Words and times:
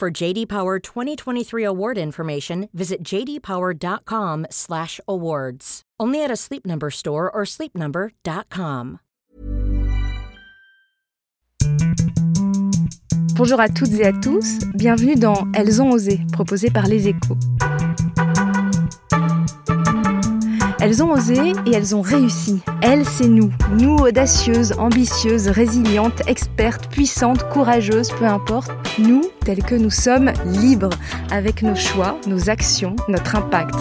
For 0.00 0.10
JD 0.10 0.48
Power 0.48 0.78
2023 0.78 1.62
award 1.62 1.98
information, 1.98 2.70
visit 2.72 3.02
jdpower.com/awards. 3.04 5.82
Only 6.00 6.24
at 6.24 6.30
a 6.30 6.36
Sleep 6.36 6.64
Number 6.64 6.90
store 6.90 7.30
or 7.30 7.44
sleepnumber.com. 7.44 9.00
Bonjour 13.36 13.60
à 13.60 13.68
toutes 13.68 13.92
et 13.92 14.06
à 14.06 14.14
tous, 14.14 14.60
bienvenue 14.74 15.16
dans 15.16 15.46
Elles 15.52 15.82
ont 15.82 15.90
osé, 15.90 16.20
proposé 16.32 16.70
par 16.70 16.86
Les 16.86 17.06
Échos. 17.06 17.36
Elles 20.82 21.02
ont 21.02 21.12
osé 21.12 21.52
et 21.66 21.74
elles 21.74 21.94
ont 21.94 22.00
réussi. 22.00 22.60
Elles, 22.80 23.04
c'est 23.04 23.28
nous. 23.28 23.52
Nous, 23.78 23.96
audacieuses, 23.96 24.72
ambitieuses, 24.78 25.48
résilientes, 25.48 26.22
expertes, 26.26 26.88
puissantes, 26.90 27.46
courageuses, 27.50 28.10
peu 28.12 28.24
importe. 28.24 28.70
Nous, 28.98 29.22
tels 29.44 29.62
que 29.62 29.74
nous 29.74 29.90
sommes, 29.90 30.32
libres, 30.46 30.90
avec 31.30 31.62
nos 31.62 31.74
choix, 31.76 32.18
nos 32.26 32.48
actions, 32.48 32.96
notre 33.08 33.36
impact. 33.36 33.74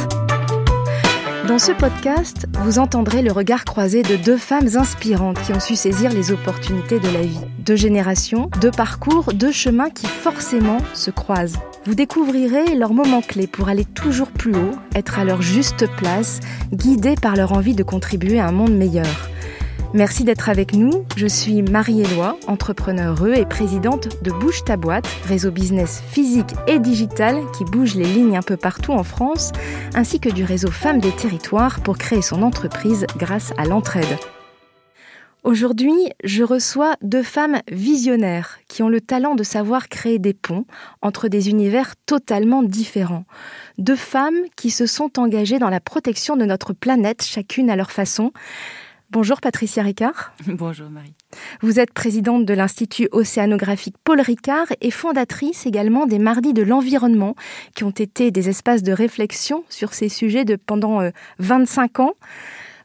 Dans 1.47 1.57
ce 1.57 1.71
podcast, 1.71 2.47
vous 2.63 2.79
entendrez 2.79 3.21
le 3.21 3.31
regard 3.31 3.63
croisé 3.63 4.03
de 4.03 4.17
deux 4.17 4.37
femmes 4.37 4.67
inspirantes 4.75 5.41
qui 5.41 5.53
ont 5.53 5.59
su 5.61 5.77
saisir 5.77 6.11
les 6.11 6.31
opportunités 6.31 6.99
de 6.99 7.07
la 7.07 7.21
vie. 7.21 7.39
Deux 7.59 7.77
générations, 7.77 8.49
deux 8.59 8.71
parcours, 8.71 9.33
deux 9.33 9.53
chemins 9.53 9.89
qui 9.89 10.05
forcément 10.05 10.79
se 10.93 11.11
croisent. 11.11 11.59
Vous 11.89 11.95
découvrirez 11.95 12.75
leurs 12.75 12.93
moments 12.93 13.23
clés 13.23 13.47
pour 13.47 13.67
aller 13.67 13.83
toujours 13.83 14.27
plus 14.27 14.53
haut, 14.53 14.75
être 14.93 15.17
à 15.17 15.25
leur 15.25 15.41
juste 15.41 15.87
place, 15.97 16.39
guidés 16.71 17.15
par 17.19 17.35
leur 17.35 17.51
envie 17.53 17.73
de 17.73 17.81
contribuer 17.81 18.39
à 18.39 18.45
un 18.45 18.51
monde 18.51 18.77
meilleur. 18.77 19.27
Merci 19.95 20.23
d'être 20.23 20.49
avec 20.49 20.75
nous. 20.75 21.03
Je 21.15 21.25
suis 21.25 21.63
Marie-Éloi, 21.63 22.37
entrepreneure 22.45 23.25
et 23.29 23.43
présidente 23.43 24.21
de 24.21 24.29
Bouge 24.29 24.63
ta 24.63 24.77
boîte, 24.77 25.07
réseau 25.27 25.49
business 25.49 26.03
physique 26.11 26.53
et 26.67 26.77
digital 26.77 27.37
qui 27.57 27.65
bouge 27.65 27.95
les 27.95 28.05
lignes 28.05 28.37
un 28.37 28.43
peu 28.43 28.55
partout 28.55 28.91
en 28.91 29.03
France, 29.03 29.51
ainsi 29.95 30.19
que 30.19 30.29
du 30.29 30.43
réseau 30.43 30.69
Femmes 30.69 30.99
des 30.99 31.15
territoires 31.15 31.79
pour 31.79 31.97
créer 31.97 32.21
son 32.21 32.43
entreprise 32.43 33.07
grâce 33.17 33.51
à 33.57 33.65
l'entraide. 33.65 34.19
Aujourd'hui, 35.43 36.11
je 36.25 36.43
reçois 36.43 36.95
deux 37.01 37.23
femmes 37.23 37.61
visionnaires 37.71 38.59
qui 38.67 38.83
ont 38.83 38.89
le 38.89 38.99
talent 38.99 39.35
de 39.35 39.43
savoir 39.43 39.87
créer 39.87 40.19
des 40.19 40.33
ponts 40.33 40.65
entre 41.01 41.29
des 41.29 41.49
univers 41.49 41.95
totalement 42.05 42.61
différents. 42.61 43.23
Deux 43.77 43.95
femmes 43.95 44.41
qui 44.57 44.69
se 44.69 44.85
sont 44.85 45.17
engagées 45.17 45.57
dans 45.57 45.69
la 45.69 45.79
protection 45.79 46.35
de 46.35 46.43
notre 46.43 46.73
planète, 46.73 47.23
chacune 47.23 47.69
à 47.69 47.77
leur 47.77 47.89
façon. 47.89 48.33
Bonjour 49.11 49.39
Patricia 49.39 49.81
Ricard. 49.81 50.33
Bonjour 50.47 50.89
Marie. 50.89 51.13
Vous 51.61 51.79
êtes 51.79 51.93
présidente 51.93 52.45
de 52.45 52.53
l'Institut 52.53 53.07
océanographique 53.13 53.95
Paul 54.03 54.19
Ricard 54.19 54.67
et 54.81 54.91
fondatrice 54.91 55.65
également 55.65 56.05
des 56.05 56.19
Mardis 56.19 56.53
de 56.53 56.63
l'environnement, 56.63 57.35
qui 57.75 57.85
ont 57.85 57.91
été 57.91 58.29
des 58.29 58.49
espaces 58.49 58.83
de 58.83 58.91
réflexion 58.91 59.63
sur 59.69 59.93
ces 59.93 60.09
sujets 60.09 60.43
de 60.43 60.57
pendant 60.57 60.99
25 61.39 62.01
ans. 62.01 62.13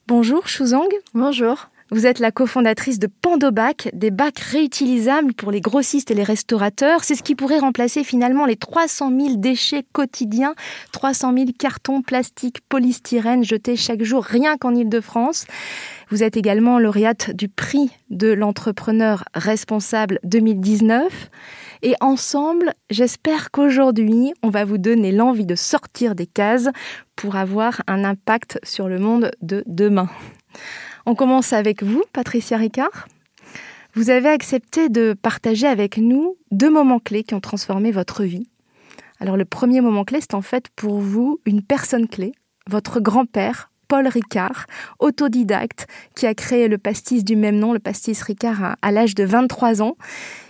Bonjour 0.06 0.46
Shuzang. 0.46 0.88
Bonjour. 1.14 1.68
Vous 1.90 2.06
êtes 2.06 2.18
la 2.18 2.30
cofondatrice 2.30 2.98
de 2.98 3.06
Pandobac, 3.06 3.90
des 3.92 4.10
bacs 4.10 4.38
réutilisables 4.38 5.34
pour 5.34 5.50
les 5.52 5.60
grossistes 5.60 6.10
et 6.10 6.14
les 6.14 6.22
restaurateurs. 6.22 7.04
C'est 7.04 7.14
ce 7.14 7.22
qui 7.22 7.34
pourrait 7.34 7.58
remplacer 7.58 8.04
finalement 8.04 8.46
les 8.46 8.56
300 8.56 9.12
000 9.16 9.36
déchets 9.36 9.84
quotidiens, 9.92 10.54
300 10.92 11.34
000 11.36 11.46
cartons, 11.58 12.00
plastiques, 12.00 12.62
polystyrène 12.70 13.44
jetés 13.44 13.76
chaque 13.76 14.02
jour 14.02 14.24
rien 14.24 14.56
qu'en 14.56 14.74
Ile-de-France. 14.74 15.46
Vous 16.08 16.22
êtes 16.22 16.38
également 16.38 16.78
lauréate 16.78 17.32
du 17.32 17.48
prix 17.48 17.90
de 18.08 18.32
l'entrepreneur 18.32 19.24
responsable 19.34 20.20
2019. 20.24 21.30
Et 21.82 21.94
ensemble, 22.00 22.72
j'espère 22.88 23.50
qu'aujourd'hui, 23.50 24.32
on 24.42 24.48
va 24.48 24.64
vous 24.64 24.78
donner 24.78 25.12
l'envie 25.12 25.46
de 25.46 25.54
sortir 25.54 26.14
des 26.14 26.26
cases 26.26 26.70
pour 27.14 27.36
avoir 27.36 27.82
un 27.86 28.04
impact 28.04 28.58
sur 28.62 28.88
le 28.88 28.98
monde 28.98 29.30
de 29.42 29.62
demain. 29.66 30.08
On 31.06 31.14
commence 31.14 31.52
avec 31.52 31.82
vous, 31.82 32.02
Patricia 32.14 32.56
Ricard. 32.56 33.08
Vous 33.94 34.08
avez 34.08 34.30
accepté 34.30 34.88
de 34.88 35.14
partager 35.20 35.66
avec 35.66 35.98
nous 35.98 36.36
deux 36.50 36.70
moments 36.70 36.98
clés 36.98 37.24
qui 37.24 37.34
ont 37.34 37.40
transformé 37.40 37.92
votre 37.92 38.24
vie. 38.24 38.48
Alors 39.20 39.36
le 39.36 39.44
premier 39.44 39.82
moment 39.82 40.04
clé, 40.04 40.20
c'est 40.22 40.34
en 40.34 40.40
fait 40.40 40.68
pour 40.74 41.00
vous 41.00 41.40
une 41.44 41.62
personne 41.62 42.08
clé, 42.08 42.32
votre 42.68 43.00
grand-père, 43.00 43.70
Paul 43.86 44.08
Ricard, 44.08 44.64
autodidacte, 44.98 45.86
qui 46.16 46.26
a 46.26 46.34
créé 46.34 46.68
le 46.68 46.78
pastis 46.78 47.22
du 47.22 47.36
même 47.36 47.58
nom, 47.58 47.74
le 47.74 47.78
pastis 47.80 48.22
Ricard, 48.22 48.76
à, 48.80 48.90
l'âge 48.90 49.14
de 49.14 49.24
23 49.24 49.82
ans. 49.82 49.96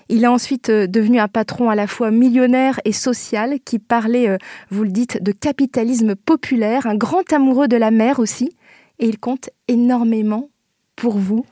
Il 0.09 0.23
est 0.23 0.29
ensuite 0.29 0.71
euh, 0.71 0.87
devenu 0.87 1.19
un 1.19 1.29
patron 1.29 1.69
à 1.69 1.75
la 1.75 1.87
fois 1.87 2.11
millionnaire 2.11 2.79
et 2.85 2.93
social 2.93 3.59
qui 3.65 3.79
parlait, 3.79 4.29
euh, 4.29 4.39
vous 4.71 4.85
le 4.85 4.91
dites, 4.91 5.23
de 5.23 5.33
capitalisme 5.33 6.15
populaire, 6.15 6.87
un 6.87 6.95
grand 6.95 7.33
amoureux 7.33 7.69
de 7.69 7.77
la 7.77 7.91
mer 7.91 8.21
aussi, 8.21 8.55
et 9.05 9.09
il 9.09 9.19
compte 9.19 9.51
énormément 9.69 10.49
pour 10.97 11.19
vous. 11.19 11.45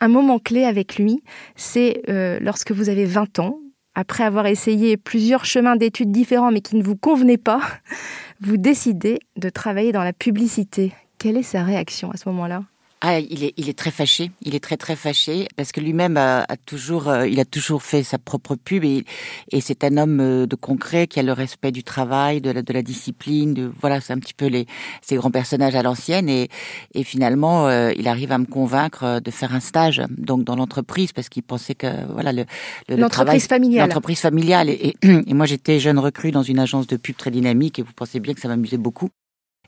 Un 0.00 0.06
moment 0.06 0.38
clé 0.38 0.64
avec 0.64 0.96
lui, 0.96 1.20
c'est 1.56 2.02
euh, 2.08 2.38
lorsque 2.40 2.70
vous 2.70 2.88
avez 2.88 3.04
20 3.04 3.40
ans, 3.40 3.58
après 3.96 4.22
avoir 4.22 4.46
essayé 4.46 4.96
plusieurs 4.96 5.44
chemins 5.44 5.74
d'études 5.74 6.12
différents 6.12 6.52
mais 6.52 6.60
qui 6.60 6.76
ne 6.76 6.82
vous 6.84 6.94
convenaient 6.94 7.38
pas, 7.38 7.60
vous 8.40 8.56
décidez 8.56 9.18
de 9.36 9.48
travailler 9.50 9.90
dans 9.90 10.04
la 10.04 10.12
publicité. 10.12 10.92
Quelle 11.18 11.36
est 11.36 11.42
sa 11.42 11.64
réaction 11.64 12.12
à 12.12 12.16
ce 12.16 12.28
moment-là? 12.28 12.62
Ah, 13.04 13.18
il 13.18 13.42
est, 13.42 13.52
il 13.56 13.68
est 13.68 13.76
très 13.76 13.90
fâché. 13.90 14.30
Il 14.42 14.54
est 14.54 14.62
très 14.62 14.76
très 14.76 14.94
fâché 14.94 15.48
parce 15.56 15.72
que 15.72 15.80
lui-même 15.80 16.16
a, 16.16 16.46
toujours, 16.66 17.08
euh, 17.08 17.26
il 17.26 17.40
a 17.40 17.44
toujours 17.44 17.82
fait 17.82 18.04
sa 18.04 18.16
propre 18.16 18.54
pub 18.54 18.84
et, 18.84 19.04
et 19.50 19.60
c'est 19.60 19.82
un 19.82 19.96
homme 19.96 20.20
euh, 20.20 20.46
de 20.46 20.54
concret 20.54 21.08
qui 21.08 21.18
a 21.18 21.24
le 21.24 21.32
respect 21.32 21.72
du 21.72 21.82
travail, 21.82 22.40
de 22.40 22.52
la, 22.52 22.62
de 22.62 22.72
la 22.72 22.82
discipline. 22.82 23.54
De, 23.54 23.72
voilà, 23.80 24.00
c'est 24.00 24.12
un 24.12 24.20
petit 24.20 24.34
peu 24.34 24.46
les 24.46 24.66
ces 25.02 25.16
grands 25.16 25.32
personnages 25.32 25.74
à 25.74 25.82
l'ancienne 25.82 26.28
et, 26.28 26.48
et 26.94 27.02
finalement, 27.02 27.66
euh, 27.66 27.90
il 27.96 28.06
arrive 28.06 28.30
à 28.30 28.38
me 28.38 28.46
convaincre 28.46 29.18
de 29.18 29.30
faire 29.32 29.52
un 29.52 29.60
stage 29.60 30.00
donc 30.10 30.44
dans 30.44 30.54
l'entreprise 30.54 31.12
parce 31.12 31.28
qu'il 31.28 31.42
pensait 31.42 31.74
que 31.74 31.88
voilà 32.12 32.32
le, 32.32 32.44
le 32.88 32.94
l'entreprise 32.94 33.48
familiale, 33.48 33.88
l'entreprise 33.88 34.20
familiale 34.20 34.70
et, 34.70 34.94
et, 35.02 35.08
et 35.26 35.34
moi 35.34 35.46
j'étais 35.46 35.80
jeune 35.80 35.98
recrue 35.98 36.30
dans 36.30 36.44
une 36.44 36.60
agence 36.60 36.86
de 36.86 36.96
pub 36.96 37.16
très 37.16 37.32
dynamique 37.32 37.80
et 37.80 37.82
vous 37.82 37.92
pensez 37.94 38.20
bien 38.20 38.32
que 38.32 38.40
ça 38.40 38.46
m'amusait 38.46 38.76
beaucoup. 38.78 39.10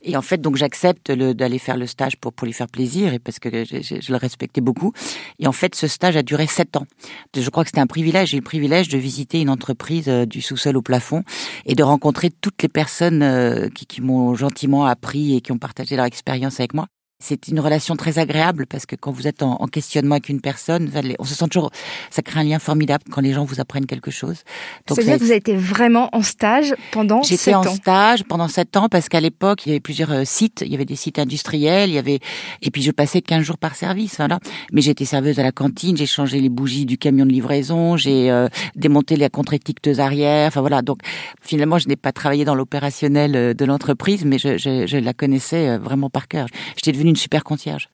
Et 0.05 0.17
en 0.17 0.23
fait, 0.23 0.41
donc 0.41 0.57
j'accepte 0.57 1.11
d'aller 1.11 1.59
faire 1.59 1.77
le 1.77 1.87
stage 1.87 2.17
pour 2.17 2.33
pour 2.33 2.47
lui 2.47 2.53
faire 2.53 2.69
plaisir 2.69 3.13
et 3.15 3.19
parce 3.19 3.39
que 3.39 3.65
je, 3.65 3.81
je, 3.81 4.01
je, 4.01 4.13
le 4.13 4.19
respectais 4.19 4.61
beaucoup. 4.61 4.93
Et 5.39 5.47
en 5.47 5.53
fait, 5.53 5.75
ce 5.75 5.87
stage 5.87 6.17
a 6.17 6.23
duré 6.23 6.47
sept 6.47 6.77
ans. 6.77 6.87
Je 7.35 7.49
crois 7.51 7.65
que 7.65 7.71
c'était 7.71 7.81
un 7.81 7.87
privilège. 7.87 8.31
J'ai 8.31 8.37
eu 8.37 8.41
le 8.41 8.45
privilège 8.45 8.89
de 8.89 8.99
visiter 8.99 9.41
une 9.41 9.51
entreprise 9.51 10.09
euh, 10.09 10.27
du 10.27 10.43
sous-sol 10.43 10.77
au 10.77 10.83
plafond 10.83 11.25
et 11.65 11.75
de 11.75 11.83
rencontrer 11.83 12.31
toutes 12.31 12.63
les 12.63 12.69
personnes 12.69 13.23
euh, 13.23 13.69
qui, 13.69 13.87
qui 13.87 14.03
m'ont 14.03 14.35
gentiment 14.35 14.85
appris 14.85 15.37
et 15.37 15.41
qui 15.41 15.53
ont 15.53 15.59
partagé 15.59 15.97
leur 15.97 16.05
expérience 16.05 16.61
avec 16.61 16.75
moi 16.75 16.87
c'est 17.25 17.49
une 17.49 17.59
relation 17.59 17.97
très 17.97 18.19
agréable 18.19 18.67
parce 18.67 18.85
que 18.85 18.97
quand 18.97 19.11
vous 19.11 19.27
êtes 19.27 19.43
en, 19.43 19.67
questionnement 19.67 20.17
avec 20.17 20.29
une 20.29 20.43
personne, 20.43 20.91
on 21.19 21.25
se 21.25 21.35
sent 21.35 21.49
toujours, 21.49 21.71
ça 22.11 22.21
crée 22.21 22.41
un 22.41 22.45
lien 22.45 22.59
formidable 22.59 23.05
quand 23.11 23.23
les 23.23 23.33
gens 23.33 23.45
vous 23.45 23.61
apprennent 23.61 23.87
quelque 23.87 24.11
chose. 24.11 24.43
C'est-à-dire 24.87 25.15
que 25.15 25.25
vous 25.25 25.31
avez 25.31 25.39
été 25.39 25.57
vraiment 25.57 26.11
en 26.13 26.23
stage 26.23 26.75
pendant 26.93 27.23
J'étais 27.23 27.55
en 27.55 27.63
stage 27.63 28.25
pendant 28.25 28.47
sept 28.49 28.77
ans 28.77 28.89
parce 28.91 29.09
qu'à 29.09 29.21
l'époque, 29.21 29.65
il 29.65 29.71
y 29.71 29.73
avait 29.73 29.81
plusieurs 29.81 30.13
euh, 30.13 30.25
sites. 30.25 30.63
Il 30.67 30.71
y 30.71 30.75
avait 30.75 30.85
des 30.85 30.97
sites 30.97 31.19
industriels, 31.19 31.89
il 31.89 31.95
y 31.95 31.99
avait, 31.99 32.21
et 32.61 32.71
puis 32.71 32.83
je 32.83 32.91
passais 32.91 33.23
15 33.23 33.43
jours 33.43 33.59
par 33.59 33.75
service, 33.75 34.17
voilà. 34.19 34.39
Mais 34.73 34.83
j'étais 34.83 35.07
serveuse 35.07 35.39
à 35.39 35.43
la 35.43 35.53
cantine, 35.53 35.97
j'ai 35.97 36.07
changé 36.07 36.41
les 36.41 36.51
bougies 36.51 36.85
du 36.85 36.99
camion 36.99 37.25
de 37.25 37.31
livraison, 37.31 37.97
j'ai 37.97 38.31
euh, 38.31 38.49
démonté 38.77 39.17
la 39.17 39.31
contre-étiqueteuse 39.31 39.99
arrière, 39.99 40.49
enfin 40.49 40.61
voilà. 40.61 40.83
Donc, 40.83 40.99
finalement, 41.41 41.79
je 41.79 41.89
n'ai 41.89 41.97
pas 41.97 42.13
travaillé 42.13 42.45
dans 42.45 42.55
l'opérationnel 42.55 43.35
euh, 43.35 43.55
de 43.55 43.65
l'entreprise, 43.65 44.27
mais 44.27 44.39
je, 44.39 44.59
je, 44.59 44.87
je, 44.87 44.99
la 44.99 45.15
connaissais 45.15 45.79
vraiment 45.79 46.11
par 46.11 46.29
cœur. 46.29 46.47
J'étais 46.77 46.93
devenue 46.93 47.14
une 47.15 47.17
super 47.17 47.45
concierge. 47.45 47.89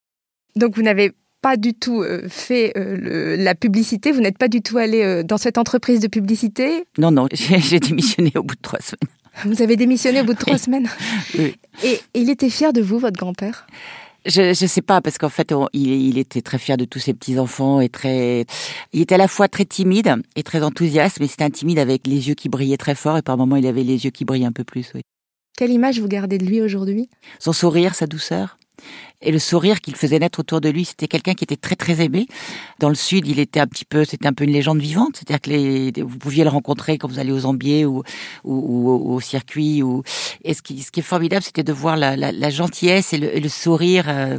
Donc 0.56 0.76
vous 0.76 0.82
n'avez 0.82 1.12
pas 1.43 1.56
du 1.56 1.75
tout 1.75 2.02
euh, 2.02 2.26
fait 2.28 2.72
euh, 2.76 3.37
la 3.37 3.55
publicité, 3.55 4.12
vous 4.12 4.20
n'êtes 4.20 4.38
pas 4.38 4.49
du 4.49 4.62
tout 4.62 4.78
allé 4.78 5.02
euh, 5.02 5.22
dans 5.22 5.37
cette 5.37 5.58
entreprise 5.58 6.00
de 6.00 6.08
publicité? 6.08 6.84
Non, 6.99 7.11
non, 7.11 7.28
j'ai 7.32 7.81
démissionné 7.81 8.32
au 8.37 8.43
bout 8.43 8.55
de 8.55 8.61
trois 8.61 8.81
semaines. 8.81 9.14
Vous 9.44 9.62
avez 9.62 9.76
démissionné 9.76 10.20
au 10.20 10.25
bout 10.25 10.34
de 10.34 10.38
trois 10.38 10.58
semaines? 10.58 10.88
Oui. 11.38 11.55
Et 11.84 12.00
il 12.14 12.31
était 12.31 12.50
fier 12.50 12.72
de 12.72 12.81
vous, 12.81 12.99
votre 12.99 13.19
grand-père? 13.19 13.67
Je 14.26 14.49
ne 14.49 14.69
sais 14.69 14.82
pas 14.82 15.00
parce 15.00 15.17
qu'en 15.17 15.31
fait 15.31 15.55
il, 15.72 15.87
il, 15.88 16.19
était 16.19 16.43
très 16.43 16.58
fier 16.58 16.76
de 16.76 16.84
tous 16.84 16.99
ses 16.99 17.14
petits 17.14 17.38
enfants 17.38 17.81
et 17.81 17.88
très 17.88 18.44
il 18.93 19.00
était 19.00 19.14
à 19.14 19.19
la 19.19 19.28
fois 19.28 19.49
très 19.49 19.64
timide 19.64 20.14
et 20.37 20.43
très 20.43 20.62
enthousiaste 20.62 21.20
mais 21.20 21.26
c'était 21.26 21.44
un 21.44 21.50
timide 21.50 21.78
avec 21.78 22.06
les 22.06 22.28
yeux 22.28 22.34
qui 22.34 22.50
brillaient 22.50 22.76
très 22.76 22.94
fort 22.94 23.17
et 23.17 23.22
par 23.22 23.38
moments 23.38 23.56
il 23.56 23.67
avait 23.67 23.82
les 23.82 24.05
yeux 24.05 24.11
qui 24.11 24.26
brillent 24.26 24.44
un 24.44 24.52
peu 24.52 24.62
plus. 24.62 24.93
Oui. 24.94 25.00
Quelle 25.56 25.72
image 25.72 26.00
vous 26.00 26.08
gardez 26.08 26.38
de 26.38 26.46
lui 26.46 26.62
aujourd'hui? 26.62 27.11
Son 27.38 27.52
sourire, 27.52 27.94
sa 27.94 28.06
douceur? 28.06 28.56
Et 29.23 29.33
le 29.33 29.39
sourire 29.39 29.81
qu'il 29.81 29.97
faisait 29.97 30.19
naître 30.19 30.41
autour 30.41 30.61
de 30.61 30.69
lui. 30.69 30.85
C'était 30.85 31.09
quelqu'un 31.09 31.35
qui 31.35 31.45
était 31.45 31.57
très 31.57 31.77
très 31.77 32.03
aimé. 32.03 32.27
Dans 32.79 32.89
le 32.89 32.95
sud, 32.95 33.27
il 33.27 33.39
était 33.39 33.61
un 33.61 33.67
petit 33.67 33.85
peu, 33.85 34.05
c'était 34.05 34.27
un 34.27 34.33
peu 34.33 34.45
une 34.45 34.53
légende 34.53 34.81
vivante. 34.81 35.17
C'est-à-dire 35.17 35.41
que 35.41 35.51
les, 35.51 36.03
vous 36.03 36.19
pouviez 36.19 36.45
le 36.45 36.51
rencontrer 36.51 36.99
quand 36.99 37.09
vous 37.09 37.19
allez 37.19 37.33
aux 37.33 37.45
Ambiers 37.45 37.85
ou, 37.85 38.03
ou, 38.45 38.91
au 38.91 39.21
circuit. 39.21 39.83
Ou, 39.83 40.03
et 40.45 40.55
ce 40.55 40.63
qui, 40.63 40.81
ce 40.83 40.91
qui 40.91 41.01
est 41.01 41.05
formidable, 41.05 41.43
c'était 41.43 41.65
de 41.65 41.73
voir 41.73 41.97
la, 41.97 42.17
la, 42.17 42.33
la 42.33 42.51
gentillesse 42.51 43.13
et 43.13 43.19
le, 43.19 43.39
le 43.39 43.49
sourire 43.49 44.05
euh, 44.09 44.39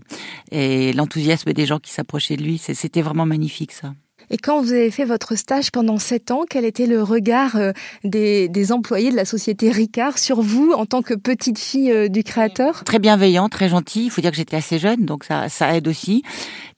et 0.51 0.93
l'enthousiasme 0.93 1.53
des 1.53 1.65
gens 1.65 1.79
qui 1.79 1.91
s'approchaient 1.91 2.37
de 2.37 2.43
lui. 2.43 2.57
C'était 2.57 3.01
vraiment 3.01 3.25
magnifique 3.25 3.71
ça. 3.71 3.93
Et 4.33 4.37
quand 4.37 4.61
vous 4.61 4.71
avez 4.71 4.91
fait 4.91 5.03
votre 5.03 5.35
stage 5.35 5.71
pendant 5.71 5.97
sept 5.97 6.31
ans, 6.31 6.45
quel 6.49 6.63
était 6.63 6.87
le 6.87 7.03
regard 7.03 7.57
euh, 7.57 7.73
des, 8.05 8.47
des, 8.47 8.71
employés 8.71 9.11
de 9.11 9.15
la 9.17 9.25
société 9.25 9.69
Ricard 9.71 10.17
sur 10.17 10.41
vous 10.41 10.71
en 10.71 10.85
tant 10.85 11.01
que 11.01 11.13
petite 11.13 11.59
fille 11.59 11.91
euh, 11.91 12.07
du 12.07 12.23
créateur? 12.23 12.85
Très 12.85 12.99
bienveillant, 12.99 13.49
très 13.49 13.67
gentil. 13.67 14.05
Il 14.05 14.09
faut 14.09 14.21
dire 14.21 14.31
que 14.31 14.37
j'étais 14.37 14.55
assez 14.55 14.79
jeune, 14.79 15.05
donc 15.05 15.25
ça, 15.25 15.49
ça 15.49 15.75
aide 15.75 15.85
aussi 15.89 16.23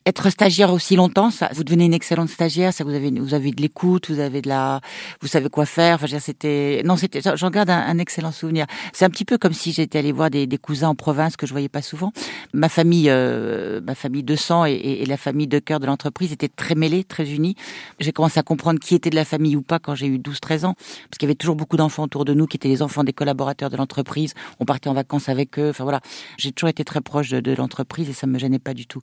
être 0.05 0.29
stagiaire 0.29 0.73
aussi 0.73 0.95
longtemps, 0.95 1.31
ça, 1.31 1.49
vous 1.53 1.63
devenez 1.63 1.85
une 1.85 1.93
excellente 1.93 2.29
stagiaire. 2.29 2.73
Ça, 2.73 2.83
vous 2.83 2.93
avez, 2.93 3.09
vous 3.11 3.33
avez 3.33 3.51
de 3.51 3.61
l'écoute, 3.61 4.09
vous 4.09 4.19
avez 4.19 4.41
de 4.41 4.49
la, 4.49 4.81
vous 5.21 5.27
savez 5.27 5.49
quoi 5.49 5.65
faire. 5.65 5.95
Enfin, 5.95 6.19
c'était, 6.19 6.81
non, 6.83 6.97
c'était, 6.97 7.21
j'en 7.35 7.49
garde 7.49 7.69
un, 7.69 7.97
excellent 7.97 8.31
souvenir. 8.31 8.65
C'est 8.91 9.05
un 9.05 9.09
petit 9.09 9.25
peu 9.25 9.37
comme 9.37 9.53
si 9.53 9.71
j'étais 9.71 9.99
allée 9.99 10.11
voir 10.11 10.29
des, 10.29 10.45
des, 10.47 10.57
cousins 10.57 10.89
en 10.89 10.95
province 10.95 11.37
que 11.37 11.47
je 11.47 11.51
voyais 11.51 11.69
pas 11.69 11.81
souvent. 11.81 12.11
Ma 12.53 12.69
famille, 12.69 13.09
euh, 13.09 13.79
ma 13.81 13.95
famille 13.95 14.23
de 14.23 14.35
sang 14.35 14.65
et, 14.65 14.73
et, 14.73 15.05
la 15.05 15.17
famille 15.17 15.47
de 15.47 15.59
cœur 15.59 15.79
de 15.79 15.85
l'entreprise 15.85 16.31
étaient 16.31 16.49
très 16.49 16.75
mêlées, 16.75 17.03
très 17.03 17.31
unies. 17.31 17.55
J'ai 17.99 18.11
commencé 18.11 18.39
à 18.39 18.43
comprendre 18.43 18.79
qui 18.79 18.95
était 18.95 19.09
de 19.09 19.15
la 19.15 19.25
famille 19.25 19.55
ou 19.55 19.61
pas 19.61 19.79
quand 19.79 19.95
j'ai 19.95 20.07
eu 20.07 20.17
12-13 20.17 20.65
ans, 20.65 20.73
parce 20.73 21.17
qu'il 21.17 21.27
y 21.27 21.31
avait 21.31 21.35
toujours 21.35 21.55
beaucoup 21.55 21.77
d'enfants 21.77 22.03
autour 22.03 22.25
de 22.25 22.33
nous 22.33 22.47
qui 22.47 22.57
étaient 22.57 22.67
les 22.67 22.81
enfants 22.81 23.03
des 23.03 23.13
collaborateurs 23.13 23.69
de 23.69 23.77
l'entreprise. 23.77 24.33
On 24.59 24.65
partait 24.65 24.89
en 24.89 24.93
vacances 24.93 25.29
avec 25.29 25.57
eux. 25.59 25.69
Enfin 25.69 25.83
voilà, 25.83 26.01
j'ai 26.37 26.51
toujours 26.51 26.69
été 26.69 26.83
très 26.83 27.01
proche 27.01 27.29
de, 27.29 27.39
de 27.39 27.53
l'entreprise 27.53 28.09
et 28.09 28.13
ça 28.13 28.27
me 28.27 28.37
gênait 28.37 28.59
pas 28.59 28.73
du 28.73 28.85
tout. 28.87 29.01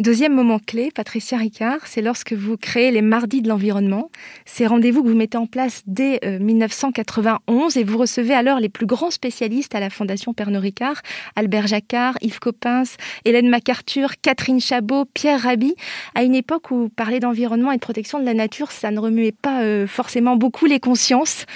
Deuxième 0.00 0.34
moment 0.34 0.58
clé, 0.58 0.90
Patricia 0.92 1.38
Ricard, 1.38 1.86
c'est 1.86 2.02
lorsque 2.02 2.32
vous 2.32 2.56
créez 2.56 2.90
les 2.90 3.02
Mardis 3.02 3.42
de 3.42 3.48
l'environnement. 3.48 4.10
Ces 4.44 4.66
rendez-vous 4.66 5.02
que 5.02 5.08
vous 5.08 5.14
mettez 5.14 5.38
en 5.38 5.46
place 5.46 5.82
dès 5.86 6.20
1991 6.40 7.76
euh, 7.76 7.80
et 7.80 7.84
vous 7.84 7.98
recevez 7.98 8.34
alors 8.34 8.58
les 8.58 8.68
plus 8.68 8.86
grands 8.86 9.10
spécialistes 9.10 9.74
à 9.74 9.80
la 9.80 9.90
Fondation 9.90 10.34
Pernod 10.34 10.62
Ricard, 10.62 11.00
Albert 11.36 11.68
Jacquard, 11.68 12.16
Yves 12.22 12.40
Coppens, 12.40 12.96
Hélène 13.24 13.48
MacArthur, 13.48 14.14
Catherine 14.20 14.60
Chabot, 14.60 15.04
Pierre 15.04 15.42
Rabhi, 15.42 15.74
à 16.14 16.24
une 16.24 16.34
époque 16.34 16.70
où 16.70 16.88
parler 16.88 17.20
d'environnement 17.20 17.70
et 17.72 17.76
de 17.76 17.80
protection 17.80 18.18
de 18.18 18.24
la 18.24 18.34
nature, 18.34 18.72
ça 18.72 18.90
ne 18.90 18.98
remuait 18.98 19.32
pas 19.32 19.62
euh, 19.62 19.86
forcément 19.86 20.36
beaucoup 20.36 20.66
les 20.66 20.80
consciences. 20.80 21.46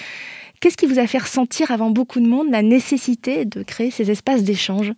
Qu'est-ce 0.60 0.76
qui 0.76 0.86
vous 0.86 0.98
a 0.98 1.06
fait 1.06 1.18
ressentir 1.18 1.70
avant 1.70 1.90
beaucoup 1.90 2.20
de 2.20 2.26
monde 2.26 2.50
la 2.50 2.62
nécessité 2.62 3.44
de 3.44 3.62
créer 3.62 3.90
ces 3.90 4.10
espaces 4.10 4.42
d'échange? 4.42 4.92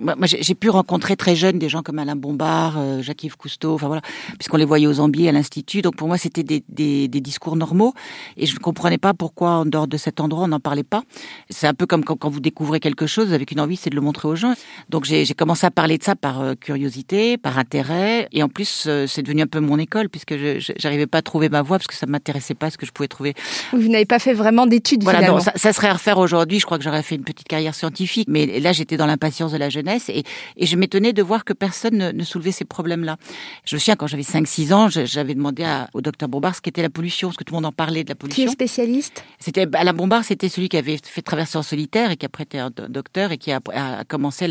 Moi, 0.00 0.14
j'ai 0.26 0.54
pu 0.54 0.68
rencontrer 0.70 1.16
très 1.16 1.34
jeune 1.34 1.58
des 1.58 1.68
gens 1.68 1.82
comme 1.82 1.98
Alain 1.98 2.16
Bombard, 2.16 2.74
euh, 2.78 3.02
Jacques-Yves 3.02 3.36
Cousteau, 3.36 3.74
enfin 3.74 3.86
voilà, 3.86 4.02
puisqu'on 4.38 4.56
les 4.56 4.64
voyait 4.64 4.86
aux 4.86 5.00
Ambiers 5.00 5.28
à 5.28 5.32
l'institut. 5.32 5.82
Donc 5.82 5.96
pour 5.96 6.08
moi, 6.08 6.18
c'était 6.18 6.42
des, 6.42 6.62
des, 6.68 7.08
des, 7.08 7.20
discours 7.20 7.56
normaux 7.56 7.94
et 8.36 8.46
je 8.46 8.54
ne 8.54 8.58
comprenais 8.58 8.98
pas 8.98 9.14
pourquoi 9.14 9.50
en 9.50 9.64
dehors 9.64 9.86
de 9.86 9.96
cet 9.96 10.20
endroit 10.20 10.44
on 10.44 10.48
n'en 10.48 10.60
parlait 10.60 10.82
pas. 10.82 11.02
C'est 11.50 11.66
un 11.66 11.74
peu 11.74 11.86
comme 11.86 12.04
quand, 12.04 12.16
quand, 12.16 12.30
vous 12.30 12.40
découvrez 12.40 12.80
quelque 12.80 13.06
chose 13.06 13.32
avec 13.32 13.50
une 13.52 13.60
envie, 13.60 13.76
c'est 13.76 13.90
de 13.90 13.94
le 13.94 14.00
montrer 14.00 14.28
aux 14.28 14.36
gens. 14.36 14.54
Donc 14.88 15.04
j'ai 15.04 15.26
commencé 15.34 15.66
à 15.66 15.70
parler 15.70 15.98
de 15.98 16.02
ça 16.02 16.16
par 16.16 16.40
euh, 16.40 16.54
curiosité, 16.54 17.38
par 17.38 17.58
intérêt 17.58 18.28
et 18.32 18.42
en 18.42 18.48
plus 18.48 18.84
euh, 18.86 19.06
c'est 19.06 19.22
devenu 19.22 19.42
un 19.42 19.46
peu 19.46 19.60
mon 19.60 19.78
école 19.78 20.08
puisque 20.08 20.36
je 20.36 20.72
j'arrivais 20.76 21.06
pas 21.06 21.18
à 21.18 21.22
trouver 21.22 21.48
ma 21.48 21.62
voie 21.62 21.78
parce 21.78 21.86
que 21.86 21.94
ça 21.94 22.06
m'intéressait 22.06 22.54
pas 22.54 22.70
ce 22.70 22.78
que 22.78 22.86
je 22.86 22.92
pouvais 22.92 23.08
trouver. 23.08 23.34
Vous 23.72 23.88
n'avez 23.88 24.06
pas 24.06 24.18
fait 24.18 24.34
vraiment 24.34 24.66
d'études. 24.66 25.02
Voilà, 25.02 25.26
non, 25.26 25.40
ça, 25.40 25.52
ça, 25.54 25.72
serait 25.72 25.88
à 25.88 25.94
refaire 25.94 26.18
aujourd'hui. 26.18 26.58
Je 26.58 26.66
crois 26.66 26.78
que 26.78 26.84
j'aurais 26.84 27.02
fait 27.02 27.14
une 27.14 27.24
petite 27.24 27.48
carrière 27.48 27.74
scientifique, 27.74 28.28
mais 28.28 28.60
là 28.60 28.72
j'étais 28.72 28.96
dans 28.96 29.06
l'impatience 29.06 29.52
de 29.52 29.58
la 29.62 29.70
jeunesse 29.70 30.08
et, 30.08 30.24
et 30.56 30.66
je 30.66 30.76
m'étonnais 30.76 31.12
de 31.12 31.22
voir 31.22 31.44
que 31.44 31.52
personne 31.52 31.96
ne, 31.96 32.12
ne 32.12 32.24
soulevait 32.24 32.52
ces 32.52 32.64
problèmes-là. 32.64 33.16
Je 33.64 33.76
me 33.76 33.80
souviens 33.80 33.96
quand 33.96 34.06
j'avais 34.06 34.22
5-6 34.22 34.72
ans, 34.72 34.88
j'avais 34.88 35.34
demandé 35.34 35.64
à, 35.64 35.88
au 35.94 36.00
docteur 36.00 36.28
Bombard 36.28 36.56
ce 36.56 36.60
qu'était 36.60 36.82
la 36.82 36.90
pollution, 36.90 37.28
parce 37.28 37.36
que 37.36 37.44
tout 37.44 37.54
le 37.54 37.58
monde 37.58 37.66
en 37.66 37.72
parlait 37.72 38.04
de 38.04 38.08
la 38.08 38.14
pollution. 38.14 38.44
Qui 38.44 38.48
est 38.48 38.52
spécialiste? 38.52 39.24
C'était 39.38 39.66
Alain 39.74 39.92
Bombard, 39.92 40.24
c'était 40.24 40.48
celui 40.48 40.68
qui 40.68 40.76
avait 40.76 40.98
fait 41.02 41.22
traverser 41.22 41.58
en 41.58 41.62
solitaire 41.62 42.10
et 42.10 42.16
qui 42.16 42.26
après 42.26 42.44
était 42.44 42.58
un 42.58 42.70
docteur 42.70 43.32
et 43.32 43.38
qui 43.38 43.52
a, 43.52 43.60
a 43.74 44.04
commencé 44.04 44.48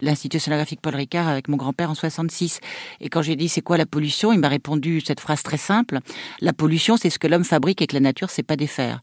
l'institut 0.00 0.38
sonographique 0.38 0.80
Paul 0.80 0.94
Ricard 0.94 1.28
avec 1.28 1.48
mon 1.48 1.56
grand-père 1.56 1.90
en 1.90 1.94
66. 1.94 2.60
Et 3.00 3.08
quand 3.08 3.22
j'ai 3.22 3.36
dit 3.36 3.48
c'est 3.48 3.62
quoi 3.62 3.76
la 3.76 3.86
pollution, 3.86 4.32
il 4.32 4.38
m'a 4.38 4.48
répondu 4.48 5.00
cette 5.00 5.20
phrase 5.20 5.42
très 5.42 5.56
simple 5.56 6.00
la 6.40 6.52
pollution, 6.52 6.96
c'est 6.96 7.10
ce 7.10 7.18
que 7.18 7.26
l'homme 7.26 7.44
fabrique 7.44 7.82
et 7.82 7.86
que 7.86 7.94
la 7.94 8.00
nature 8.00 8.30
sait 8.30 8.42
pas 8.42 8.56
défaire. 8.56 9.00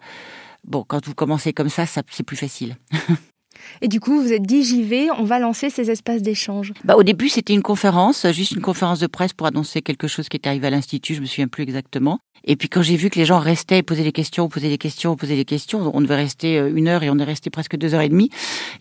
Bon, 0.63 0.83
quand 0.83 1.05
vous 1.05 1.13
commencez 1.13 1.53
comme 1.53 1.69
ça, 1.69 1.85
ça 1.85 2.01
c'est 2.09 2.23
plus 2.23 2.37
facile. 2.37 2.75
Et 3.81 3.87
du 3.87 3.99
coup, 3.99 4.21
vous 4.21 4.33
êtes 4.33 4.43
dit, 4.43 4.63
j'y 4.63 4.83
vais, 4.83 5.07
on 5.17 5.23
va 5.23 5.39
lancer 5.39 5.69
ces 5.69 5.91
espaces 5.91 6.21
d'échange. 6.21 6.73
Bah, 6.83 6.95
au 6.95 7.03
début, 7.03 7.29
c'était 7.29 7.53
une 7.53 7.61
conférence, 7.61 8.25
juste 8.31 8.53
une 8.53 8.61
conférence 8.61 8.99
de 8.99 9.07
presse 9.07 9.33
pour 9.33 9.47
annoncer 9.47 9.81
quelque 9.81 10.07
chose 10.07 10.29
qui 10.29 10.37
était 10.37 10.49
arrivé 10.49 10.67
à 10.67 10.69
l'Institut, 10.69 11.15
je 11.15 11.21
me 11.21 11.25
souviens 11.25 11.47
plus 11.47 11.63
exactement. 11.63 12.19
Et 12.43 12.55
puis 12.55 12.69
quand 12.69 12.81
j'ai 12.81 12.95
vu 12.95 13.09
que 13.09 13.19
les 13.19 13.25
gens 13.25 13.39
restaient, 13.39 13.83
posaient 13.83 14.03
des 14.03 14.11
questions, 14.11 14.47
posaient 14.47 14.69
des 14.69 14.77
questions, 14.77 15.15
posaient 15.15 15.35
des 15.35 15.45
questions, 15.45 15.91
on 15.93 16.01
devait 16.01 16.15
rester 16.15 16.57
euh, 16.57 16.71
une 16.73 16.87
heure 16.87 17.03
et 17.03 17.09
on 17.09 17.17
est 17.19 17.23
resté 17.23 17.49
presque 17.49 17.75
deux 17.77 17.93
heures 17.93 18.01
et 18.01 18.09
demie. 18.09 18.29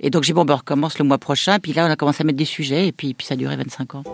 Et 0.00 0.10
donc 0.10 0.22
j'ai 0.22 0.32
dit, 0.32 0.34
bon, 0.34 0.44
ben, 0.44 0.54
on 0.54 0.58
recommence 0.58 0.98
le 0.98 1.04
mois 1.04 1.18
prochain. 1.18 1.58
Puis 1.58 1.72
là, 1.72 1.86
on 1.86 1.90
a 1.90 1.96
commencé 1.96 2.22
à 2.22 2.24
mettre 2.24 2.38
des 2.38 2.44
sujets 2.44 2.86
et 2.86 2.92
puis, 2.92 3.14
puis 3.14 3.26
ça 3.26 3.34
a 3.34 3.36
duré 3.36 3.56
25 3.56 3.96
ans. 3.96 4.04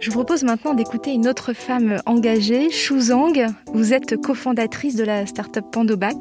Je 0.00 0.10
vous 0.10 0.18
propose 0.18 0.44
maintenant 0.44 0.74
d'écouter 0.74 1.12
une 1.12 1.26
autre 1.26 1.52
femme 1.52 2.00
engagée, 2.06 2.70
Shu 2.70 3.00
Zhang. 3.00 3.46
Vous 3.72 3.92
êtes 3.92 4.20
cofondatrice 4.20 4.94
de 4.94 5.02
la 5.02 5.26
start-up 5.26 5.64
Pandobac. 5.72 6.18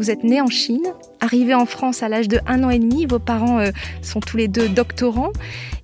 Vous 0.00 0.10
êtes 0.10 0.24
née 0.24 0.40
en 0.40 0.48
Chine, 0.48 0.86
arrivée 1.20 1.52
en 1.52 1.66
France 1.66 2.02
à 2.02 2.08
l'âge 2.08 2.26
de 2.26 2.40
un 2.46 2.64
an 2.64 2.70
et 2.70 2.78
demi. 2.78 3.04
Vos 3.04 3.18
parents 3.18 3.58
euh, 3.58 3.70
sont 4.00 4.20
tous 4.20 4.38
les 4.38 4.48
deux 4.48 4.66
doctorants. 4.66 5.30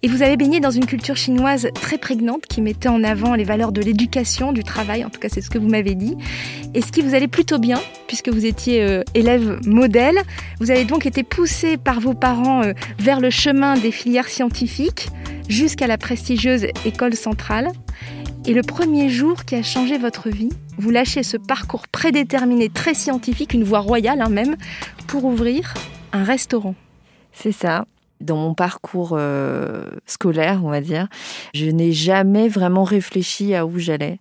Et 0.02 0.08
vous 0.08 0.22
avez 0.22 0.38
baigné 0.38 0.58
dans 0.58 0.70
une 0.70 0.86
culture 0.86 1.18
chinoise 1.18 1.68
très 1.74 1.98
prégnante 1.98 2.46
qui 2.46 2.62
mettait 2.62 2.88
en 2.88 3.04
avant 3.04 3.34
les 3.34 3.44
valeurs 3.44 3.72
de 3.72 3.82
l'éducation, 3.82 4.54
du 4.54 4.64
travail. 4.64 5.04
En 5.04 5.10
tout 5.10 5.20
cas, 5.20 5.28
c'est 5.30 5.42
ce 5.42 5.50
que 5.50 5.58
vous 5.58 5.68
m'avez 5.68 5.94
dit. 5.94 6.16
Et 6.72 6.80
ce 6.80 6.92
qui 6.92 7.02
vous 7.02 7.14
allait 7.14 7.28
plutôt 7.28 7.58
bien, 7.58 7.78
puisque 8.06 8.30
vous 8.30 8.46
étiez 8.46 8.82
euh, 8.82 9.02
élève 9.12 9.60
modèle. 9.66 10.16
Vous 10.60 10.70
avez 10.70 10.86
donc 10.86 11.04
été 11.04 11.22
poussée 11.22 11.76
par 11.76 12.00
vos 12.00 12.14
parents 12.14 12.62
euh, 12.62 12.72
vers 12.98 13.20
le 13.20 13.28
chemin 13.28 13.76
des 13.76 13.90
filières 13.90 14.28
scientifiques 14.28 15.10
jusqu'à 15.50 15.86
la 15.86 15.98
prestigieuse 15.98 16.68
école 16.86 17.14
centrale. 17.14 17.70
Et 18.48 18.54
le 18.54 18.62
premier 18.62 19.08
jour 19.08 19.44
qui 19.44 19.56
a 19.56 19.62
changé 19.64 19.98
votre 19.98 20.28
vie, 20.28 20.50
vous 20.78 20.90
lâchez 20.90 21.24
ce 21.24 21.36
parcours 21.36 21.88
prédéterminé, 21.88 22.68
très 22.68 22.94
scientifique, 22.94 23.54
une 23.54 23.64
voie 23.64 23.80
royale 23.80 24.22
hein, 24.22 24.28
même, 24.28 24.56
pour 25.08 25.24
ouvrir 25.24 25.74
un 26.12 26.22
restaurant. 26.22 26.76
C'est 27.32 27.50
ça 27.50 27.86
dans 28.20 28.36
mon 28.36 28.54
parcours 28.54 29.10
euh, 29.12 29.84
scolaire, 30.06 30.60
on 30.64 30.70
va 30.70 30.80
dire, 30.80 31.08
je 31.54 31.66
n'ai 31.66 31.92
jamais 31.92 32.48
vraiment 32.48 32.84
réfléchi 32.84 33.54
à 33.54 33.66
où 33.66 33.78
j'allais. 33.78 34.18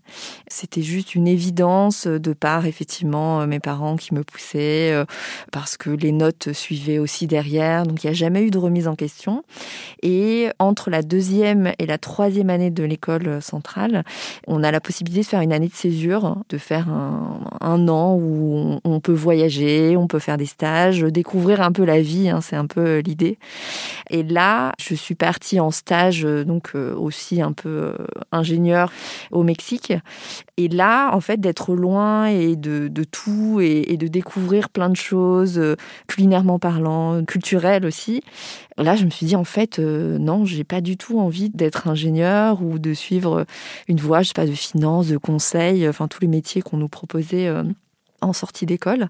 C'était 0.48 0.82
juste 0.82 1.16
une 1.16 1.28
évidence 1.28 2.08
de 2.08 2.34
part, 2.34 2.66
effectivement, 2.66 3.42
euh, 3.42 3.48
mes 3.48 3.60
parents 3.60 3.96
qui 3.96 4.14
me 4.14 4.24
poussaient, 4.24 4.92
euh, 4.92 5.06
parce 5.52 5.78
que 5.78 5.90
les 5.90 6.12
notes 6.12 6.52
suivaient 6.52 7.00
aussi 7.00 7.28
derrière, 7.28 7.84
donc 7.84 8.04
il 8.04 8.08
n'y 8.08 8.12
a 8.12 8.16
jamais 8.16 8.44
eu 8.44 8.52
de 8.52 8.58
remise 8.58 8.88
en 8.88 8.96
question. 8.96 9.44
Et 10.04 10.50
entre 10.60 10.90
la 10.90 11.02
deuxième 11.02 11.72
et 11.80 11.86
la 11.86 11.98
troisième 11.98 12.50
année 12.50 12.72
de 12.72 12.84
l'école 12.84 13.42
centrale, 13.42 14.04
on 14.48 14.64
a 14.64 14.72
la 14.72 14.82
possibilité 14.82 15.22
de 15.22 15.28
faire 15.28 15.42
une 15.42 15.54
année 15.54 15.68
de 15.68 15.74
césure, 15.74 16.38
de 16.50 16.58
faire 16.58 16.90
un, 16.90 17.88
an 17.88 18.16
où 18.16 18.80
on, 18.84 19.00
peut 19.00 19.14
voyager, 19.14 19.96
on 19.98 20.08
peut 20.08 20.20
faire 20.20 20.38
des 20.38 20.46
stages, 20.46 21.02
découvrir 21.02 21.62
un 21.62 21.72
peu 21.72 21.86
la 21.86 22.02
vie, 22.02 22.30
hein, 22.30 22.42
c'est 22.42 22.56
un 22.56 22.66
peu 22.66 23.00
l'idée. 23.00 23.38
Et 24.10 24.24
là, 24.24 24.74
je 24.80 24.96
suis 24.96 25.16
partie 25.16 25.60
en 25.60 25.72
stage, 25.72 26.26
euh, 26.26 26.44
donc 26.44 26.72
euh, 26.76 26.96
aussi 26.96 27.42
un 27.42 27.52
peu 27.52 27.70
euh, 27.70 27.94
ingénieur 28.32 28.92
au 29.32 29.44
Mexique. 29.44 29.94
Et 30.58 30.68
là, 30.68 31.14
en 31.14 31.22
fait, 31.22 31.40
d'être 31.40 31.76
loin 31.76 32.28
et 32.28 32.56
de, 32.56 32.90
tout 33.04 33.60
et, 33.62 33.98
de 33.98 34.08
découvrir 34.08 34.70
plein 34.70 34.90
de 34.90 34.96
choses, 34.96 35.62
culinairement 36.08 36.60
parlant, 36.60 37.24
culturelles 37.26 37.86
aussi. 37.86 38.22
Là, 38.78 38.96
je 38.96 39.06
me 39.06 39.10
suis 39.10 39.26
dit, 39.26 39.36
en 39.36 39.44
fait, 39.44 39.80
non, 39.80 40.46
j'ai 40.46 40.64
pas 40.64 40.82
du 40.82 40.98
tout 40.98 41.20
envie 41.20 41.50
d'être 41.50 41.88
ingénieur 41.88 42.62
ou 42.62 42.80
de 42.80 42.94
suivre 42.94 43.46
une 43.88 44.00
voie, 44.00 44.22
je 44.22 44.30
sais 44.30 44.34
pas, 44.34 44.46
de 44.46 44.52
finance, 44.52 45.08
de 45.08 45.18
conseil, 45.18 45.88
enfin 45.88 46.08
tous 46.08 46.22
les 46.22 46.28
métiers 46.28 46.62
qu'on 46.62 46.78
nous 46.78 46.90
proposait 46.90 47.52
en 48.22 48.34
sortie 48.34 48.66
d'école. 48.66 49.10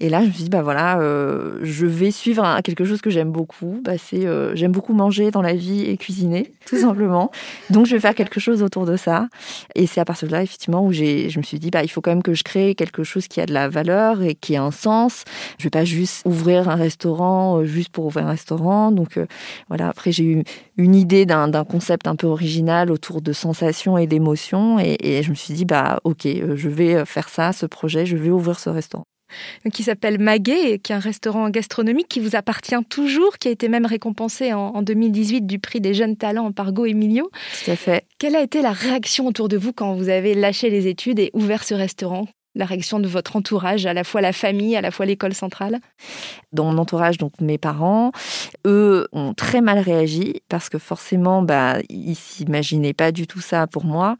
Et 0.00 0.08
là, 0.08 0.22
je 0.22 0.28
me 0.28 0.32
suis 0.32 0.44
dit, 0.44 0.48
bah 0.48 0.62
voilà, 0.62 1.00
euh, 1.00 1.58
je 1.62 1.84
vais 1.84 2.12
suivre 2.12 2.60
quelque 2.62 2.84
chose 2.84 3.00
que 3.00 3.10
j'aime 3.10 3.32
beaucoup. 3.32 3.80
Bah, 3.84 3.98
c'est, 3.98 4.26
euh, 4.26 4.54
j'aime 4.54 4.70
beaucoup 4.70 4.92
manger 4.92 5.32
dans 5.32 5.42
la 5.42 5.54
vie 5.54 5.86
et 5.86 5.96
cuisiner, 5.96 6.52
tout 6.66 6.78
simplement. 6.78 7.32
Donc, 7.70 7.86
je 7.86 7.96
vais 7.96 8.00
faire 8.00 8.14
quelque 8.14 8.38
chose 8.38 8.62
autour 8.62 8.86
de 8.86 8.96
ça. 8.96 9.28
Et 9.74 9.88
c'est 9.88 10.00
à 10.00 10.04
partir 10.04 10.28
de 10.28 10.32
là, 10.32 10.42
effectivement, 10.44 10.84
où 10.84 10.92
j'ai, 10.92 11.30
je 11.30 11.38
me 11.38 11.42
suis 11.42 11.58
dit, 11.58 11.70
bah, 11.70 11.82
il 11.82 11.88
faut 11.88 12.00
quand 12.00 12.12
même 12.12 12.22
que 12.22 12.34
je 12.34 12.44
crée 12.44 12.76
quelque 12.76 13.02
chose 13.02 13.26
qui 13.26 13.40
a 13.40 13.46
de 13.46 13.52
la 13.52 13.68
valeur 13.68 14.22
et 14.22 14.36
qui 14.36 14.54
a 14.54 14.62
un 14.62 14.70
sens. 14.70 15.24
Je 15.58 15.64
vais 15.64 15.70
pas 15.70 15.84
juste 15.84 16.22
ouvrir 16.24 16.68
un 16.68 16.76
restaurant 16.76 17.58
euh, 17.58 17.64
juste 17.64 17.88
pour 17.88 18.06
ouvrir 18.06 18.26
un 18.26 18.30
restaurant. 18.30 18.92
Donc, 18.92 19.18
voilà. 19.68 19.88
Après, 19.88 20.12
j'ai 20.12 20.24
eu 20.24 20.44
une 20.76 20.94
idée 20.94 21.26
d'un, 21.26 21.48
d'un 21.48 21.64
concept 21.64 22.06
un 22.06 22.14
peu 22.14 22.28
original 22.28 22.92
autour 22.92 23.20
de 23.20 23.32
sensations 23.32 23.98
et 23.98 24.06
d'émotions. 24.06 24.78
Et, 24.78 24.96
et 25.00 25.22
je 25.24 25.30
me 25.30 25.34
suis 25.34 25.54
dit, 25.54 25.64
bah, 25.64 25.98
ok, 26.04 26.22
je 26.24 26.68
vais 26.68 27.04
faire 27.04 27.28
ça, 27.28 27.52
ce 27.52 27.66
projet, 27.66 28.06
je 28.06 28.16
vais 28.16 28.30
ouvrir 28.30 28.60
ce 28.60 28.70
restaurant 28.70 29.04
qui 29.72 29.82
s'appelle 29.82 30.18
Maguet, 30.18 30.78
qui 30.78 30.92
est 30.92 30.94
un 30.94 31.00
restaurant 31.00 31.50
gastronomique 31.50 32.08
qui 32.08 32.20
vous 32.20 32.36
appartient 32.36 32.74
toujours, 32.88 33.38
qui 33.38 33.48
a 33.48 33.50
été 33.50 33.68
même 33.68 33.86
récompensé 33.86 34.52
en, 34.52 34.82
2018 34.82 35.46
du 35.46 35.58
prix 35.58 35.80
des 35.80 35.94
jeunes 35.94 36.16
talents 36.16 36.52
par 36.52 36.72
Go 36.72 36.86
Emilio. 36.86 37.30
Tout 37.64 37.70
à 37.70 37.76
fait. 37.76 38.04
Quelle 38.18 38.36
a 38.36 38.42
été 38.42 38.62
la 38.62 38.72
réaction 38.72 39.26
autour 39.26 39.48
de 39.48 39.56
vous 39.56 39.72
quand 39.72 39.94
vous 39.94 40.08
avez 40.08 40.34
lâché 40.34 40.70
les 40.70 40.86
études 40.86 41.18
et 41.18 41.30
ouvert 41.34 41.64
ce 41.64 41.74
restaurant? 41.74 42.26
La 42.54 42.64
réaction 42.64 42.98
de 43.00 43.08
votre 43.08 43.36
entourage, 43.36 43.86
à 43.86 43.94
la 43.94 44.04
fois 44.04 44.20
la 44.20 44.32
famille, 44.32 44.76
à 44.76 44.80
la 44.80 44.90
fois 44.90 45.06
l'école 45.06 45.34
centrale? 45.34 45.78
Dans 46.52 46.64
mon 46.64 46.78
entourage, 46.78 47.18
donc 47.18 47.32
mes 47.40 47.58
parents, 47.58 48.12
eux 48.66 49.06
ont 49.12 49.34
très 49.34 49.60
mal 49.60 49.78
réagi 49.78 50.42
parce 50.48 50.68
que 50.68 50.78
forcément, 50.78 51.42
bah, 51.42 51.76
ils 51.88 52.16
s'imaginaient 52.16 52.94
pas 52.94 53.12
du 53.12 53.26
tout 53.26 53.40
ça 53.40 53.66
pour 53.66 53.84
moi. 53.84 54.16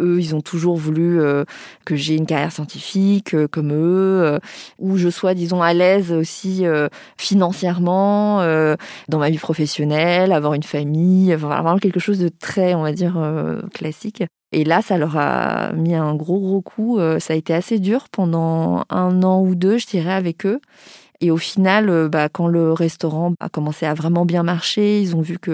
Eux, 0.00 0.20
ils 0.20 0.34
ont 0.34 0.40
toujours 0.40 0.76
voulu 0.76 1.20
euh, 1.20 1.44
que 1.84 1.96
j'ai 1.96 2.16
une 2.16 2.26
carrière 2.26 2.52
scientifique 2.52 3.34
euh, 3.34 3.48
comme 3.48 3.72
eux, 3.72 4.22
euh, 4.22 4.38
où 4.78 4.96
je 4.96 5.08
sois, 5.08 5.34
disons, 5.34 5.62
à 5.62 5.74
l'aise 5.74 6.12
aussi 6.12 6.64
financièrement 7.16 8.42
dans 9.08 9.18
ma 9.18 9.30
vie 9.30 9.38
professionnelle, 9.38 10.32
avoir 10.32 10.54
une 10.54 10.62
famille, 10.62 11.32
avoir 11.32 11.62
vraiment 11.62 11.78
quelque 11.78 12.00
chose 12.00 12.18
de 12.18 12.28
très, 12.28 12.74
on 12.74 12.82
va 12.82 12.92
dire, 12.92 13.20
classique. 13.72 14.22
Et 14.52 14.64
là, 14.64 14.82
ça 14.82 14.98
leur 14.98 15.16
a 15.16 15.72
mis 15.72 15.94
un 15.94 16.14
gros, 16.14 16.38
gros 16.38 16.60
coup. 16.60 16.98
Euh, 16.98 17.18
ça 17.18 17.32
a 17.32 17.36
été 17.36 17.54
assez 17.54 17.78
dur 17.78 18.08
pendant 18.10 18.84
un 18.90 19.22
an 19.22 19.40
ou 19.40 19.54
deux, 19.54 19.78
je 19.78 19.86
dirais, 19.86 20.12
avec 20.12 20.44
eux. 20.44 20.60
Et 21.22 21.30
au 21.30 21.38
final, 21.38 21.88
euh, 21.88 22.08
bah, 22.08 22.28
quand 22.28 22.48
le 22.48 22.72
restaurant 22.72 23.32
a 23.40 23.48
commencé 23.48 23.86
à 23.86 23.94
vraiment 23.94 24.26
bien 24.26 24.42
marcher, 24.42 25.00
ils 25.00 25.16
ont 25.16 25.22
vu 25.22 25.38
que 25.38 25.50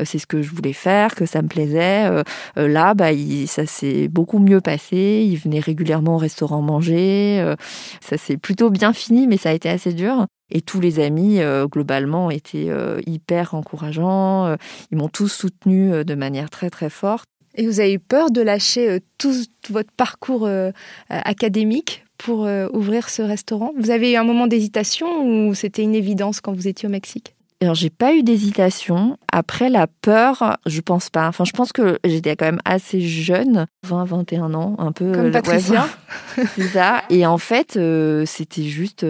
euh, 0.00 0.04
c'est 0.04 0.18
ce 0.18 0.26
que 0.26 0.42
je 0.42 0.50
voulais 0.50 0.72
faire, 0.72 1.14
que 1.14 1.26
ça 1.26 1.42
me 1.42 1.48
plaisait. 1.48 2.10
là, 2.56 2.94
bah, 2.94 3.10
ça 3.46 3.66
s'est 3.66 4.08
beaucoup 4.08 4.40
mieux 4.40 4.60
passé. 4.60 5.24
Ils 5.28 5.36
venaient 5.36 5.60
régulièrement 5.60 6.16
au 6.16 6.18
restaurant 6.18 6.60
manger. 6.60 7.54
ça 8.00 8.16
s'est 8.16 8.36
plutôt 8.36 8.70
bien 8.70 8.92
fini, 8.92 9.28
mais 9.28 9.36
ça 9.36 9.50
a 9.50 9.52
été 9.52 9.68
assez 9.68 9.92
dur. 9.92 10.26
Et 10.50 10.62
tous 10.62 10.80
les 10.80 10.98
amis, 10.98 11.40
globalement, 11.70 12.30
étaient 12.30 12.70
hyper 13.06 13.54
encourageants. 13.54 14.56
ils 14.90 14.98
m'ont 14.98 15.08
tous 15.08 15.28
soutenu 15.28 16.04
de 16.04 16.14
manière 16.14 16.50
très, 16.50 16.70
très 16.70 16.90
forte. 16.90 17.28
Et 17.54 17.66
vous 17.66 17.80
avez 17.80 17.94
eu 17.94 17.98
peur 17.98 18.30
de 18.30 18.40
lâcher 18.40 18.88
euh, 18.88 18.98
tout 19.18 19.32
votre 19.68 19.90
parcours 19.92 20.46
euh, 20.46 20.70
académique 21.08 22.04
pour 22.18 22.46
euh, 22.46 22.68
ouvrir 22.72 23.08
ce 23.08 23.22
restaurant? 23.22 23.72
Vous 23.78 23.90
avez 23.90 24.12
eu 24.12 24.16
un 24.16 24.24
moment 24.24 24.46
d'hésitation 24.46 25.24
ou 25.24 25.54
c'était 25.54 25.82
une 25.82 25.94
évidence 25.94 26.40
quand 26.40 26.52
vous 26.52 26.68
étiez 26.68 26.88
au 26.88 26.92
Mexique? 26.92 27.34
Alors, 27.62 27.74
j'ai 27.74 27.90
pas 27.90 28.14
eu 28.14 28.22
d'hésitation. 28.22 29.18
Après, 29.30 29.68
la 29.68 29.86
peur, 29.86 30.56
je 30.64 30.80
pense 30.80 31.10
pas. 31.10 31.28
Enfin, 31.28 31.44
je 31.44 31.52
pense 31.52 31.72
que 31.72 31.98
j'étais 32.04 32.34
quand 32.34 32.46
même 32.46 32.60
assez 32.64 33.02
jeune, 33.02 33.66
20, 33.86 34.04
21 34.04 34.54
ans, 34.54 34.76
un 34.78 34.92
peu. 34.92 35.12
Comme 35.12 35.30
Patricia. 35.30 35.86
c'est 36.56 36.68
ça. 36.68 37.02
Et 37.10 37.26
en 37.26 37.36
fait, 37.36 37.78
c'était 38.24 38.62
juste, 38.62 39.04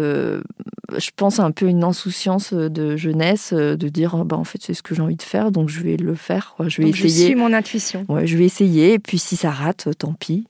je 0.98 1.10
pense, 1.14 1.38
un 1.38 1.50
peu 1.50 1.66
une 1.66 1.84
insouciance 1.84 2.52
de 2.52 2.96
jeunesse 2.96 3.52
de 3.52 3.88
dire, 3.88 4.24
bah, 4.24 4.36
en 4.36 4.44
fait, 4.44 4.60
c'est 4.62 4.74
ce 4.74 4.82
que 4.82 4.94
j'ai 4.94 5.02
envie 5.02 5.16
de 5.16 5.22
faire, 5.22 5.50
donc 5.50 5.68
je 5.68 5.80
vais 5.80 5.96
le 5.96 6.14
faire. 6.14 6.54
Je 6.66 6.78
vais 6.78 6.84
donc 6.84 6.96
essayer. 6.96 7.10
Je 7.10 7.26
suis 7.26 7.34
mon 7.34 7.52
intuition. 7.52 8.04
Ouais, 8.08 8.26
je 8.26 8.36
vais 8.36 8.44
essayer. 8.44 8.94
Et 8.94 8.98
puis, 8.98 9.18
si 9.18 9.36
ça 9.36 9.50
rate, 9.50 9.88
tant 9.98 10.12
pis. 10.12 10.46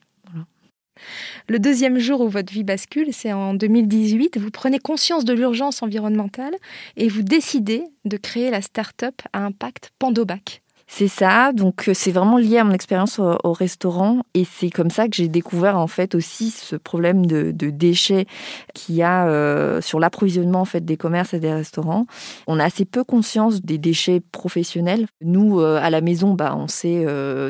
Le 1.47 1.57
deuxième 1.57 1.97
jour 1.97 2.21
où 2.21 2.29
votre 2.29 2.53
vie 2.53 2.63
bascule, 2.63 3.07
c'est 3.11 3.33
en 3.33 3.55
2018. 3.55 4.37
Vous 4.37 4.51
prenez 4.51 4.77
conscience 4.77 5.25
de 5.25 5.33
l'urgence 5.33 5.81
environnementale 5.81 6.53
et 6.95 7.07
vous 7.07 7.23
décidez 7.23 7.83
de 8.05 8.17
créer 8.17 8.51
la 8.51 8.61
start-up 8.61 9.15
à 9.33 9.43
impact 9.43 9.91
Pandobac. 9.97 10.61
C'est 10.93 11.07
ça, 11.07 11.53
donc 11.53 11.87
euh, 11.87 11.93
c'est 11.93 12.11
vraiment 12.11 12.37
lié 12.37 12.57
à 12.57 12.65
mon 12.65 12.73
expérience 12.73 13.17
au, 13.17 13.53
restaurant 13.53 14.23
et 14.33 14.45
c'est 14.45 14.69
comme 14.69 14.89
ça 14.89 15.07
que 15.07 15.15
j'ai 15.15 15.29
découvert 15.29 15.77
en 15.77 15.87
fait 15.87 16.15
aussi 16.15 16.51
ce 16.51 16.75
problème 16.75 17.25
de, 17.25 17.51
déchets 17.51 18.25
qu'il 18.73 18.95
y 18.95 19.01
a 19.01 19.25
euh, 19.27 19.79
sur 19.79 20.01
l'approvisionnement 20.01 20.59
en 20.59 20.65
fait 20.65 20.83
des 20.83 20.97
commerces 20.97 21.33
et 21.33 21.39
des 21.39 21.53
restaurants. 21.53 22.07
On 22.45 22.59
a 22.59 22.65
assez 22.65 22.83
peu 22.83 23.05
conscience 23.05 23.61
des 23.61 23.77
déchets 23.77 24.21
professionnels. 24.33 25.07
Nous 25.21 25.61
euh, 25.61 25.79
à 25.81 25.89
la 25.89 26.01
maison, 26.01 26.33
bah 26.33 26.55
on 26.57 26.67
sait 26.67 27.05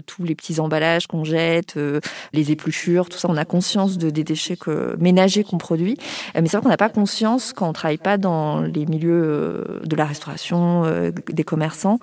tous 0.06 0.24
les 0.24 0.36
petits 0.36 0.60
emballages 0.60 1.08
qu'on 1.08 1.24
jette, 1.24 1.80
les 2.34 2.52
épluchures, 2.52 3.10
tout 3.10 3.18
ça. 3.18 3.28
On 3.28 3.38
a 3.38 3.46
conscience 3.46 3.98
de, 3.98 4.12
des 4.12 4.24
déchets 4.24 4.56
que, 4.56 4.96
ménagers 5.00 5.44
qu'on 5.44 5.58
produit, 5.58 5.98
mais 6.36 6.44
c'est 6.46 6.58
vrai 6.58 6.62
qu'on 6.62 6.70
n'a 6.70 6.78
pas 6.78 6.90
conscience 6.90 7.54
quand 7.54 7.68
on 7.68 7.74
travaille 7.74 7.98
pas 7.98 8.20
dans 8.20 8.62
les 8.62 8.86
milieux 8.86 9.82
de 9.84 9.96
la 9.96 10.06
restauration, 10.06 10.84
des 11.12 11.44
commerçants 11.44 11.98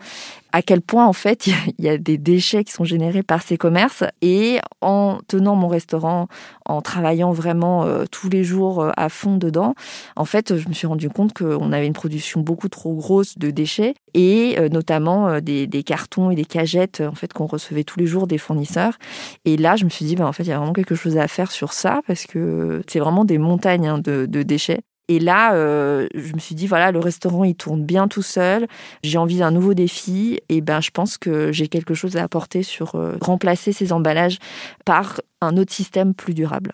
à 0.52 0.62
quel 0.62 0.80
point 0.80 1.06
en 1.06 1.12
fait 1.12 1.46
il 1.78 1.84
y 1.84 1.88
a 1.88 1.98
des 1.98 2.18
déchets 2.18 2.64
qui 2.64 2.72
sont 2.72 2.84
générés 2.84 3.22
par 3.22 3.42
ces 3.42 3.56
commerces. 3.56 4.04
Et 4.22 4.58
en 4.80 5.18
tenant 5.28 5.54
mon 5.54 5.68
restaurant, 5.68 6.28
en 6.64 6.80
travaillant 6.82 7.32
vraiment 7.32 7.84
euh, 7.84 8.04
tous 8.10 8.28
les 8.28 8.44
jours 8.44 8.82
euh, 8.82 8.90
à 8.96 9.08
fond 9.08 9.36
dedans, 9.36 9.74
en 10.16 10.24
fait 10.24 10.56
je 10.56 10.68
me 10.68 10.74
suis 10.74 10.86
rendu 10.86 11.08
compte 11.10 11.32
qu'on 11.32 11.72
avait 11.72 11.86
une 11.86 11.92
production 11.92 12.40
beaucoup 12.40 12.68
trop 12.68 12.94
grosse 12.94 13.38
de 13.38 13.50
déchets 13.50 13.94
et 14.14 14.56
euh, 14.58 14.68
notamment 14.68 15.40
des, 15.40 15.68
cartons 15.84 16.30
et 16.30 16.34
des 16.34 16.44
cagettes 16.44 17.00
en 17.00 17.14
fait 17.14 17.32
qu'on 17.32 17.46
recevait 17.46 17.84
tous 17.84 17.98
les 17.98 18.06
jours 18.06 18.26
des 18.26 18.38
fournisseurs. 18.38 18.98
Et 19.44 19.56
là 19.56 19.76
je 19.76 19.84
me 19.84 19.90
suis 19.90 20.04
dit 20.04 20.16
ben, 20.16 20.26
en 20.26 20.32
fait 20.32 20.44
il 20.44 20.48
y 20.48 20.52
a 20.52 20.58
vraiment 20.58 20.72
quelque 20.72 20.94
chose 20.94 21.16
à 21.16 21.28
faire 21.28 21.50
sur 21.50 21.72
ça 21.72 22.00
parce 22.06 22.26
que 22.26 22.82
c'est 22.88 22.98
vraiment 22.98 23.24
des 23.24 23.38
montagnes 23.38 23.88
hein, 23.88 23.98
de 23.98 24.26
déchets 24.42 24.80
et 25.08 25.18
là, 25.18 25.54
euh, 25.54 26.06
je 26.14 26.34
me 26.34 26.38
suis 26.38 26.54
dit, 26.54 26.66
voilà, 26.66 26.92
le 26.92 26.98
restaurant, 26.98 27.42
il 27.44 27.54
tourne 27.54 27.82
bien 27.82 28.08
tout 28.08 28.22
seul. 28.22 28.68
J'ai 29.02 29.16
envie 29.16 29.38
d'un 29.38 29.50
nouveau 29.50 29.72
défi. 29.72 30.38
Et 30.50 30.60
ben, 30.60 30.80
je 30.80 30.90
pense 30.90 31.16
que 31.16 31.50
j'ai 31.50 31.68
quelque 31.68 31.94
chose 31.94 32.16
à 32.16 32.22
apporter 32.22 32.62
sur 32.62 32.94
euh, 32.94 33.16
remplacer 33.20 33.72
ces 33.72 33.92
emballages 33.92 34.38
par 34.84 35.20
un 35.40 35.56
autre 35.56 35.72
système 35.72 36.14
plus 36.14 36.34
durable. 36.34 36.72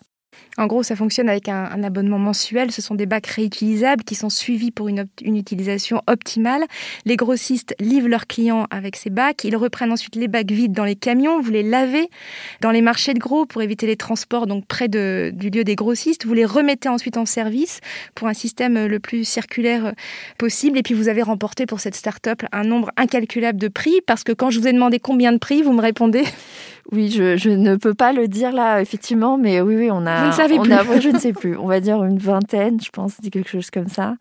En 0.56 0.66
gros, 0.66 0.84
ça 0.84 0.94
fonctionne 0.94 1.28
avec 1.28 1.48
un, 1.48 1.82
abonnement 1.82 2.18
mensuel. 2.18 2.70
Ce 2.70 2.80
sont 2.80 2.94
des 2.94 3.06
bacs 3.06 3.26
réutilisables 3.26 4.04
qui 4.04 4.14
sont 4.14 4.28
suivis 4.28 4.70
pour 4.70 4.88
une, 4.88 5.06
utilisation 5.22 6.00
optimale. 6.06 6.64
Les 7.04 7.16
grossistes 7.16 7.74
livrent 7.80 8.08
leurs 8.08 8.26
clients 8.26 8.66
avec 8.70 8.94
ces 8.94 9.10
bacs. 9.10 9.42
Ils 9.44 9.56
reprennent 9.56 9.90
ensuite 9.90 10.14
les 10.14 10.28
bacs 10.28 10.50
vides 10.50 10.72
dans 10.72 10.84
les 10.84 10.94
camions. 10.94 11.40
Vous 11.40 11.50
les 11.50 11.64
lavez 11.64 12.08
dans 12.60 12.70
les 12.70 12.82
marchés 12.82 13.14
de 13.14 13.18
gros 13.18 13.46
pour 13.46 13.62
éviter 13.62 13.86
les 13.86 13.96
transports 13.96 14.46
donc 14.46 14.64
près 14.66 14.88
du 14.88 15.50
lieu 15.50 15.64
des 15.64 15.74
grossistes. 15.74 16.24
Vous 16.24 16.34
les 16.34 16.44
remettez 16.44 16.88
ensuite 16.88 17.16
en 17.16 17.26
service 17.26 17.80
pour 18.14 18.28
un 18.28 18.34
système 18.34 18.86
le 18.86 19.00
plus 19.00 19.24
circulaire 19.24 19.92
possible. 20.38 20.78
Et 20.78 20.82
puis 20.82 20.94
vous 20.94 21.08
avez 21.08 21.22
remporté 21.22 21.66
pour 21.66 21.80
cette 21.80 21.96
start-up 21.96 22.42
un 22.52 22.62
nombre 22.62 22.90
incalculable 22.96 23.58
de 23.58 23.68
prix 23.68 24.00
parce 24.06 24.22
que 24.22 24.32
quand 24.32 24.50
je 24.50 24.60
vous 24.60 24.68
ai 24.68 24.72
demandé 24.72 25.00
combien 25.00 25.32
de 25.32 25.38
prix, 25.38 25.62
vous 25.62 25.72
me 25.72 25.82
répondez 25.82 26.24
oui, 26.92 27.10
je, 27.10 27.48
ne 27.48 27.76
peux 27.76 27.94
pas 27.94 28.12
le 28.12 28.28
dire 28.28 28.52
là, 28.52 28.80
effectivement, 28.80 29.38
mais 29.38 29.60
oui, 29.60 29.76
oui, 29.76 29.90
on 29.90 30.06
a. 30.06 30.22
Vous 30.22 30.28
ne 30.28 30.32
savez 30.32 30.58
plus. 30.58 30.72
A, 30.72 31.00
je 31.00 31.08
ne 31.08 31.18
sais 31.18 31.32
plus. 31.32 31.56
On 31.56 31.66
va 31.66 31.80
dire 31.80 32.04
une 32.04 32.18
vingtaine, 32.18 32.80
je 32.80 32.90
pense, 32.90 33.20
dit 33.20 33.30
quelque 33.30 33.50
chose 33.50 33.70
comme 33.70 33.88
ça. 33.88 34.16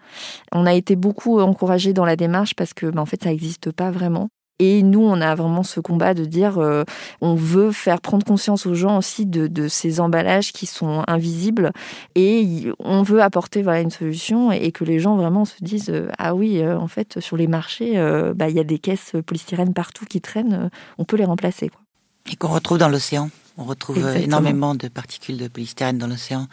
On 0.51 0.65
a 0.65 0.73
été 0.73 0.95
beaucoup 0.95 1.39
encouragés 1.39 1.93
dans 1.93 2.05
la 2.05 2.15
démarche 2.15 2.55
parce 2.55 2.73
que, 2.73 2.87
ben, 2.87 3.01
en 3.01 3.05
fait, 3.05 3.23
ça 3.23 3.29
n'existe 3.29 3.71
pas 3.71 3.91
vraiment. 3.91 4.29
Et 4.59 4.83
nous, 4.83 5.01
on 5.01 5.19
a 5.19 5.33
vraiment 5.35 5.63
ce 5.63 5.79
combat 5.79 6.13
de 6.13 6.25
dire, 6.25 6.59
euh, 6.59 6.83
on 7.21 7.33
veut 7.33 7.71
faire 7.71 7.99
prendre 7.99 8.25
conscience 8.25 8.65
aux 8.65 8.75
gens 8.75 8.97
aussi 8.97 9.25
de, 9.25 9.67
ces 9.67 9.99
emballages 9.99 10.53
qui 10.53 10.67
sont 10.67 11.03
invisibles, 11.07 11.71
et 12.15 12.67
on 12.79 13.01
veut 13.01 13.21
apporter 13.21 13.63
voilà 13.63 13.81
une 13.81 13.89
solution 13.89 14.51
et 14.51 14.71
que 14.71 14.83
les 14.83 14.99
gens 14.99 15.15
vraiment 15.15 15.45
se 15.45 15.55
disent, 15.61 15.89
euh, 15.89 16.07
ah 16.19 16.35
oui, 16.35 16.61
euh, 16.61 16.77
en 16.77 16.87
fait, 16.87 17.19
sur 17.19 17.35
les 17.35 17.47
marchés, 17.47 17.93
bah, 18.35 18.47
il 18.49 18.55
y 18.55 18.59
a 18.59 18.63
des 18.63 18.79
caisses 18.79 19.13
polystyrène 19.25 19.73
partout 19.73 20.05
qui 20.05 20.21
traînent, 20.21 20.69
on 20.97 21.03
peut 21.03 21.17
les 21.17 21.25
remplacer. 21.25 21.69
Quoi. 21.69 21.82
Et 22.31 22.35
qu'on 22.35 22.49
retrouve 22.49 22.77
dans 22.77 22.89
l'océan. 22.89 23.29
On 23.57 23.65
retrouve 23.65 24.15
énormément 24.15 24.73
de 24.73 24.87
particules 24.87 25.37
de 25.37 25.47
polystyrène 25.47 25.99
dans 25.99 26.07
l'océan. 26.07 26.47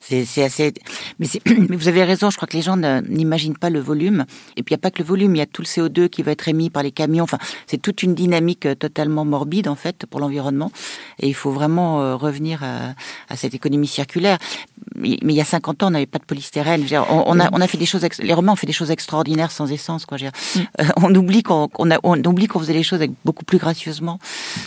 C'est 0.00 0.42
assez. 0.42 0.72
Mais, 1.18 1.26
mais, 1.46 1.76
vous 1.76 1.88
avez 1.88 2.04
raison. 2.04 2.30
Je 2.30 2.36
crois 2.36 2.48
que 2.48 2.56
les 2.56 2.62
gens 2.62 2.76
n'imaginent 2.76 3.56
pas 3.56 3.70
le 3.70 3.80
volume. 3.80 4.24
Et 4.56 4.62
puis 4.62 4.74
il 4.74 4.76
n'y 4.76 4.80
a 4.80 4.82
pas 4.82 4.90
que 4.90 4.98
le 4.98 5.04
volume. 5.04 5.34
Il 5.34 5.38
y 5.38 5.42
a 5.42 5.46
tout 5.46 5.62
le 5.62 5.66
CO2 5.66 6.08
qui 6.08 6.22
va 6.22 6.32
être 6.32 6.48
émis 6.48 6.70
par 6.70 6.82
les 6.82 6.92
camions. 6.92 7.24
Enfin, 7.24 7.38
c'est 7.66 7.80
toute 7.80 8.02
une 8.02 8.14
dynamique 8.14 8.66
euh, 8.66 8.74
totalement 8.74 9.24
morbide 9.24 9.68
en 9.68 9.74
fait 9.74 10.06
pour 10.06 10.20
l'environnement. 10.20 10.70
Et 11.20 11.28
il 11.28 11.34
faut 11.34 11.50
vraiment 11.50 12.00
euh, 12.02 12.16
revenir 12.16 12.62
à, 12.62 12.94
à, 13.28 13.36
cette 13.36 13.54
économie 13.54 13.86
circulaire. 13.86 14.38
Mais, 14.94 15.18
il 15.22 15.32
y 15.32 15.40
a 15.40 15.44
50 15.44 15.82
ans, 15.82 15.88
on 15.88 15.90
n'avait 15.90 16.06
pas 16.06 16.18
de 16.18 16.24
polystyrène. 16.24 16.84
On, 17.10 17.24
on, 17.26 17.40
a, 17.40 17.48
on 17.52 17.60
a 17.60 17.66
fait 17.66 17.78
des 17.78 17.86
choses. 17.86 18.06
Les 18.20 18.34
Romains 18.34 18.52
ont 18.52 18.56
fait 18.56 18.66
des 18.66 18.72
choses 18.72 18.90
extraordinaires 18.90 19.50
sans 19.50 19.70
essence. 19.70 20.06
Quoi. 20.06 20.18
Mm. 20.18 20.58
Euh, 20.80 20.84
on 20.96 21.14
oublie 21.14 21.42
qu'on 21.42 21.68
on 21.78 22.24
oublie 22.24 22.46
qu'on 22.46 22.60
faisait 22.60 22.72
les 22.72 22.82
choses 22.82 23.00
avec 23.00 23.12
beaucoup 23.24 23.44
plus 23.44 23.58
gracieusement. 23.58 24.18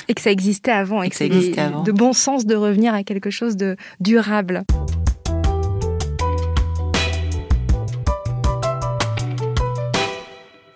Et 0.07 0.13
que 0.13 0.21
ça 0.21 0.31
existait 0.31 0.71
avant. 0.71 1.01
Et, 1.03 1.09
que 1.09 1.15
ça 1.15 1.25
existait 1.25 1.61
avant 1.61 1.83
de 1.83 1.91
bon 1.91 2.13
sens 2.13 2.45
de 2.45 2.55
revenir 2.55 2.93
à 2.93 3.03
quelque 3.03 3.29
chose 3.29 3.57
de 3.57 3.75
durable. 3.99 4.63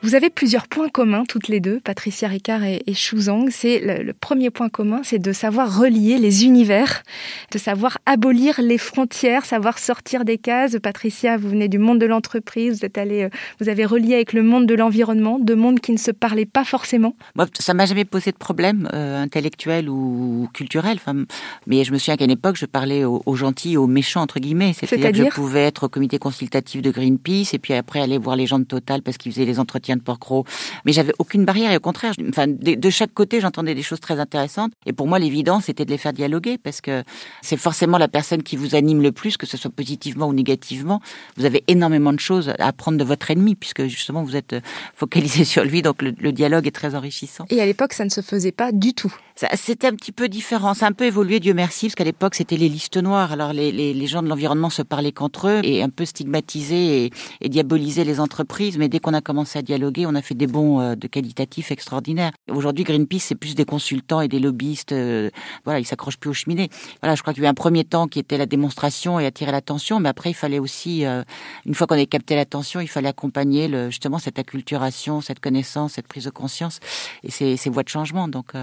Vous 0.03 0.15
avez 0.15 0.29
plusieurs 0.29 0.67
points 0.67 0.89
communs, 0.89 1.23
toutes 1.25 1.47
les 1.47 1.61
deux, 1.61 1.79
Patricia 1.79 2.27
Ricard 2.27 2.61
et, 2.65 2.83
et 2.87 2.93
Zhang. 2.93 3.47
C'est 3.49 3.79
le, 3.79 4.03
le, 4.03 4.11
premier 4.11 4.49
point 4.49 4.67
commun, 4.67 4.99
c'est 5.01 5.17
de 5.17 5.31
savoir 5.31 5.79
relier 5.79 6.17
les 6.17 6.43
univers, 6.43 7.03
de 7.51 7.57
savoir 7.57 7.97
abolir 8.05 8.59
les 8.61 8.77
frontières, 8.77 9.45
savoir 9.45 9.79
sortir 9.79 10.25
des 10.25 10.37
cases. 10.37 10.75
Patricia, 10.83 11.37
vous 11.37 11.47
venez 11.47 11.69
du 11.69 11.77
monde 11.77 11.99
de 11.99 12.05
l'entreprise, 12.05 12.79
vous 12.79 12.85
êtes 12.85 12.97
euh, 12.97 13.29
vous 13.61 13.69
avez 13.69 13.85
relié 13.85 14.15
avec 14.15 14.33
le 14.33 14.43
monde 14.43 14.65
de 14.65 14.75
l'environnement, 14.75 15.39
deux 15.39 15.55
mondes 15.55 15.79
qui 15.79 15.93
ne 15.93 15.97
se 15.97 16.11
parlaient 16.11 16.45
pas 16.45 16.65
forcément. 16.65 17.15
Moi, 17.35 17.47
ça 17.57 17.73
m'a 17.73 17.85
jamais 17.85 18.03
posé 18.03 18.33
de 18.33 18.37
problème 18.37 18.89
euh, 18.93 19.23
intellectuel 19.23 19.87
ou 19.87 20.49
culturel. 20.53 20.97
Enfin, 20.97 21.23
mais 21.65 21.85
je 21.85 21.93
me 21.93 21.97
souviens 21.97 22.17
qu'à 22.17 22.25
une 22.25 22.31
époque, 22.31 22.57
je 22.57 22.65
parlais 22.65 23.05
aux, 23.05 23.23
aux 23.25 23.35
gentils, 23.35 23.77
aux 23.77 23.87
méchants 23.87 24.21
entre 24.21 24.41
guillemets. 24.41 24.73
C'est-à-dire 24.73 25.11
que 25.11 25.31
je 25.31 25.35
pouvais 25.35 25.63
être 25.63 25.85
au 25.85 25.89
comité 25.89 26.19
consultatif 26.19 26.81
de 26.81 26.91
Greenpeace 26.91 27.53
et 27.53 27.57
puis 27.57 27.73
après 27.73 28.01
aller 28.01 28.17
voir 28.17 28.35
les 28.35 28.47
gens 28.47 28.59
de 28.59 28.65
Total 28.65 29.01
parce 29.01 29.17
qu'ils 29.17 29.31
faisaient 29.31 29.45
les 29.45 29.61
entretiens 29.61 29.92
de 29.95 30.01
Porcro. 30.01 30.45
Mais 30.85 30.93
j'avais 30.93 31.13
aucune 31.19 31.45
barrière 31.45 31.71
et 31.71 31.77
au 31.77 31.79
contraire, 31.79 32.13
enfin, 32.29 32.47
de, 32.47 32.75
de 32.75 32.89
chaque 32.89 33.13
côté, 33.13 33.39
j'entendais 33.39 33.75
des 33.75 33.83
choses 33.83 33.99
très 33.99 34.19
intéressantes. 34.19 34.71
Et 34.85 34.93
pour 34.93 35.07
moi, 35.07 35.19
l'évidence, 35.19 35.65
c'était 35.65 35.85
de 35.85 35.91
les 35.91 35.97
faire 35.97 36.13
dialoguer 36.13 36.57
parce 36.57 36.81
que 36.81 37.03
c'est 37.41 37.57
forcément 37.57 37.97
la 37.97 38.07
personne 38.07 38.43
qui 38.43 38.55
vous 38.55 38.75
anime 38.75 39.01
le 39.01 39.11
plus, 39.11 39.37
que 39.37 39.45
ce 39.45 39.57
soit 39.57 39.71
positivement 39.71 40.27
ou 40.27 40.33
négativement. 40.33 41.01
Vous 41.37 41.45
avez 41.45 41.63
énormément 41.67 42.13
de 42.13 42.19
choses 42.19 42.49
à 42.59 42.67
apprendre 42.67 42.97
de 42.97 43.03
votre 43.03 43.29
ennemi 43.31 43.55
puisque 43.55 43.85
justement 43.87 44.23
vous 44.23 44.35
êtes 44.35 44.55
focalisé 44.95 45.45
sur 45.53 45.63
lui, 45.63 45.81
donc 45.81 46.01
le, 46.01 46.13
le 46.19 46.31
dialogue 46.31 46.67
est 46.67 46.71
très 46.71 46.95
enrichissant. 46.95 47.45
Et 47.49 47.61
à 47.61 47.65
l'époque, 47.65 47.93
ça 47.93 48.05
ne 48.05 48.09
se 48.09 48.21
faisait 48.21 48.51
pas 48.51 48.71
du 48.71 48.93
tout. 48.93 49.13
C'était 49.55 49.87
un 49.87 49.95
petit 49.95 50.11
peu 50.11 50.29
différent. 50.29 50.73
Ça 50.75 50.85
a 50.85 50.89
un 50.89 50.93
peu 50.93 51.05
évolué, 51.05 51.39
Dieu 51.39 51.53
merci, 51.55 51.87
parce 51.87 51.95
qu'à 51.95 52.03
l'époque, 52.03 52.35
c'était 52.35 52.55
les 52.55 52.69
listes 52.69 52.97
noires. 52.97 53.31
Alors, 53.31 53.51
les, 53.51 53.71
les, 53.71 53.93
les 53.93 54.07
gens 54.07 54.21
de 54.21 54.27
l'environnement 54.27 54.69
se 54.69 54.83
parlaient 54.83 55.11
qu'entre 55.11 55.47
eux 55.47 55.61
et 55.63 55.81
un 55.81 55.89
peu 55.89 56.05
stigmatisaient 56.05 57.05
et, 57.05 57.11
et 57.41 57.49
diabolisaient 57.49 58.03
les 58.03 58.19
entreprises. 58.19 58.77
Mais 58.77 58.89
dès 58.89 58.99
qu'on 58.99 59.13
a 59.13 59.21
commencé 59.21 59.57
à 59.57 59.61
dialoguer, 59.63 59.82
on 60.05 60.15
a 60.15 60.21
fait 60.21 60.35
des 60.35 60.47
bons 60.47 60.79
euh, 60.79 60.95
de 60.95 61.07
qualitatifs 61.07 61.71
extraordinaires. 61.71 62.31
Aujourd'hui, 62.49 62.83
Greenpeace, 62.83 63.19
c'est 63.19 63.35
plus 63.35 63.55
des 63.55 63.65
consultants 63.65 64.21
et 64.21 64.27
des 64.27 64.39
lobbyistes. 64.39 64.91
Euh, 64.91 65.29
voilà, 65.63 65.79
ils 65.79 65.85
s'accrochent 65.85 66.17
plus 66.17 66.29
aux 66.29 66.33
cheminées. 66.33 66.69
Voilà, 67.01 67.15
je 67.15 67.21
crois 67.21 67.33
qu'il 67.33 67.43
y 67.43 67.45
a 67.45 67.49
eu 67.49 67.51
un 67.51 67.53
premier 67.53 67.83
temps 67.83 68.07
qui 68.07 68.19
était 68.19 68.37
la 68.37 68.45
démonstration 68.45 69.19
et 69.19 69.25
attirer 69.25 69.51
l'attention. 69.51 69.99
Mais 69.99 70.09
après, 70.09 70.31
il 70.31 70.35
fallait 70.35 70.59
aussi, 70.59 71.05
euh, 71.05 71.23
une 71.65 71.75
fois 71.75 71.87
qu'on 71.87 71.95
ait 71.95 72.05
capté 72.05 72.35
l'attention, 72.35 72.79
il 72.79 72.87
fallait 72.87 73.09
accompagner 73.09 73.69
justement 73.89 74.19
cette 74.19 74.39
acculturation, 74.39 75.21
cette 75.21 75.39
connaissance, 75.39 75.93
cette 75.93 76.07
prise 76.07 76.25
de 76.25 76.29
conscience 76.29 76.79
et 77.23 77.31
ces, 77.31 77.57
ces 77.57 77.69
voies 77.69 77.83
de 77.83 77.89
changement. 77.89 78.27
Donc, 78.27 78.53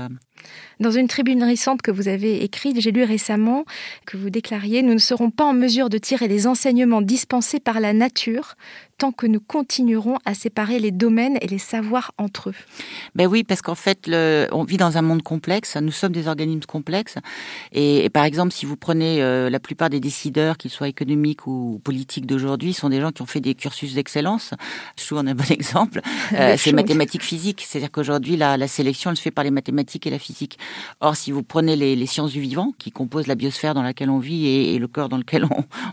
dans 0.80 0.90
une 0.90 1.08
tribune 1.08 1.44
récente 1.44 1.82
que 1.82 1.90
vous 1.90 2.08
avez 2.08 2.42
écrite, 2.42 2.80
j'ai 2.80 2.90
lu 2.90 3.04
récemment 3.04 3.64
que 4.06 4.16
vous 4.16 4.30
déclariez 4.30 4.82
Nous 4.82 4.94
ne 4.94 4.98
serons 4.98 5.30
pas 5.30 5.44
en 5.44 5.52
mesure 5.52 5.90
de 5.90 5.98
tirer 5.98 6.26
les 6.26 6.46
enseignements 6.46 7.02
dispensés 7.02 7.60
par 7.60 7.80
la 7.80 7.92
nature 7.92 8.56
tant 9.00 9.12
que 9.12 9.26
nous 9.26 9.40
continuerons 9.40 10.18
à 10.26 10.34
séparer 10.34 10.78
les 10.78 10.90
domaines 10.90 11.38
et 11.40 11.46
les 11.46 11.58
savoirs 11.58 12.12
entre 12.18 12.50
eux. 12.50 12.54
Ben 13.14 13.26
oui, 13.26 13.44
parce 13.44 13.62
qu'en 13.62 13.74
fait, 13.74 14.06
le, 14.06 14.46
on 14.52 14.62
vit 14.62 14.76
dans 14.76 14.98
un 14.98 15.02
monde 15.02 15.22
complexe. 15.22 15.76
Nous 15.76 15.90
sommes 15.90 16.12
des 16.12 16.28
organismes 16.28 16.66
complexes. 16.68 17.16
Et, 17.72 18.04
et 18.04 18.10
par 18.10 18.24
exemple, 18.24 18.52
si 18.52 18.66
vous 18.66 18.76
prenez 18.76 19.22
euh, 19.22 19.48
la 19.48 19.58
plupart 19.58 19.88
des 19.88 20.00
décideurs, 20.00 20.58
qu'ils 20.58 20.70
soient 20.70 20.88
économiques 20.88 21.46
ou 21.46 21.80
politiques 21.82 22.26
d'aujourd'hui, 22.26 22.74
sont 22.74 22.90
des 22.90 23.00
gens 23.00 23.10
qui 23.10 23.22
ont 23.22 23.26
fait 23.26 23.40
des 23.40 23.54
cursus 23.54 23.94
d'excellence. 23.94 24.52
En 25.12 25.26
est 25.26 25.30
un 25.30 25.34
bon 25.34 25.44
exemple. 25.50 26.02
Euh, 26.34 26.56
c'est 26.58 26.72
mathématiques 26.72 27.24
physiques. 27.24 27.64
C'est-à-dire 27.66 27.90
qu'aujourd'hui, 27.90 28.36
la, 28.36 28.58
la 28.58 28.68
sélection, 28.68 29.10
elle 29.10 29.16
se 29.16 29.22
fait 29.22 29.30
par 29.30 29.44
les 29.44 29.50
mathématiques 29.50 30.06
et 30.06 30.10
la 30.10 30.18
physique. 30.18 30.29
Or, 31.00 31.16
si 31.16 31.32
vous 31.32 31.42
prenez 31.42 31.76
les, 31.76 32.06
sciences 32.06 32.32
du 32.32 32.40
vivant, 32.40 32.72
qui 32.78 32.90
composent 32.90 33.26
la 33.26 33.34
biosphère 33.34 33.74
dans 33.74 33.82
laquelle 33.82 34.10
on 34.10 34.18
vit 34.18 34.46
et, 34.46 34.78
le 34.78 34.88
corps 34.88 35.08
dans 35.08 35.18
lequel 35.18 35.46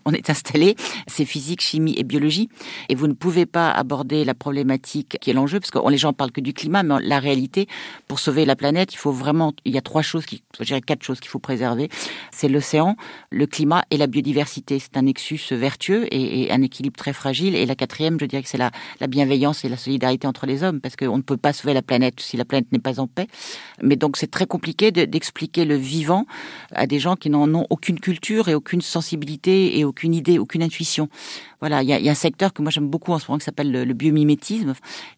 on, 0.05 0.11
est 0.13 0.29
installé, 0.29 0.75
c'est 1.07 1.25
physique, 1.25 1.61
chimie 1.61 1.95
et 1.97 2.03
biologie. 2.03 2.49
Et 2.89 2.95
vous 2.95 3.07
ne 3.07 3.13
pouvez 3.13 3.45
pas 3.45 3.71
aborder 3.71 4.25
la 4.25 4.33
problématique 4.33 5.17
qui 5.21 5.29
est 5.29 5.33
l'enjeu, 5.33 5.59
parce 5.59 5.71
que 5.71 5.89
les 5.89 5.97
gens 5.97 6.13
parlent 6.13 6.31
que 6.31 6.41
du 6.41 6.53
climat, 6.53 6.83
mais 6.83 6.95
la 7.01 7.19
réalité, 7.19 7.67
pour 8.07 8.19
sauver 8.19 8.45
la 8.45 8.55
planète, 8.55 8.93
il 8.93 8.97
faut 8.97 9.11
vraiment, 9.11 9.53
il 9.65 9.73
y 9.73 9.77
a 9.77 9.81
trois 9.81 10.01
choses, 10.01 10.25
qui, 10.25 10.43
je 10.59 10.65
dirais 10.65 10.81
quatre 10.81 11.03
choses 11.03 11.19
qu'il 11.19 11.29
faut 11.29 11.39
préserver. 11.39 11.89
C'est 12.31 12.49
l'océan, 12.49 12.95
le 13.29 13.45
climat 13.45 13.83
et 13.91 13.97
la 13.97 14.07
biodiversité. 14.07 14.79
C'est 14.79 14.97
un 14.97 15.03
nexus 15.03 15.39
vertueux 15.51 16.05
et, 16.13 16.43
et, 16.43 16.51
un 16.51 16.61
équilibre 16.61 16.97
très 16.97 17.13
fragile. 17.13 17.55
Et 17.55 17.65
la 17.65 17.75
quatrième, 17.75 18.19
je 18.19 18.25
dirais 18.25 18.43
que 18.43 18.49
c'est 18.49 18.57
la, 18.57 18.71
la 18.99 19.07
bienveillance 19.07 19.65
et 19.65 19.69
la 19.69 19.77
solidarité 19.77 20.27
entre 20.27 20.45
les 20.45 20.63
hommes, 20.63 20.81
parce 20.81 20.95
qu'on 20.95 21.17
ne 21.17 21.21
peut 21.21 21.37
pas 21.37 21.53
sauver 21.53 21.73
la 21.73 21.81
planète 21.81 22.19
si 22.19 22.37
la 22.37 22.45
planète 22.45 22.71
n'est 22.71 22.79
pas 22.79 22.99
en 22.99 23.07
paix. 23.07 23.27
Mais 23.81 23.95
donc 23.95 24.17
c'est 24.17 24.26
très 24.27 24.45
compliqué 24.45 24.91
d'expliquer 24.91 25.65
le 25.65 25.75
vivant 25.75 26.25
à 26.71 26.87
des 26.87 26.99
gens 26.99 27.15
qui 27.15 27.29
n'en 27.29 27.53
ont 27.53 27.65
aucune 27.69 27.99
culture 27.99 28.49
et 28.49 28.55
aucune 28.55 28.81
sensibilité 28.81 29.79
et 29.79 29.85
aucune 29.85 30.13
idée, 30.13 30.39
aucune 30.39 30.63
intuition. 30.63 31.09
Voilà, 31.59 31.81
il 31.81 31.89
y 31.89 31.93
a, 31.93 31.99
y 31.99 32.07
a, 32.07 32.11
un 32.11 32.15
secteur 32.15 32.53
que 32.53 32.61
moi 32.61 32.69
j'aime 32.69 32.87
beaucoup 32.87 33.13
en 33.13 33.19
ce 33.19 33.27
moment 33.27 33.39
qui 33.39 33.45
s'appelle 33.45 33.71
le, 33.71 33.83
le, 33.83 33.93
biomimétisme. 33.93 34.73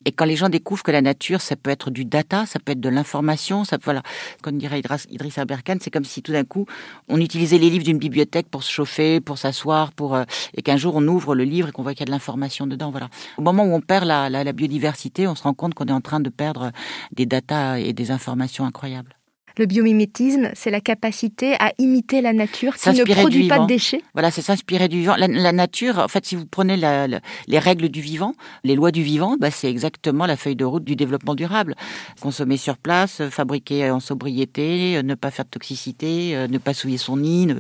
Et 0.05 0.11
quand 0.11 0.25
les 0.25 0.37
gens 0.37 0.47
découvrent 0.49 0.83
que 0.83 0.91
la 0.91 1.01
nature, 1.01 1.41
ça 1.41 1.55
peut 1.57 1.69
être 1.69 1.91
du 1.91 2.05
data, 2.05 2.45
ça 2.45 2.59
peut 2.59 2.71
être 2.71 2.79
de 2.79 2.89
l'information, 2.89 3.65
ça 3.65 3.77
voilà, 3.83 4.03
comme 4.41 4.57
dirait 4.57 4.81
Idriss 5.09 5.37
Aberkan, 5.37 5.77
c'est 5.81 5.91
comme 5.91 6.05
si 6.05 6.21
tout 6.21 6.31
d'un 6.31 6.45
coup 6.45 6.65
on 7.09 7.19
utilisait 7.19 7.57
les 7.57 7.69
livres 7.69 7.83
d'une 7.83 7.97
bibliothèque 7.97 8.47
pour 8.49 8.63
se 8.63 8.71
chauffer, 8.71 9.19
pour 9.19 9.37
s'asseoir, 9.37 9.91
pour 9.91 10.15
euh, 10.15 10.23
et 10.55 10.61
qu'un 10.61 10.77
jour 10.77 10.95
on 10.95 11.05
ouvre 11.07 11.35
le 11.35 11.43
livre 11.43 11.69
et 11.69 11.71
qu'on 11.71 11.83
voit 11.83 11.93
qu'il 11.93 12.01
y 12.01 12.03
a 12.03 12.05
de 12.05 12.11
l'information 12.11 12.67
dedans. 12.67 12.89
Voilà. 12.91 13.09
Au 13.37 13.41
moment 13.41 13.65
où 13.65 13.73
on 13.73 13.81
perd 13.81 14.05
la, 14.05 14.29
la, 14.29 14.43
la 14.43 14.53
biodiversité, 14.53 15.27
on 15.27 15.35
se 15.35 15.43
rend 15.43 15.53
compte 15.53 15.73
qu'on 15.73 15.87
est 15.87 15.91
en 15.91 16.01
train 16.01 16.21
de 16.21 16.29
perdre 16.29 16.71
des 17.11 17.25
data 17.25 17.79
et 17.79 17.91
des 17.93 18.11
informations 18.11 18.65
incroyables. 18.65 19.18
Le 19.59 19.65
biomimétisme, 19.65 20.51
c'est 20.53 20.71
la 20.71 20.79
capacité 20.79 21.55
à 21.59 21.73
imiter 21.79 22.21
la 22.21 22.31
nature 22.31 22.77
qui 22.77 22.91
ne 22.91 23.03
produit 23.03 23.49
pas 23.49 23.59
de 23.59 23.65
déchets. 23.65 24.01
Voilà, 24.13 24.31
c'est 24.31 24.41
s'inspirer 24.41 24.87
du 24.87 24.99
vivant. 24.99 25.17
La, 25.17 25.27
la, 25.27 25.51
nature, 25.51 25.97
en 25.97 26.07
fait, 26.07 26.25
si 26.25 26.37
vous 26.37 26.45
prenez 26.45 26.77
la, 26.77 27.07
la, 27.07 27.19
les 27.47 27.59
règles 27.59 27.89
du 27.89 27.99
vivant, 27.99 28.35
les 28.63 28.73
lois 28.73 28.91
du 28.91 29.03
vivant, 29.03 29.35
bah, 29.37 29.51
c'est 29.51 29.69
exactement 29.69 30.25
la 30.25 30.37
feuille 30.37 30.55
de 30.55 30.63
route 30.63 30.85
du 30.85 30.95
développement 30.95 31.35
durable. 31.35 31.75
Consommer 32.21 32.55
sur 32.55 32.77
place, 32.77 33.21
fabriquer 33.29 33.91
en 33.91 33.99
sobriété, 33.99 35.03
ne 35.03 35.13
pas 35.13 35.29
faire 35.29 35.43
de 35.43 35.49
toxicité, 35.49 36.37
euh, 36.37 36.47
ne 36.47 36.57
pas 36.57 36.73
souiller 36.73 36.97
son 36.97 37.17
nid. 37.17 37.47
Ne... 37.47 37.55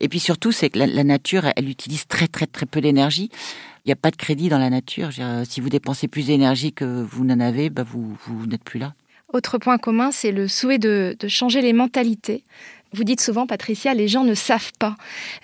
Et 0.00 0.10
puis 0.10 0.20
surtout, 0.20 0.52
c'est 0.52 0.68
que 0.68 0.78
la, 0.78 1.02
nature, 1.02 1.46
elle 1.56 1.70
utilise 1.70 2.06
très 2.06 2.28
très 2.28 2.46
très 2.46 2.66
peu 2.66 2.82
d'énergie 2.82 3.30
il 3.84 3.88
n'y 3.88 3.92
a 3.92 3.96
pas 3.96 4.10
de 4.10 4.16
crédit 4.16 4.50
dans 4.50 4.58
la 4.58 4.68
nature. 4.68 5.08
Si 5.48 5.62
vous 5.62 5.70
dépensez 5.70 6.08
plus 6.08 6.26
d'énergie 6.26 6.74
que 6.74 6.84
vous 6.84 7.24
n'en 7.24 7.40
avez, 7.40 7.70
bah 7.70 7.84
vous, 7.84 8.18
vous 8.26 8.46
n'êtes 8.46 8.62
plus 8.62 8.78
là. 8.78 8.92
Autre 9.32 9.58
point 9.58 9.76
commun, 9.76 10.10
c'est 10.10 10.32
le 10.32 10.48
souhait 10.48 10.78
de, 10.78 11.14
changer 11.28 11.60
les 11.60 11.74
mentalités. 11.74 12.44
Vous 12.94 13.04
dites 13.04 13.20
souvent, 13.20 13.46
Patricia, 13.46 13.92
les 13.92 14.08
gens 14.08 14.24
ne 14.24 14.32
savent 14.32 14.72
pas. 14.78 14.96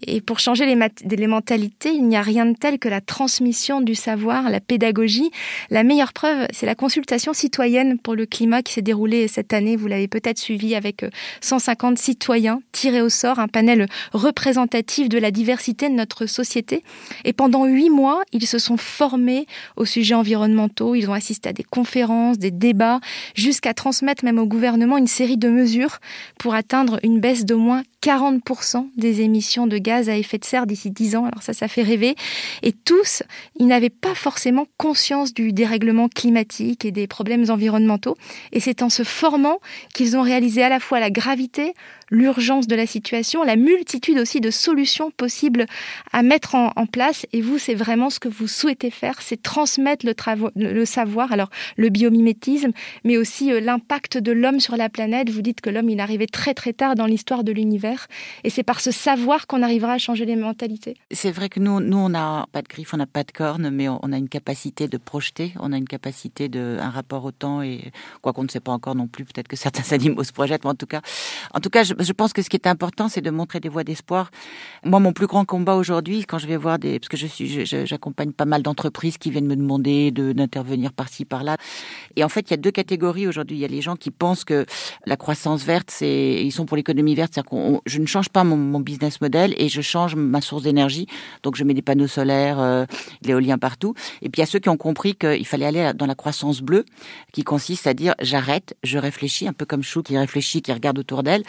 Et 0.06 0.22
pour 0.22 0.38
changer 0.38 0.64
les, 0.64 1.26
mentalités, 1.26 1.90
il 1.90 2.08
n'y 2.08 2.16
a 2.16 2.22
rien 2.22 2.46
de 2.46 2.56
tel 2.56 2.78
que 2.78 2.88
la 2.88 3.02
transmission 3.02 3.82
du 3.82 3.94
savoir, 3.94 4.48
la 4.48 4.60
pédagogie. 4.60 5.30
La 5.68 5.82
meilleure 5.82 6.14
preuve, 6.14 6.46
c'est 6.52 6.64
la 6.64 6.74
consultation 6.74 7.34
citoyenne 7.34 7.98
pour 7.98 8.14
le 8.14 8.24
climat 8.24 8.62
qui 8.62 8.72
s'est 8.72 8.82
déroulée 8.82 9.28
cette 9.28 9.52
année. 9.52 9.76
Vous 9.76 9.88
l'avez 9.88 10.08
peut-être 10.08 10.38
suivi 10.38 10.74
avec 10.74 11.04
150 11.42 11.98
citoyens 11.98 12.60
tirés 12.72 13.02
au 13.02 13.10
sort, 13.10 13.38
un 13.38 13.48
panel 13.48 13.88
représentatif 14.12 15.10
de 15.10 15.18
la 15.18 15.30
diversité 15.30 15.90
de 15.90 15.94
notre 15.94 16.24
société. 16.24 16.82
Et 17.24 17.34
pendant 17.34 17.66
huit 17.66 17.90
mois, 17.90 18.22
ils 18.32 18.46
se 18.46 18.58
sont 18.58 18.78
formés 18.78 19.46
aux 19.76 19.84
sujets 19.84 20.14
environnementaux. 20.14 20.94
Ils 20.94 21.10
ont 21.10 21.14
assisté 21.14 21.50
à 21.50 21.52
des 21.52 21.62
conférences, 21.62 22.38
des 22.38 22.50
débats, 22.50 23.00
jusqu'à 23.34 23.74
transmettre 23.74 24.24
même 24.24 24.38
au 24.38 24.46
gouvernement 24.46 24.96
une 24.96 25.06
série 25.06 25.36
de 25.36 25.50
mesures 25.50 25.98
pour 26.38 26.54
atteindre 26.54 26.98
une 27.02 27.20
baisse 27.20 27.33
d'au 27.42 27.58
moins 27.58 27.82
40% 28.04 28.90
des 28.98 29.22
émissions 29.22 29.66
de 29.66 29.78
gaz 29.78 30.10
à 30.10 30.16
effet 30.18 30.36
de 30.36 30.44
serre 30.44 30.66
d'ici 30.66 30.90
10 30.90 31.16
ans. 31.16 31.24
Alors 31.24 31.42
ça, 31.42 31.54
ça 31.54 31.68
fait 31.68 31.82
rêver. 31.82 32.16
Et 32.62 32.72
tous, 32.72 33.22
ils 33.58 33.66
n'avaient 33.66 33.88
pas 33.88 34.14
forcément 34.14 34.66
conscience 34.76 35.32
du 35.32 35.54
dérèglement 35.54 36.10
climatique 36.10 36.84
et 36.84 36.90
des 36.90 37.06
problèmes 37.06 37.48
environnementaux. 37.48 38.18
Et 38.52 38.60
c'est 38.60 38.82
en 38.82 38.90
se 38.90 39.04
formant 39.04 39.58
qu'ils 39.94 40.18
ont 40.18 40.22
réalisé 40.22 40.62
à 40.62 40.68
la 40.68 40.80
fois 40.80 41.00
la 41.00 41.08
gravité, 41.08 41.72
l'urgence 42.10 42.66
de 42.66 42.76
la 42.76 42.86
situation, 42.86 43.42
la 43.42 43.56
multitude 43.56 44.18
aussi 44.18 44.42
de 44.42 44.50
solutions 44.50 45.10
possibles 45.10 45.64
à 46.12 46.22
mettre 46.22 46.54
en, 46.54 46.86
place. 46.92 47.26
Et 47.32 47.40
vous, 47.40 47.58
c'est 47.58 47.74
vraiment 47.74 48.10
ce 48.10 48.20
que 48.20 48.28
vous 48.28 48.46
souhaitez 48.46 48.90
faire, 48.90 49.22
c'est 49.22 49.40
transmettre 49.40 50.04
le, 50.04 50.14
le, 50.54 50.84
savoir, 50.84 51.32
alors 51.32 51.48
le 51.78 51.88
biomimétisme, 51.88 52.72
mais 53.04 53.16
aussi 53.16 53.50
euh, 53.50 53.60
l'impact 53.60 54.18
de 54.18 54.32
l'homme 54.32 54.60
sur 54.60 54.76
la 54.76 54.90
planète. 54.90 55.30
Vous 55.30 55.40
dites 55.40 55.62
que 55.62 55.70
l'homme, 55.70 55.88
il 55.88 56.00
arrivait 56.00 56.26
très 56.26 56.52
très 56.52 56.74
tard 56.74 56.94
dans 56.94 57.06
l'histoire 57.06 57.42
de 57.42 57.52
l'univers 57.52 57.93
et 58.44 58.50
c'est 58.50 58.62
par 58.62 58.80
ce 58.80 58.90
savoir 58.90 59.46
qu'on 59.46 59.62
arrivera 59.62 59.92
à 59.92 59.98
changer 59.98 60.24
les 60.24 60.36
mentalités. 60.36 60.96
C'est 61.10 61.30
vrai 61.30 61.48
que 61.48 61.60
nous, 61.60 61.80
nous 61.80 61.98
on 61.98 62.08
n'a 62.08 62.46
pas 62.52 62.62
de 62.62 62.68
griffes, 62.68 62.94
on 62.94 62.96
n'a 62.96 63.06
pas 63.06 63.24
de 63.24 63.32
cornes, 63.32 63.70
mais 63.70 63.88
on 63.88 64.12
a 64.12 64.16
une 64.16 64.28
capacité 64.28 64.88
de 64.88 64.96
projeter, 64.96 65.52
on 65.60 65.72
a 65.72 65.76
une 65.76 65.88
capacité 65.88 66.48
de 66.48 66.78
un 66.80 66.90
rapport 66.90 67.24
au 67.24 67.32
temps 67.32 67.62
et 67.62 67.92
quoi 68.22 68.32
qu'on 68.32 68.44
ne 68.44 68.48
sait 68.48 68.60
pas 68.60 68.72
encore 68.72 68.94
non 68.94 69.06
plus, 69.06 69.24
peut-être 69.24 69.48
que 69.48 69.56
certains 69.56 69.92
animaux 69.94 70.24
se 70.24 70.32
projettent, 70.32 70.64
mais 70.64 70.70
en 70.70 70.74
tout 70.74 70.86
cas, 70.86 71.00
en 71.52 71.60
tout 71.60 71.70
cas, 71.70 71.84
je, 71.84 72.12
pense 72.12 72.32
que 72.32 72.42
ce 72.42 72.48
qui 72.48 72.56
est 72.56 72.66
important, 72.66 73.08
c'est 73.08 73.20
de 73.20 73.30
montrer 73.30 73.60
des 73.60 73.68
voies 73.68 73.84
d'espoir. 73.84 74.30
Moi, 74.84 75.00
mon 75.00 75.12
plus 75.12 75.26
grand 75.26 75.44
combat 75.44 75.74
aujourd'hui, 75.74 76.24
quand 76.24 76.38
je 76.38 76.46
vais 76.46 76.56
voir 76.56 76.78
des, 76.78 76.98
parce 76.98 77.08
que 77.08 77.16
je 77.16 77.26
suis, 77.26 77.66
j'accompagne 77.66 78.32
pas 78.32 78.44
mal 78.44 78.62
d'entreprises 78.62 79.18
qui 79.18 79.30
viennent 79.30 79.46
me 79.46 79.56
demander 79.56 80.10
de 80.10 80.32
d'intervenir 80.32 80.92
par-ci 80.92 81.24
par-là, 81.24 81.56
et 82.16 82.24
en 82.24 82.28
fait, 82.28 82.48
il 82.48 82.50
y 82.52 82.54
a 82.54 82.58
deux 82.58 82.70
catégories 82.70 83.26
aujourd'hui. 83.26 83.56
Il 83.56 83.60
y 83.60 83.64
a 83.64 83.68
les 83.68 83.82
gens 83.82 83.96
qui 83.96 84.10
pensent 84.10 84.44
que 84.44 84.66
la 85.06 85.16
croissance 85.16 85.64
verte, 85.64 85.90
c'est, 85.90 86.42
ils 86.42 86.52
sont 86.52 86.66
pour 86.66 86.76
l'économie 86.76 87.14
verte, 87.14 87.32
c'est-à-dire 87.34 87.50
qu'on 87.50 87.80
je 87.86 87.98
ne 87.98 88.06
change 88.06 88.28
pas 88.28 88.44
mon, 88.44 88.80
business 88.80 89.20
model 89.20 89.54
et 89.56 89.68
je 89.68 89.80
change 89.80 90.14
ma 90.14 90.40
source 90.40 90.62
d'énergie. 90.62 91.06
Donc 91.42 91.56
je 91.56 91.64
mets 91.64 91.74
des 91.74 91.82
panneaux 91.82 92.06
solaires, 92.06 92.58
euh, 92.60 92.84
l'éolien 93.22 93.56
partout. 93.56 93.94
Et 94.20 94.28
puis 94.28 94.40
il 94.40 94.40
y 94.40 94.42
a 94.42 94.46
ceux 94.46 94.58
qui 94.58 94.68
ont 94.68 94.76
compris 94.76 95.14
qu'il 95.14 95.46
fallait 95.46 95.66
aller 95.66 95.92
dans 95.94 96.06
la 96.06 96.14
croissance 96.14 96.60
bleue, 96.60 96.84
qui 97.32 97.44
consiste 97.44 97.86
à 97.86 97.94
dire 97.94 98.14
j'arrête, 98.20 98.76
je 98.82 98.98
réfléchis, 98.98 99.48
un 99.48 99.52
peu 99.52 99.64
comme 99.64 99.82
Chou 99.82 100.02
qui 100.02 100.16
réfléchit, 100.18 100.62
qui 100.62 100.72
regarde 100.72 100.98
autour 100.98 101.22
d'elle. 101.22 101.42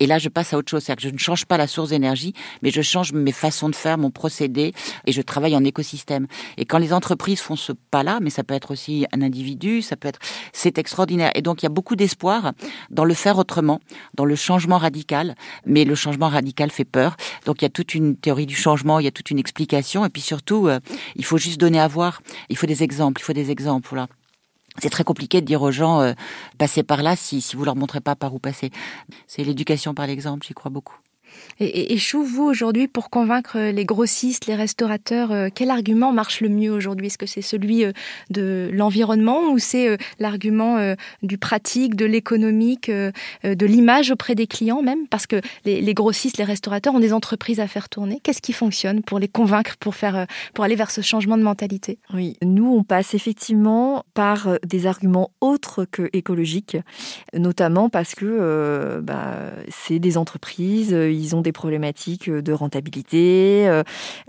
Et 0.00 0.06
là, 0.06 0.18
je 0.18 0.28
passe 0.28 0.52
à 0.52 0.58
autre 0.58 0.70
chose. 0.70 0.82
C'est-à-dire 0.82 1.02
que 1.02 1.08
je 1.08 1.14
ne 1.14 1.18
change 1.18 1.46
pas 1.46 1.56
la 1.56 1.66
source 1.66 1.90
d'énergie, 1.90 2.34
mais 2.62 2.70
je 2.70 2.82
change 2.82 3.12
mes 3.12 3.32
façons 3.32 3.68
de 3.68 3.74
faire, 3.74 3.98
mon 3.98 4.10
procédé, 4.10 4.72
et 5.06 5.12
je 5.12 5.22
travaille 5.22 5.56
en 5.56 5.64
écosystème. 5.64 6.26
Et 6.56 6.64
quand 6.64 6.78
les 6.78 6.92
entreprises 6.92 7.40
font 7.40 7.56
ce 7.56 7.72
pas-là, 7.90 8.18
mais 8.20 8.30
ça 8.30 8.44
peut 8.44 8.54
être 8.54 8.70
aussi 8.72 9.06
un 9.12 9.22
individu, 9.22 9.82
ça 9.82 9.96
peut 9.96 10.08
être, 10.08 10.20
c'est 10.52 10.78
extraordinaire. 10.78 11.30
Et 11.34 11.42
donc 11.42 11.62
il 11.62 11.64
y 11.64 11.66
a 11.66 11.70
beaucoup 11.70 11.96
d'espoir 11.96 12.52
dans 12.90 13.04
le 13.04 13.14
faire 13.14 13.38
autrement, 13.38 13.80
dans 14.14 14.24
le 14.24 14.36
changement 14.36 14.78
radical. 14.78 15.34
Mais 15.66 15.81
le 15.84 15.94
changement 15.94 16.28
radical 16.28 16.70
fait 16.70 16.84
peur. 16.84 17.16
Donc 17.46 17.62
il 17.62 17.64
y 17.64 17.66
a 17.66 17.70
toute 17.70 17.94
une 17.94 18.16
théorie 18.16 18.46
du 18.46 18.56
changement, 18.56 18.98
il 18.98 19.04
y 19.04 19.08
a 19.08 19.12
toute 19.12 19.30
une 19.30 19.38
explication, 19.38 20.04
et 20.04 20.08
puis 20.08 20.22
surtout, 20.22 20.68
euh, 20.68 20.80
il 21.16 21.24
faut 21.24 21.38
juste 21.38 21.60
donner 21.60 21.80
à 21.80 21.88
voir. 21.88 22.22
Il 22.48 22.56
faut 22.56 22.66
des 22.66 22.82
exemples, 22.82 23.20
il 23.20 23.24
faut 23.24 23.32
des 23.32 23.50
exemples. 23.50 24.06
C'est 24.78 24.90
très 24.90 25.04
compliqué 25.04 25.40
de 25.40 25.46
dire 25.46 25.62
aux 25.62 25.72
gens 25.72 26.00
euh, 26.00 26.12
passez 26.58 26.82
par 26.82 27.02
là 27.02 27.14
si 27.16 27.40
si 27.40 27.56
vous 27.56 27.64
leur 27.64 27.76
montrez 27.76 28.00
pas 28.00 28.16
par 28.16 28.34
où 28.34 28.38
passer. 28.38 28.70
C'est 29.26 29.44
l'éducation 29.44 29.94
par 29.94 30.06
l'exemple, 30.06 30.46
j'y 30.46 30.54
crois 30.54 30.70
beaucoup. 30.70 30.96
Et, 31.62 31.94
et, 31.94 31.98
vous, 32.12 32.42
aujourd'hui, 32.42 32.88
pour 32.88 33.08
convaincre 33.08 33.58
les 33.58 33.84
grossistes, 33.84 34.46
les 34.46 34.56
restaurateurs, 34.56 35.30
euh, 35.30 35.48
quel 35.54 35.70
argument 35.70 36.12
marche 36.12 36.40
le 36.40 36.48
mieux 36.48 36.72
aujourd'hui? 36.72 37.06
Est-ce 37.06 37.18
que 37.18 37.26
c'est 37.26 37.42
celui 37.42 37.84
euh, 37.84 37.92
de 38.30 38.68
l'environnement 38.72 39.50
ou 39.50 39.58
c'est 39.58 39.88
euh, 39.88 39.96
l'argument 40.18 40.94
du 41.22 41.38
pratique, 41.38 41.94
de 41.94 42.04
l'économique, 42.04 42.90
de 42.90 43.66
l'image 43.66 44.10
auprès 44.10 44.34
des 44.34 44.46
clients 44.46 44.82
même? 44.82 45.06
Parce 45.08 45.26
que 45.26 45.40
les, 45.64 45.94
grossistes, 45.94 46.38
les 46.38 46.44
restaurateurs 46.44 46.94
ont 46.94 47.00
des 47.00 47.12
entreprises 47.12 47.60
à 47.60 47.66
faire 47.66 47.88
tourner. 47.88 48.20
Qu'est-ce 48.22 48.42
qui 48.42 48.52
fonctionne 48.52 49.02
pour 49.02 49.18
les 49.18 49.28
convaincre, 49.28 49.76
pour, 49.78 49.94
faire, 49.94 50.26
pour 50.54 50.64
aller 50.64 50.74
vers 50.74 50.90
ce 50.90 51.00
changement 51.00 51.36
de 51.36 51.42
mentalité? 51.42 51.98
Oui, 52.12 52.36
nous, 52.42 52.66
on 52.66 52.82
passe 52.82 53.14
effectivement 53.14 54.04
par 54.14 54.58
des 54.64 54.86
arguments 54.86 55.30
autres 55.40 55.84
que 55.84 56.08
écologiques, 56.12 56.76
notamment 57.34 57.88
parce 57.88 58.14
que 58.14 59.00
bah, 59.02 59.36
c'est 59.68 59.98
des 59.98 60.16
entreprises, 60.16 60.90
ils 60.90 61.36
ont 61.36 61.42
des 61.42 61.51
problématiques 61.52 62.28
euh, 62.28 62.42
de 62.42 62.52
rentabilité 62.52 63.68
euh, 63.68 63.82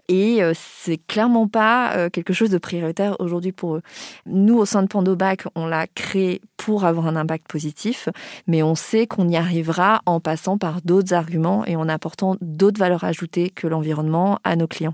et 0.08 0.44
euh, 0.44 0.54
c'est 0.56 0.98
clairement 0.98 1.48
pas 1.48 2.10
quelque 2.12 2.34
chose 2.34 2.50
de 2.50 2.58
prioritaire 2.58 3.16
aujourd'hui 3.20 3.52
pour 3.52 3.76
eux. 3.76 3.82
Nous, 4.26 4.58
au 4.58 4.66
sein 4.66 4.84
de 4.84 4.88
Pandobac, 4.88 5.46
on 5.56 5.66
l'a 5.66 5.88
créé 5.88 6.42
pour 6.58 6.86
avoir 6.86 7.08
un 7.08 7.16
impact 7.16 7.48
positif, 7.48 8.10
mais 8.48 8.64
on 8.64 8.76
sait 8.76 9.08
qu'on 9.08 9.28
y 9.28 9.36
arrivera 9.36 10.02
en 10.06 10.20
passant 10.20 10.58
par 10.58 10.82
d'autres 10.82 11.14
arguments 11.14 11.66
et 11.66 11.76
en 11.76 11.90
apportant 11.90 12.36
d'autres 12.42 12.80
valeurs 12.80 13.04
ajoutées 13.04 13.50
que 13.50 13.68
l'environnement 13.68 14.40
à 14.44 14.56
nos 14.56 14.68
clients. 14.68 14.94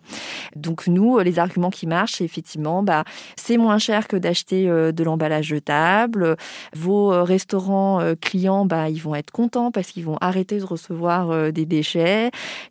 Donc 0.56 0.88
nous, 0.88 1.20
les 1.20 1.39
arguments 1.39 1.70
qui 1.70 1.88
marchent, 1.88 2.22
effectivement, 2.22 2.84
bah, 2.84 3.04
c'est 3.36 3.58
moins 3.58 3.78
cher 3.78 4.08
que 4.08 4.15
d'acheter 4.15 4.68
de 4.68 5.04
l'emballage 5.04 5.48
jetable. 5.48 6.38
Vos 6.76 7.24
restaurants 7.24 8.00
clients, 8.22 8.65
bah, 8.65 8.89
ils 8.89 9.02
vont 9.02 9.15
être 9.15 9.32
contents 9.32 9.72
parce 9.72 9.89
qu'ils 9.89 10.06
vont 10.06 10.18
arrêter 10.22 10.60
de 10.60 10.65
recevoir 10.65 11.52
des 11.52 11.65
déchets 11.65 12.09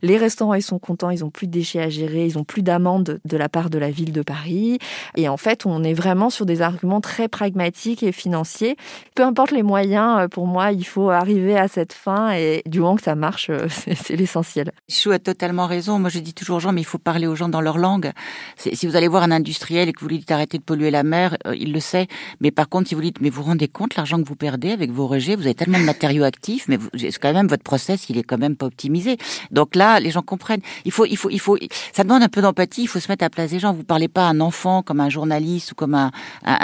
les 0.01 0.17
restaurants, 0.17 0.53
ils 0.53 0.61
sont 0.61 0.79
contents, 0.79 1.09
ils 1.09 1.23
ont 1.23 1.29
plus 1.29 1.47
de 1.47 1.51
déchets 1.51 1.81
à 1.81 1.89
gérer, 1.89 2.25
ils 2.25 2.37
ont 2.37 2.43
plus 2.43 2.61
d'amendes 2.61 3.19
de 3.25 3.37
la 3.37 3.49
part 3.49 3.69
de 3.69 3.77
la 3.77 3.91
ville 3.91 4.11
de 4.11 4.21
Paris. 4.21 4.79
Et 5.15 5.29
en 5.29 5.37
fait, 5.37 5.65
on 5.65 5.83
est 5.83 5.93
vraiment 5.93 6.29
sur 6.29 6.45
des 6.45 6.61
arguments 6.61 7.01
très 7.01 7.27
pragmatiques 7.27 8.03
et 8.03 8.11
financiers. 8.11 8.75
Peu 9.15 9.23
importe 9.23 9.51
les 9.51 9.63
moyens, 9.63 10.19
euh, 10.19 10.27
pour 10.27 10.47
moi, 10.47 10.71
il 10.71 10.85
faut 10.85 11.09
arriver 11.09 11.57
à 11.57 11.67
cette 11.67 11.93
fin 11.93 12.31
et 12.31 12.61
du 12.65 12.79
moment 12.79 12.95
que 12.95 13.03
ça 13.03 13.15
marche, 13.15 13.49
euh, 13.49 13.67
c'est 13.69 14.15
l'essentiel. 14.15 14.71
Chou 14.89 15.11
a 15.11 15.19
totalement 15.19 15.67
raison. 15.67 15.99
Moi, 15.99 16.09
je 16.09 16.19
dis 16.19 16.33
toujours 16.33 16.57
aux 16.57 16.59
gens, 16.59 16.71
mais 16.71 16.81
il 16.81 16.85
faut 16.85 16.97
parler 16.97 17.27
aux 17.27 17.35
gens 17.35 17.49
dans 17.49 17.61
leur 17.61 17.77
langue. 17.77 18.11
Si 18.57 18.87
vous 18.87 18.95
allez 18.95 19.07
voir 19.07 19.23
un 19.23 19.31
industriel 19.31 19.89
et 19.89 19.93
que 19.93 19.99
vous 20.01 20.07
lui 20.07 20.19
dites 20.19 20.31
arrêtez 20.31 20.57
de 20.57 20.63
polluer 20.63 20.91
la 20.91 21.03
mer, 21.03 21.37
euh, 21.47 21.55
il 21.55 21.73
le 21.73 21.79
sait. 21.79 22.07
Mais 22.41 22.51
par 22.51 22.69
contre, 22.69 22.89
si 22.89 22.95
vous 22.95 23.01
lui 23.01 23.07
dites, 23.07 23.21
mais 23.21 23.29
vous 23.29 23.43
rendez 23.43 23.67
compte 23.67 23.95
l'argent 23.95 24.21
que 24.21 24.27
vous 24.27 24.35
perdez 24.35 24.71
avec 24.71 24.91
vos 24.91 25.07
rejets, 25.07 25.35
vous 25.35 25.43
avez 25.43 25.55
tellement 25.55 25.79
de 25.79 25.83
matériaux 25.83 26.23
actifs, 26.23 26.67
mais 26.67 26.77
vous, 26.77 26.89
quand 27.21 27.33
même 27.33 27.47
votre 27.47 27.63
process, 27.63 28.09
il 28.09 28.17
est 28.17 28.23
quand 28.23 28.37
même 28.37 28.55
pas 28.55 28.65
optimisé. 28.65 29.17
Donc 29.51 29.75
là, 29.75 29.99
les 29.99 30.11
gens 30.11 30.21
comprennent. 30.21 30.61
Il 30.85 30.91
faut, 30.91 31.05
il 31.05 31.17
faut, 31.17 31.29
il 31.29 31.39
faut. 31.39 31.57
Ça 31.93 32.03
demande 32.03 32.23
un 32.23 32.29
peu 32.29 32.41
d'empathie. 32.41 32.83
Il 32.83 32.87
faut 32.87 32.99
se 32.99 33.11
mettre 33.11 33.23
à 33.23 33.25
la 33.25 33.29
place 33.29 33.51
des 33.51 33.59
gens. 33.59 33.73
Vous 33.73 33.83
parlez 33.83 34.07
pas 34.07 34.27
à 34.27 34.29
un 34.29 34.39
enfant 34.39 34.81
comme 34.81 34.99
un 34.99 35.09
journaliste 35.09 35.71
ou 35.71 35.75
comme 35.75 35.95
un, 35.95 36.11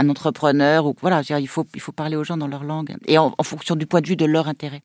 entrepreneur 0.10 0.86
ou 0.86 0.96
voilà. 1.02 1.22
Il 1.40 1.48
faut, 1.48 1.66
parler 1.96 2.16
aux 2.16 2.24
gens 2.24 2.38
dans 2.38 2.48
leur 2.48 2.64
langue 2.64 2.96
et 3.08 3.18
en, 3.18 3.34
fonction 3.44 3.76
du 3.76 3.86
point 3.86 4.02
de 4.02 4.08
vue 4.08 4.16
de 4.16 4.26
leur 4.26 4.48
intérêt. 4.48 4.82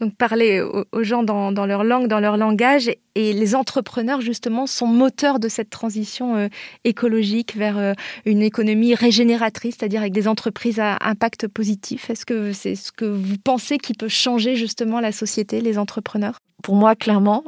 Donc 0.00 0.16
parler 0.16 0.60
aux 0.60 1.02
gens 1.04 1.22
dans, 1.22 1.52
dans, 1.52 1.66
leur 1.66 1.84
langue, 1.84 2.08
dans 2.08 2.18
leur 2.18 2.36
langage. 2.36 2.90
Et 3.14 3.32
les 3.32 3.54
entrepreneurs, 3.54 4.20
justement, 4.20 4.66
sont 4.66 4.88
moteurs 4.88 5.38
de 5.38 5.48
cette 5.48 5.70
transition 5.70 6.36
euh, 6.36 6.48
écologique 6.82 7.56
vers 7.56 7.78
euh, 7.78 7.92
une 8.24 8.42
économie 8.42 8.94
régénératrice, 8.94 9.76
c'est-à-dire 9.78 10.00
avec 10.00 10.12
des 10.12 10.26
entreprises 10.26 10.80
à 10.80 10.98
impact 11.00 11.46
positif. 11.46 12.10
Est-ce 12.10 12.26
que 12.26 12.52
c'est 12.52 12.74
ce 12.74 12.90
que 12.90 13.04
vous 13.04 13.38
pensez 13.38 13.78
qui 13.78 13.94
peut 13.94 14.08
changer 14.08 14.56
justement 14.56 14.98
la 14.98 15.12
société, 15.12 15.60
les 15.60 15.78
entrepreneurs? 15.78 16.38
Pour 16.64 16.76
moi, 16.76 16.96
clairement, 16.96 17.44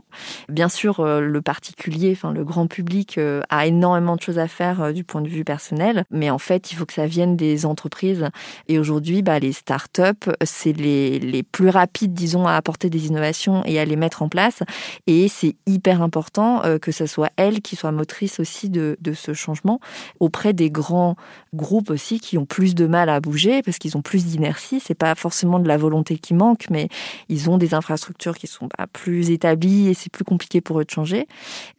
bien 0.50 0.68
sûr, 0.68 1.00
euh, 1.00 1.22
le 1.22 1.40
particulier, 1.40 2.12
enfin 2.12 2.34
le 2.34 2.44
grand 2.44 2.66
public 2.66 3.16
euh, 3.16 3.40
a 3.48 3.66
énormément 3.66 4.14
de 4.14 4.20
choses 4.20 4.38
à 4.38 4.46
faire 4.46 4.82
euh, 4.82 4.92
du 4.92 5.04
point 5.04 5.22
de 5.22 5.28
vue 5.28 5.42
personnel, 5.42 6.04
mais 6.10 6.28
en 6.28 6.36
fait, 6.36 6.70
il 6.70 6.74
faut 6.74 6.84
que 6.84 6.92
ça 6.92 7.06
vienne 7.06 7.34
des 7.34 7.64
entreprises. 7.64 8.28
Et 8.68 8.78
aujourd'hui, 8.78 9.22
bah, 9.22 9.38
les 9.38 9.54
startups, 9.54 10.30
c'est 10.44 10.74
les, 10.74 11.18
les 11.18 11.42
plus 11.42 11.70
rapides, 11.70 12.12
disons, 12.12 12.46
à 12.46 12.56
apporter 12.56 12.90
des 12.90 13.06
innovations 13.06 13.64
et 13.64 13.80
à 13.80 13.86
les 13.86 13.96
mettre 13.96 14.20
en 14.20 14.28
place. 14.28 14.62
Et 15.06 15.28
c'est 15.28 15.56
hyper 15.64 16.02
important 16.02 16.62
que 16.82 16.92
ce 16.92 17.06
soit 17.06 17.30
elles 17.38 17.62
qui 17.62 17.74
soient 17.74 17.92
motrices 17.92 18.38
aussi 18.38 18.68
de, 18.68 18.98
de 19.00 19.14
ce 19.14 19.32
changement 19.32 19.80
auprès 20.20 20.52
des 20.52 20.70
grands 20.70 21.16
groupes 21.54 21.88
aussi 21.88 22.20
qui 22.20 22.36
ont 22.36 22.44
plus 22.44 22.74
de 22.74 22.86
mal 22.86 23.08
à 23.08 23.20
bouger 23.20 23.62
parce 23.62 23.78
qu'ils 23.78 23.96
ont 23.96 24.02
plus 24.02 24.26
d'inertie. 24.26 24.78
C'est 24.78 24.94
pas 24.94 25.14
forcément 25.14 25.58
de 25.58 25.68
la 25.68 25.78
volonté 25.78 26.18
qui 26.18 26.34
manque, 26.34 26.66
mais 26.70 26.88
ils 27.30 27.48
ont 27.48 27.56
des 27.56 27.72
infrastructures 27.72 28.36
qui 28.36 28.46
sont 28.46 28.68
pas 28.68 28.86
plus 28.86 29.05
plus 29.06 29.30
établis 29.30 29.86
et 29.86 29.94
c'est 29.94 30.10
plus 30.10 30.24
compliqué 30.24 30.60
pour 30.60 30.80
eux 30.80 30.84
de 30.84 30.90
changer. 30.90 31.28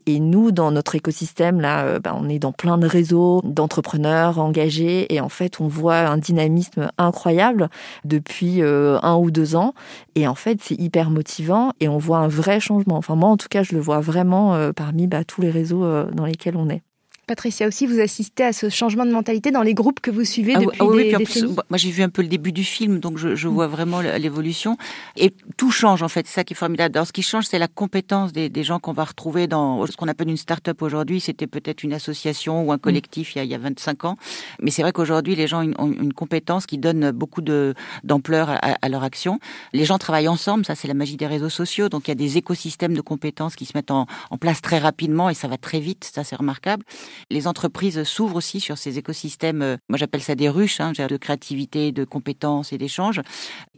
Et 0.06 0.22
nous, 0.22 0.54
dans 0.54 0.72
notre 0.72 0.96
écosystème, 0.96 1.60
là, 1.60 1.84
euh, 1.84 2.00
bah, 2.00 2.16
on 2.18 2.30
est 2.30 2.40
dans 2.40 2.54
plein 2.54 2.78
de 2.78 2.88
réseaux 2.88 3.42
d'entrepreneurs 3.44 4.40
engagés 4.40 5.14
et 5.14 5.20
en 5.20 5.28
fait, 5.28 5.60
on 5.60 5.68
voit 5.68 5.98
un 5.98 6.18
dynamisme 6.18 6.90
incroyable 6.98 7.68
depuis 8.06 8.62
euh, 8.62 8.98
un 9.04 9.18
ou 9.18 9.30
deux 9.30 9.58
ans. 9.58 9.74
Et 10.16 10.26
en 10.26 10.36
fait, 10.36 10.60
c'est 10.62 10.80
hyper 10.80 11.10
motivant 11.10 11.74
et 11.82 11.90
on 11.90 11.98
voit 11.98 12.20
un 12.20 12.30
vrai 12.30 12.62
changement. 12.62 12.96
Enfin, 12.96 13.16
moi, 13.16 13.28
en 13.28 13.36
tout 13.36 13.50
cas, 13.50 13.62
je 13.62 13.76
le 13.76 13.82
vois 13.82 14.00
vraiment 14.00 14.56
euh, 14.56 14.72
parmi 14.72 15.08
bah, 15.08 15.26
tous 15.26 15.42
les 15.42 15.52
réseaux 15.52 15.86
dans 16.14 16.26
lesquels 16.26 16.56
on 16.56 16.70
est. 16.70 16.82
Patricia 17.28 17.68
aussi, 17.68 17.86
vous 17.86 18.00
assistez 18.00 18.46
à 18.46 18.54
ce 18.54 18.70
changement 18.70 19.06
de 19.06 19.12
mentalité 19.12 19.52
dans 19.52 19.62
les 19.62 19.74
groupes 19.74 20.00
que 20.00 20.10
vous 20.10 20.24
suivez 20.24 20.54
ah 20.56 20.60
depuis 20.62 20.78
ah 20.80 20.86
oui, 20.86 21.14
des, 21.14 21.46
Moi, 21.46 21.78
j'ai 21.78 21.92
vu 21.92 22.02
un 22.02 22.08
peu 22.08 22.22
le 22.22 22.30
début 22.30 22.54
du 22.54 22.64
film, 22.64 23.00
donc 23.00 23.18
je, 23.18 23.36
je 23.36 23.50
vois 23.50 23.68
vraiment 23.68 24.00
l'évolution. 24.00 24.78
Et 25.18 25.34
tout 25.58 25.70
change, 25.70 26.04
en 26.04 26.08
fait. 26.08 26.26
C'est 26.26 26.36
ça 26.36 26.44
qui 26.46 26.54
est 26.54 26.56
formidable. 26.58 26.98
Alors, 26.98 27.06
ce 27.06 27.12
qui 27.12 27.24
change, 27.24 27.44
c'est 27.44 27.60
la 27.60 27.68
compétence 27.68 28.32
des, 28.32 28.48
des 28.48 28.64
gens 28.64 28.80
qu'on 28.80 28.94
va 28.94 29.04
retrouver 29.04 29.48
dans 29.48 29.86
ce 29.86 29.98
qu'on 29.98 30.08
appelle 30.08 30.30
une 30.30 30.38
start-up 30.38 30.82
aujourd'hui. 30.82 31.20
C'était 31.20 31.48
peut-être 31.48 31.84
une 31.84 31.92
association 31.92 32.64
ou 32.64 32.72
un 32.72 32.78
collectif 32.78 33.36
il, 33.36 33.40
y 33.40 33.42
a, 33.42 33.44
il 33.44 33.52
y 33.52 33.56
a 33.56 33.58
25 33.58 34.06
ans. 34.06 34.16
Mais 34.62 34.72
c'est 34.72 34.82
vrai 34.82 34.94
qu'aujourd'hui, 34.94 35.36
les 35.36 35.48
gens 35.48 35.68
ont 35.78 35.92
une, 35.92 36.14
compétence 36.14 36.66
qui 36.66 36.78
donne 36.78 37.12
beaucoup 37.12 37.42
d'ampleur 37.42 38.52
à, 38.52 38.78
à, 38.82 38.88
leur 38.88 39.04
action. 39.04 39.40
Les 39.74 39.84
gens 39.84 39.98
travaillent 39.98 40.30
ensemble. 40.30 40.66
Ça, 40.66 40.76
c'est 40.76 40.88
la 40.88 40.94
magie 40.94 41.18
des 41.18 41.28
réseaux 41.28 41.50
sociaux. 41.50 41.90
Donc, 41.90 42.08
il 42.08 42.12
y 42.12 42.14
a 42.14 42.16
des 42.16 42.38
écosystèmes 42.38 42.94
de 42.94 43.02
compétences 43.02 43.58
qui 43.58 43.66
se 43.66 43.74
mettent 43.76 43.92
en, 43.92 44.08
en 44.32 44.38
place 44.38 44.62
très 44.62 44.80
rapidement 44.80 45.30
et 45.30 45.34
ça 45.34 45.50
va 45.50 45.58
très 45.58 45.82
vite. 45.82 46.10
Ça, 46.14 46.24
c'est 46.24 46.38
remarquable. 46.38 46.86
Les 47.30 47.48
entreprises 47.48 48.04
s'ouvrent 48.04 48.38
aussi 48.38 48.60
sur 48.60 48.78
ces 48.78 48.98
écosystèmes, 48.98 49.62
euh, 49.62 49.78
moi 49.90 49.98
j'appelle 49.98 50.22
ça 50.22 50.36
des 50.36 50.50
ruches, 50.50 50.80
hein, 50.80 50.92
de 50.92 51.18
créativité, 51.18 51.92
de 51.92 52.04
compétences 52.04 52.74
et 52.74 52.78
d'échanges. 52.78 53.22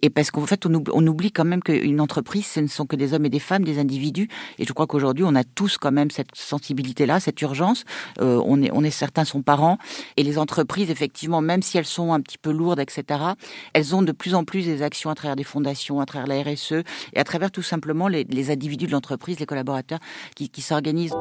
Et 0.02 0.10
parce 0.10 0.32
qu'en 0.32 0.46
fait, 0.46 0.66
on 0.66 1.08
oublie, 1.08 1.32
quand 1.32 1.46
même 1.46 1.62
qu'une 1.62 2.02
entreprise, 2.02 2.46
ce 2.46 2.60
ne 2.60 2.68
sont 2.68 2.86
que 2.86 2.96
des 2.96 3.14
hommes 3.14 3.26
et 3.26 3.30
des 3.30 3.40
femmes, 3.40 3.64
des 3.64 3.80
individus. 3.80 4.30
Et 4.58 4.66
je 4.66 4.74
crois 4.74 4.88
qu'aujourd'hui, 4.88 5.26
on 5.28 5.36
a 5.36 5.44
tous 5.44 5.78
quand 5.78 5.92
même 5.92 6.12
cette 6.12 6.36
sensibilité-là, 6.36 7.20
cette 7.20 7.42
urgence. 7.42 7.84
Euh, 8.22 8.42
on 8.46 8.84
est, 8.84 8.92
certains 8.92 9.26
sont 9.26 9.42
parents. 9.42 9.78
Et 10.18 10.24
les 10.24 10.38
entreprises, 10.38 10.90
effectivement, 10.90 11.42
même 11.42 11.62
si 11.62 11.78
elles 11.78 11.86
sont 11.86 12.14
un 12.14 12.22
petit 12.22 12.38
peu 12.38 12.52
lourdes, 12.52 12.80
etc., 12.80 13.20
elles 13.74 13.96
ont 13.96 14.02
de 14.02 14.12
plus 14.12 14.36
en 14.36 14.44
plus 14.44 14.66
des 14.66 14.82
actions 14.82 15.10
à 15.10 15.16
travers 15.16 15.36
des 15.36 15.44
fondations, 15.44 16.00
à 16.00 16.06
travers 16.06 16.28
la 16.28 16.42
RSE 16.42 16.84
et 17.14 17.20
à 17.20 17.24
travers 17.24 17.52
tout 17.52 17.64
simplement 17.64 18.08
les, 18.08 18.52
individus 18.52 18.88
de 18.88 18.92
l'entreprise, 18.92 19.40
les 19.40 19.46
collaborateurs 19.46 20.00
qui 20.36 20.62
s'organisent 20.62 21.14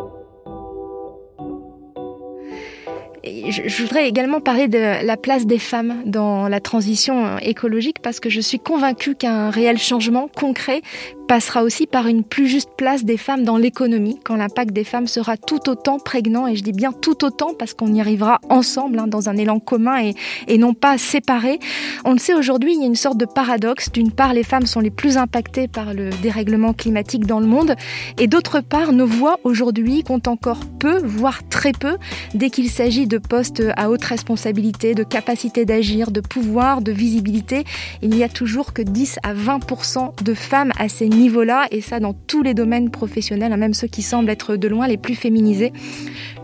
je, 3.25 3.83
voudrais 3.83 4.09
également 4.09 4.41
parler 4.41 4.69
de 4.69 5.05
la 5.05 5.17
place 5.17 5.47
des 5.47 5.59
femmes 5.59 6.03
dans 6.05 6.49
la 6.49 6.61
transition 6.61 7.39
écologique 7.39 7.99
parce 8.03 8.21
que 8.21 8.31
je 8.31 8.41
suis 8.41 8.59
convaincue 8.59 9.15
qu'un 9.15 9.51
réel 9.51 9.79
changement 9.79 10.29
concret 10.29 10.83
passera 11.29 11.63
aussi 11.63 11.87
par 11.87 12.07
une 12.07 12.25
plus 12.25 12.49
juste 12.49 12.71
place 12.77 13.05
des 13.05 13.19
femmes 13.19 13.45
dans 13.45 13.59
l'économie, 13.59 14.19
quand 14.25 14.35
l'impact 14.35 14.73
des 14.73 14.83
femmes 14.83 15.07
sera 15.07 15.37
tout 15.37 15.69
autant 15.69 15.99
prégnant, 15.99 16.47
et 16.47 16.57
je 16.57 16.63
dis 16.63 16.73
bien 16.73 16.91
tout 16.91 17.23
autant 17.23 17.53
parce 17.57 17.75
qu'on 17.75 17.93
y 17.93 18.01
arrivera 18.01 18.41
ensemble, 18.49 18.99
hein, 18.99 19.07
dans 19.07 19.29
un 19.29 19.37
élan 19.37 19.61
commun 19.61 20.01
et, 20.01 20.15
et 20.49 20.57
non 20.57 20.73
pas 20.73 20.97
séparé. 20.97 21.59
On 22.07 22.13
le 22.13 22.19
sait 22.19 22.33
aujourd'hui, 22.33 22.73
il 22.75 22.81
y 22.81 22.85
a 22.85 22.87
une 22.87 22.95
sorte 22.95 23.19
de 23.19 23.27
paradoxe. 23.27 23.93
D'une 23.93 24.11
part, 24.11 24.33
les 24.33 24.43
femmes 24.43 24.65
sont 24.65 24.81
les 24.81 24.91
plus 24.91 25.19
impactées 25.19 25.69
par 25.69 25.93
le 25.93 26.09
dérèglement 26.23 26.73
climatique 26.73 27.27
dans 27.27 27.41
le 27.41 27.47
monde, 27.47 27.75
et 28.19 28.27
d'autre 28.27 28.61
part, 28.63 28.93
nos 28.93 29.07
voix 29.07 29.39
aujourd'hui 29.45 30.05
comptent 30.05 30.29
encore 30.29 30.65
peu, 30.81 30.99
voire 31.05 31.47
très 31.51 31.73
peu, 31.73 31.99
dès 32.35 32.49
qu'il 32.49 32.71
s'agit 32.71 33.07
de 33.07 33.19
postes 33.19 33.63
à 33.77 33.91
haute 33.91 34.05
responsabilité, 34.05 34.95
de 34.95 35.05
capacité 35.05 35.67
d'agir, 35.67 36.11
de 36.11 36.23
pouvoir, 36.23 36.81
de 36.81 36.91
visibilité. 36.91 37.65
Il 38.01 38.09
n'y 38.09 38.25
a 38.25 38.31
toujours 38.31 38.73
que 38.73 38.81
10 38.81 39.19
à 39.23 39.35
20% 39.35 40.25
de 40.25 40.35
femmes 40.35 40.73
à 40.79 40.89
ces 40.89 41.18
niveaux-là, 41.19 41.67
et 41.71 41.81
ça 41.81 42.01
dans 42.01 42.15
tous 42.15 42.43
les 42.43 42.55
domaines 42.55 42.91
professionnels, 42.91 43.53
hein, 43.53 43.57
même 43.57 43.75
ceux 43.75 43.89
qui 43.89 44.03
semblent 44.03 44.31
être 44.31 44.57
de 44.57 44.69
loin 44.69 44.87
les 44.87 44.97
plus 44.97 45.15
féminisés. 45.15 45.73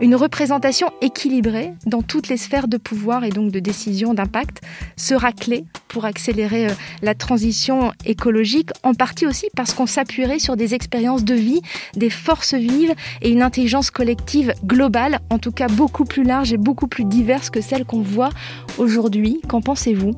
Une 0.01 0.15
représentation 0.15 0.87
équilibrée 1.01 1.73
dans 1.85 2.01
toutes 2.01 2.27
les 2.27 2.37
sphères 2.37 2.67
de 2.67 2.77
pouvoir 2.77 3.23
et 3.23 3.29
donc 3.29 3.51
de 3.51 3.59
décision 3.59 4.13
d'impact 4.13 4.61
sera 4.97 5.31
clé 5.31 5.65
pour 5.87 6.05
accélérer 6.05 6.67
euh, 6.67 6.73
la 7.01 7.15
transition 7.15 7.91
écologique, 8.05 8.69
en 8.83 8.93
partie 8.93 9.25
aussi 9.25 9.47
parce 9.55 9.73
qu'on 9.73 9.85
s'appuierait 9.85 10.39
sur 10.39 10.57
des 10.57 10.73
expériences 10.73 11.23
de 11.23 11.35
vie, 11.35 11.61
des 11.95 12.09
forces 12.09 12.53
vives 12.53 12.93
et 13.21 13.29
une 13.29 13.41
intelligence 13.41 13.91
collective 13.91 14.53
globale, 14.65 15.19
en 15.29 15.39
tout 15.39 15.51
cas 15.51 15.67
beaucoup 15.67 16.05
plus 16.05 16.23
large 16.23 16.51
et 16.51 16.57
beaucoup 16.57 16.87
plus 16.87 17.05
diverse 17.05 17.49
que 17.49 17.61
celle 17.61 17.85
qu'on 17.85 18.01
voit 18.01 18.29
aujourd'hui. 18.77 19.39
Qu'en 19.47 19.61
pensez-vous? 19.61 20.11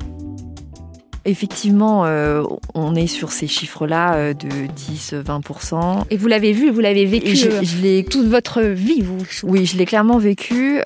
Effectivement, 1.28 2.06
euh, 2.06 2.42
on 2.74 2.96
est 2.96 3.06
sur 3.06 3.34
ces 3.34 3.48
chiffres-là 3.48 4.14
euh, 4.14 4.34
de 4.34 4.48
10-20%. 4.48 6.06
Et 6.10 6.16
vous 6.16 6.28
l'avez 6.28 6.54
vu, 6.54 6.70
vous 6.70 6.80
l'avez 6.80 7.06
vécu 7.06 7.36
je, 7.36 7.50
euh, 7.50 7.64
je 7.64 7.82
l'ai 7.82 8.06
toute 8.06 8.28
votre 8.28 8.62
vie, 8.62 9.02
vous 9.02 9.18
Oui, 9.44 9.66
je 9.66 9.76
l'ai 9.76 9.86
clairement 9.86 10.20
vécu. 10.20 10.80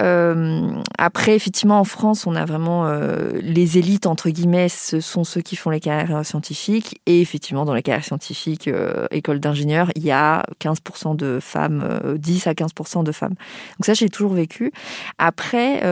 après, 0.98 1.36
effectivement, 1.36 1.80
en 1.80 1.84
France, 1.84 2.26
on 2.26 2.36
a 2.36 2.46
vraiment 2.46 2.92
les 3.40 3.78
élites, 3.78 4.08
entre 4.08 4.30
guillemets, 4.32 4.68
ce 4.68 5.00
sont 5.00 5.24
ceux 5.24 5.42
qui 5.42 5.56
font 5.56 5.70
les 5.70 5.80
carrières 5.80 6.26
scientifiques. 6.26 7.00
Et 7.06 7.22
effectivement, 7.22 7.64
dans 7.64 7.76
les 7.76 7.84
carrières 7.84 8.04
scientifiques, 8.04 8.68
école 9.12 9.40
d'ingénieur, 9.40 9.92
il 9.96 10.04
y 10.04 10.12
a 10.12 10.44
15% 10.60 11.16
de 11.16 11.38
femmes, 11.40 12.16
10 12.18 12.48
à 12.48 12.54
15% 12.54 13.04
de 13.04 13.12
femmes. 13.12 13.36
Donc 13.78 13.86
ça, 13.86 13.94
j'ai 13.94 14.10
toujours 14.10 14.34
vécu. 14.34 14.72
Après, 15.20 15.84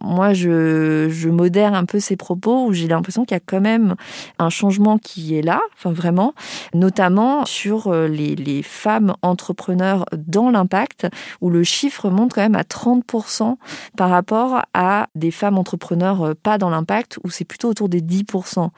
moi, 0.00 0.32
je, 0.32 1.08
je 1.10 1.28
modère 1.28 1.74
un 1.74 1.86
peu 1.86 1.98
ces 1.98 2.16
propos 2.16 2.66
où 2.66 2.72
j'ai 2.72 2.86
l'impression 2.86 3.24
qu'il 3.24 3.34
y 3.34 3.38
a 3.38 3.42
quand 3.44 3.60
même 3.60 3.95
un 4.38 4.50
changement 4.50 4.98
qui 4.98 5.36
est 5.36 5.42
là, 5.42 5.60
enfin 5.76 5.92
vraiment, 5.92 6.34
notamment 6.74 7.44
sur 7.46 7.88
euh, 7.88 8.08
les, 8.08 8.34
les 8.34 8.62
femmes 8.62 9.14
entrepreneurs 9.22 10.04
dans 10.16 10.50
l'impact, 10.50 11.06
où 11.40 11.50
le 11.50 11.64
chiffre 11.64 12.10
monte 12.10 12.32
quand 12.34 12.42
même 12.42 12.56
à 12.56 12.62
30% 12.62 13.56
par 13.96 14.10
rapport 14.10 14.62
à 14.74 15.08
des 15.14 15.30
femmes 15.30 15.58
entrepreneurs 15.58 16.22
euh, 16.22 16.34
pas 16.34 16.58
dans 16.58 16.70
l'impact, 16.70 17.18
où 17.24 17.30
c'est 17.30 17.44
plutôt 17.44 17.68
autour 17.68 17.88
des 17.88 18.00
10%. 18.00 18.68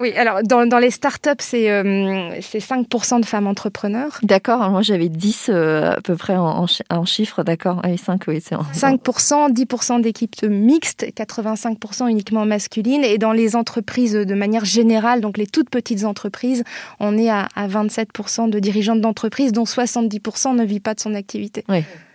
Oui, 0.00 0.12
alors 0.12 0.42
dans, 0.42 0.66
dans 0.66 0.78
les 0.78 0.90
startups, 0.90 1.30
c'est 1.40 1.70
euh, 1.70 2.40
c'est 2.40 2.58
5% 2.58 3.20
de 3.20 3.26
femmes 3.26 3.46
entrepreneurs. 3.46 4.18
D'accord, 4.22 4.70
moi 4.70 4.82
j'avais 4.82 5.08
10 5.08 5.50
à 5.50 6.00
peu 6.02 6.16
près 6.16 6.36
en, 6.36 6.66
en, 6.90 7.04
chiffre, 7.04 7.42
d'accord. 7.42 7.80
Ah, 7.82 7.96
5, 7.96 8.22
oui, 8.28 8.42
c'est 8.44 8.54
5%, 8.54 9.52
10% 9.52 10.00
d'équipes 10.00 10.42
mixtes, 10.44 11.06
85% 11.16 12.08
uniquement 12.08 12.44
masculines, 12.44 13.04
et 13.04 13.18
dans 13.18 13.32
les 13.32 13.56
entreprises 13.56 14.12
de 14.14 14.34
manière 14.34 14.64
générale, 14.66 15.20
donc 15.20 15.38
les 15.38 15.46
toutes 15.46 15.70
petites 15.70 16.04
entreprises, 16.04 16.64
on 17.00 17.16
est 17.16 17.30
à, 17.30 17.48
27% 17.56 18.50
de 18.50 18.58
dirigeantes 18.58 19.00
d'entreprise 19.00 19.52
dont 19.52 19.64
70% 19.64 20.54
ne 20.54 20.64
vit 20.64 20.80
pas 20.80 20.94
de 20.94 21.00
son 21.00 21.14
activité. 21.14 21.64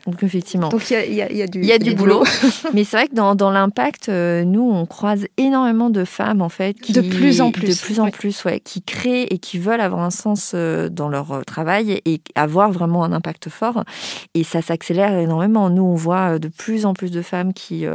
Donc 0.07 0.23
effectivement. 0.23 0.69
Donc 0.69 0.89
il 0.89 1.13
y 1.13 1.21
a, 1.21 1.47
du, 1.47 1.63
y 1.63 1.71
a 1.71 1.77
du 1.77 1.93
boulot. 1.93 2.23
Mais 2.73 2.83
c'est 2.83 2.97
vrai 2.97 3.07
que 3.07 3.13
dans, 3.13 3.35
dans 3.35 3.51
l'impact, 3.51 4.09
euh, 4.09 4.43
nous, 4.43 4.69
on 4.69 4.85
croise 4.85 5.27
énormément 5.37 5.89
de 5.89 6.05
femmes, 6.05 6.41
en 6.41 6.49
fait. 6.49 6.73
Qui, 6.73 6.93
de 6.93 7.01
plus 7.01 7.41
en 7.41 7.51
plus. 7.51 7.67
De 7.67 7.79
plus 7.79 7.99
en 7.99 8.09
plus, 8.09 8.43
ouais. 8.45 8.59
Qui 8.59 8.81
créent 8.81 9.27
et 9.29 9.37
qui 9.37 9.59
veulent 9.59 9.81
avoir 9.81 10.01
un 10.01 10.09
sens 10.09 10.53
euh, 10.55 10.89
dans 10.89 11.09
leur 11.09 11.31
euh, 11.31 11.41
travail 11.43 12.01
et 12.05 12.21
avoir 12.35 12.71
vraiment 12.71 13.03
un 13.03 13.11
impact 13.11 13.49
fort. 13.49 13.83
Et 14.33 14.43
ça 14.43 14.61
s'accélère 14.61 15.17
énormément. 15.17 15.69
Nous, 15.69 15.83
on 15.83 15.95
voit 15.95 16.39
de 16.39 16.47
plus 16.47 16.85
en 16.85 16.93
plus 16.93 17.11
de 17.11 17.21
femmes 17.21 17.53
qui 17.53 17.85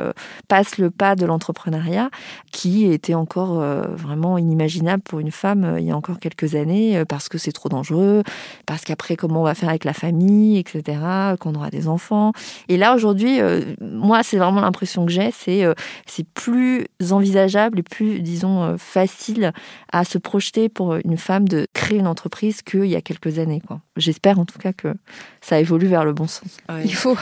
passent 0.49 0.79
le 0.79 0.91
pas 0.91 1.17
de 1.17 1.27
l'entrepreneuriat, 1.27 2.11
qui 2.53 2.91
était 2.91 3.15
encore 3.15 3.61
vraiment 3.97 4.39
inimaginable 4.39 5.03
pour 5.03 5.21
une 5.21 5.31
femme 5.31 5.77
il 5.79 5.85
y 5.85 5.91
a 5.91 5.97
encore 5.97 6.19
quelques 6.19 6.55
années, 6.55 7.03
parce 7.09 7.29
que 7.29 7.39
c'est 7.39 7.53
trop 7.53 7.69
dangereux, 7.69 8.23
parce 8.67 8.83
qu'après, 8.83 9.17
comment 9.17 9.41
on 9.41 9.45
va 9.45 9.55
faire 9.55 9.69
avec 9.69 9.85
la 9.85 9.93
famille, 9.93 10.59
etc., 10.59 10.99
qu'on 11.41 11.55
aura 11.55 11.71
des 11.71 11.89
enfants 11.89 11.96
enfants. 11.97 12.33
Et 12.69 12.77
là, 12.77 12.95
aujourd'hui, 12.95 13.41
euh, 13.41 13.63
moi, 13.81 14.23
c'est 14.23 14.37
vraiment 14.37 14.61
l'impression 14.61 15.07
que 15.07 15.13
j'ai, 15.13 15.31
c'est 15.31 15.65
euh, 15.65 15.73
c'est 16.07 16.29
plus 16.29 16.87
envisageable 17.11 17.79
et 17.79 17.83
plus, 17.83 18.21
disons, 18.21 18.63
euh, 18.63 18.77
facile 18.77 19.53
à 19.91 20.05
se 20.05 20.19
projeter 20.19 20.69
pour 20.69 20.97
une 20.97 21.17
femme 21.17 21.49
de 21.49 21.67
créer 21.73 21.99
une 21.99 22.07
entreprise 22.07 22.61
qu'il 22.63 22.87
y 22.87 22.97
a 22.97 23.01
quelques 23.01 23.39
années. 23.39 23.63
J'espère 23.97 24.39
en 24.39 24.45
tout 24.45 24.59
cas 24.59 24.75
que 24.75 24.95
ça 25.41 25.59
évolue 25.59 25.87
vers 25.87 26.05
le 26.05 26.13
bon 26.13 26.27
sens. 26.27 26.59
Il 26.85 26.95
faut. 26.95 27.17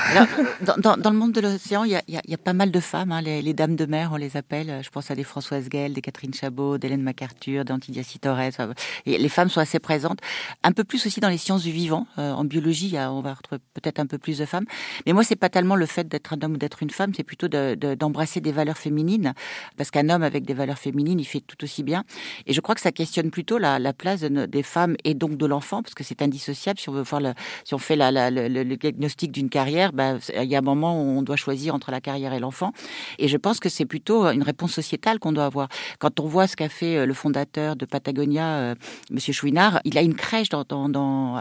dans, 0.83 0.97
dans, 0.97 1.11
le 1.11 1.17
monde 1.17 1.33
de 1.33 1.41
l'océan, 1.41 1.85
il 1.85 1.93
y 1.93 1.97
a, 1.97 2.03
y 2.09 2.35
a, 2.35 2.39
pas 2.39 2.53
mal 2.53 2.73
de 2.73 2.81
femmes, 2.81 3.13
hein, 3.13 3.21
les, 3.23 3.55
dames 3.55 3.77
de 3.77 3.87
mer, 3.87 4.11
on 4.13 4.17
les 4.17 4.37
appelle. 4.37 4.81
Je 4.83 4.91
pense 4.91 5.11
à 5.11 5.15
des 5.15 5.23
Françoise 5.23 5.69
Gale, 5.69 5.93
des 5.93 6.01
Catherine 6.01 6.35
Chabot, 6.35 6.79
d'Hélène 6.79 7.03
MacArthur, 7.03 7.65
d'Antidia 7.65 8.03
Torres. 8.21 8.75
Et 9.07 9.19
les 9.19 9.29
femmes 9.29 9.51
sont 9.51 9.61
assez 9.61 9.79
présentes. 9.79 10.19
Un 10.65 10.73
peu 10.73 10.83
plus 10.83 11.07
aussi 11.07 11.21
dans 11.21 11.29
les 11.29 11.39
sciences 11.39 11.63
du 11.63 11.71
vivant. 11.71 12.07
en 12.17 12.45
biologie, 12.45 12.97
on 12.99 13.21
va 13.21 13.35
retrouver 13.35 13.61
peut-être 13.75 14.01
un 14.01 14.07
peu 14.07 14.19
plus 14.19 14.39
de 14.39 14.45
femmes. 14.45 14.64
Mais 15.07 15.13
moi, 15.13 15.25
c'est 15.25 15.37
pas 15.37 15.49
tellement 15.49 15.77
le 15.77 15.87
fait 15.87 16.09
d'être 16.09 16.33
un 16.33 16.39
homme 16.43 16.55
ou 16.55 16.57
d'être 16.57 16.83
une 16.83 16.91
femme, 16.91 17.13
c'est 17.15 17.23
plutôt 17.23 17.49
d'embrasser 17.49 18.41
de, 18.41 18.45
des 18.45 18.53
valeurs 18.53 18.79
féminines, 18.79 19.35
parce 19.77 19.91
qu'un 19.91 20.09
homme 20.09 20.23
avec 20.23 20.45
des 20.45 20.55
valeurs 20.55 20.79
féminines, 20.79 21.21
il 21.21 21.25
fait 21.25 21.41
tout 21.41 21.63
aussi 21.65 21.83
bien. 21.83 22.05
Et 22.47 22.53
je 22.53 22.61
crois 22.61 22.75
que 22.75 22.81
ça 22.81 22.93
questionne 22.93 23.31
plutôt 23.31 23.59
la, 23.59 23.79
la 23.79 23.93
place 23.93 24.21
des 24.21 24.63
femmes 24.63 24.97
et 25.05 25.15
donc 25.15 25.37
de 25.37 25.47
l'enfant, 25.47 25.83
parce 25.83 25.95
que 25.95 26.05
c'est 26.05 26.23
indissociable. 26.23 26.79
Si 26.79 26.89
on 26.89 26.93
veut 26.93 27.03
voir 27.03 27.21
le, 27.21 27.35
fait 27.79 27.97
le, 27.97 28.77
diagnostic 28.77 29.33
d'une 29.33 29.49
carrière, 29.49 29.93
bah, 29.93 30.15
il 30.35 30.49
y 30.49 30.55
a 30.55 30.59
un 30.59 30.63
moment 30.63 31.01
où 31.01 31.19
on 31.19 31.23
doit 31.23 31.37
choisir 31.37 31.75
entre 31.75 31.91
la 31.91 32.01
carrière 32.01 32.33
et 32.33 32.41
l'enfant. 32.41 32.73
Et 33.19 33.29
je 33.29 33.37
pense 33.37 33.61
que 33.61 33.69
c'est 33.69 33.87
plutôt 33.87 34.27
une 34.27 34.43
réponse 34.43 34.73
sociétale 34.73 35.19
qu'on 35.19 35.33
doit 35.33 35.47
avoir. 35.47 35.69
Quand 35.99 36.21
on 36.21 36.27
voit 36.27 36.47
ce 36.47 36.57
qu'a 36.57 36.69
fait 36.69 36.97
euh, 36.97 37.07
le 37.07 37.15
fondateur 37.15 37.77
de 37.77 37.85
Patagonia, 37.85 38.47
euh, 38.57 38.75
Monsieur 39.11 39.33
Chouinard, 39.33 39.81
il 39.85 39.97
a 39.99 40.03
une 40.03 40.15
crèche 40.15 40.49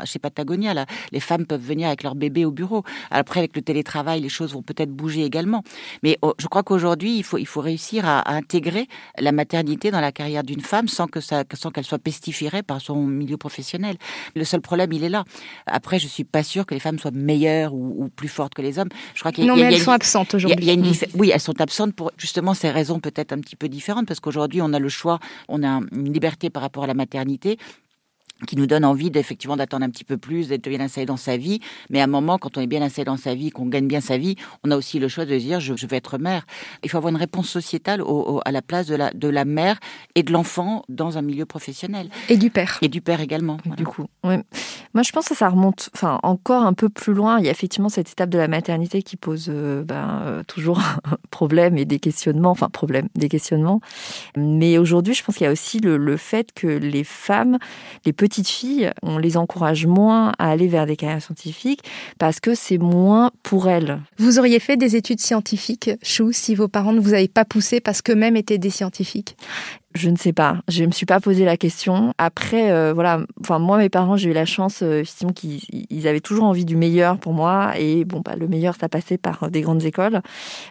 chez 0.05 0.19
Patagonia. 0.19 0.85
Les 1.11 1.19
femmes 1.19 1.45
peuvent 1.45 1.61
venir 1.61 1.87
avec 1.87 2.03
leur 2.03 2.15
bébé 2.15 2.45
au 2.45 2.51
bureau. 2.51 2.83
Après, 3.13 3.39
avec 3.39 3.55
le 3.55 3.61
télétravail, 3.61 4.19
les 4.19 4.29
choses 4.29 4.53
vont 4.53 4.61
peut-être 4.61 4.91
bouger 4.91 5.23
également. 5.23 5.63
Mais 6.01 6.17
oh, 6.21 6.33
je 6.39 6.47
crois 6.47 6.63
qu'aujourd'hui, 6.63 7.17
il 7.17 7.23
faut, 7.23 7.37
il 7.37 7.45
faut 7.45 7.61
réussir 7.61 8.05
à, 8.05 8.33
intégrer 8.33 8.87
la 9.19 9.31
maternité 9.31 9.91
dans 9.91 10.01
la 10.01 10.11
carrière 10.11 10.43
d'une 10.43 10.61
femme 10.61 10.87
sans 10.87 11.07
que 11.07 11.21
ça, 11.21 11.43
sans 11.53 11.71
qu'elle 11.71 11.83
soit 11.83 11.99
pestiférée 11.99 12.63
par 12.63 12.81
son 12.81 12.95
milieu 13.05 13.37
professionnel. 13.37 13.97
Le 14.35 14.43
seul 14.43 14.61
problème, 14.61 14.91
il 14.91 15.03
est 15.03 15.09
là. 15.09 15.23
Après, 15.67 15.99
je 15.99 16.07
suis 16.07 16.23
pas 16.23 16.43
sûre 16.43 16.65
que 16.65 16.73
les 16.73 16.79
femmes 16.79 16.99
soient 16.99 17.11
meilleures 17.11 17.73
ou, 17.73 18.09
plus 18.15 18.27
fortes 18.27 18.53
que 18.53 18.61
les 18.61 18.79
hommes. 18.79 18.89
Je 19.13 19.19
crois 19.19 19.31
qu'il 19.31 19.45
y 19.45 19.47
a, 19.47 19.51
non, 19.51 19.55
mais 19.55 19.73
elles 19.73 19.79
sont 19.79 19.91
absentes 19.91 20.33
aujourd'hui. 20.33 21.07
Oui, 21.13 21.31
elles 21.33 21.39
sont 21.39 21.61
absentes 21.61 21.93
pour 21.93 22.11
justement 22.17 22.53
ces 22.53 22.69
raisons 22.69 22.99
peut-être 22.99 23.31
un 23.31 23.39
petit 23.39 23.55
peu 23.55 23.69
différentes 23.69 24.07
parce 24.07 24.19
qu'aujourd'hui, 24.19 24.61
on 24.61 24.73
a 24.73 24.79
le 24.79 24.89
choix, 24.89 25.19
on 25.47 25.63
a 25.63 25.81
une 25.91 26.11
liberté 26.11 26.49
par 26.49 26.63
rapport 26.63 26.83
à 26.83 26.87
la 26.87 26.93
maternité 26.93 27.57
qui 28.47 28.55
nous 28.55 28.67
donne 28.67 28.85
envie 28.85 29.11
d'effectivement 29.11 29.55
d'attendre 29.55 29.85
un 29.85 29.89
petit 29.89 30.03
peu 30.03 30.17
plus, 30.17 30.47
d'être 30.47 30.67
bien 30.67 30.79
installé 30.79 31.05
dans 31.05 31.17
sa 31.17 31.37
vie. 31.37 31.59
Mais 31.89 32.01
à 32.01 32.03
un 32.03 32.07
moment, 32.07 32.37
quand 32.37 32.57
on 32.57 32.61
est 32.61 32.67
bien 32.67 32.81
installé 32.81 33.05
dans 33.05 33.17
sa 33.17 33.35
vie, 33.35 33.51
qu'on 33.51 33.67
gagne 33.67 33.87
bien 33.87 34.01
sa 34.01 34.17
vie, 34.17 34.35
on 34.63 34.71
a 34.71 34.77
aussi 34.77 34.99
le 34.99 35.07
choix 35.07 35.25
de 35.25 35.37
dire 35.37 35.59
je, 35.59 35.73
vais 35.85 35.97
être 35.97 36.17
mère. 36.17 36.45
Il 36.83 36.89
faut 36.89 36.97
avoir 36.97 37.11
une 37.11 37.19
réponse 37.19 37.49
sociétale 37.49 38.01
au, 38.01 38.41
à 38.45 38.51
la 38.51 38.61
place 38.61 38.87
de 38.87 38.95
la, 38.95 39.11
de 39.11 39.27
la 39.27 39.45
mère 39.45 39.79
et 40.15 40.23
de 40.23 40.31
l'enfant 40.31 40.83
dans 40.89 41.17
un 41.17 41.21
milieu 41.21 41.45
professionnel. 41.45 42.09
Et 42.29 42.37
du 42.37 42.49
père. 42.49 42.79
Et 42.81 42.87
du 42.87 43.01
père 43.01 43.21
également. 43.21 43.57
Du 43.77 43.85
coup, 43.85 44.05
oui. 44.23 44.35
Moi, 44.93 45.01
je 45.01 45.11
pense 45.11 45.27
que 45.27 45.35
ça 45.35 45.49
remonte, 45.49 45.89
enfin, 45.95 46.19
encore 46.21 46.63
un 46.63 46.73
peu 46.73 46.87
plus 46.87 47.13
loin. 47.13 47.39
Il 47.39 47.45
y 47.45 47.47
a 47.47 47.51
effectivement 47.51 47.89
cette 47.89 48.11
étape 48.11 48.29
de 48.29 48.37
la 48.37 48.47
maternité 48.47 49.01
qui 49.01 49.17
pose 49.17 49.47
euh, 49.49 49.83
ben, 49.83 50.21
euh, 50.23 50.43
toujours 50.43 50.79
un 51.05 51.17
problème 51.31 51.77
et 51.77 51.85
des 51.85 51.99
questionnements, 51.99 52.51
enfin, 52.51 52.69
problème, 52.69 53.07
des 53.15 53.29
questionnements. 53.29 53.81
Mais 54.37 54.77
aujourd'hui, 54.77 55.15
je 55.15 55.23
pense 55.23 55.35
qu'il 55.35 55.45
y 55.45 55.47
a 55.47 55.51
aussi 55.51 55.79
le, 55.79 55.97
le 55.97 56.17
fait 56.17 56.51
que 56.53 56.67
les 56.67 57.03
femmes, 57.03 57.57
les 58.05 58.13
petites 58.23 58.47
filles, 58.47 58.89
on 59.01 59.17
les 59.17 59.35
encourage 59.35 59.85
moins 59.85 60.31
à 60.39 60.49
aller 60.49 60.69
vers 60.69 60.85
des 60.85 60.95
carrières 60.95 61.21
scientifiques 61.21 61.81
parce 62.19 62.39
que 62.39 62.55
c'est 62.55 62.77
moins 62.77 63.31
pour 63.43 63.67
elles. 63.67 63.99
Vous 64.17 64.39
auriez 64.39 64.61
fait 64.61 64.77
des 64.77 64.95
études 64.95 65.19
scientifiques, 65.19 65.91
Chou, 66.01 66.31
si 66.31 66.55
vos 66.55 66.69
parents 66.69 66.93
ne 66.93 67.01
vous 67.01 67.13
avaient 67.13 67.27
pas 67.27 67.43
poussé 67.43 67.81
parce 67.81 68.01
qu'eux-mêmes 68.01 68.37
étaient 68.37 68.57
des 68.57 68.69
scientifiques? 68.69 69.35
Je 69.95 70.09
ne 70.09 70.15
sais 70.15 70.33
pas. 70.33 70.57
Je 70.67 70.83
me 70.85 70.91
suis 70.91 71.05
pas 71.05 71.19
posé 71.19 71.45
la 71.45 71.57
question. 71.57 72.13
Après, 72.17 72.71
euh, 72.71 72.93
voilà. 72.93 73.19
Enfin, 73.41 73.59
moi, 73.59 73.77
mes 73.77 73.89
parents, 73.89 74.17
j'ai 74.17 74.31
eu 74.31 74.33
la 74.33 74.45
chance, 74.45 74.81
euh, 74.81 75.01
effectivement, 75.01 75.33
qu'ils 75.33 76.07
avaient 76.07 76.19
toujours 76.19 76.45
envie 76.45 76.65
du 76.65 76.75
meilleur 76.75 77.17
pour 77.17 77.33
moi. 77.33 77.73
Et 77.77 78.05
bon, 78.05 78.21
bah, 78.21 78.35
le 78.35 78.47
meilleur, 78.47 78.75
ça 78.75 78.89
passait 78.89 79.17
par 79.17 79.49
des 79.51 79.61
grandes 79.61 79.83
écoles. 79.83 80.21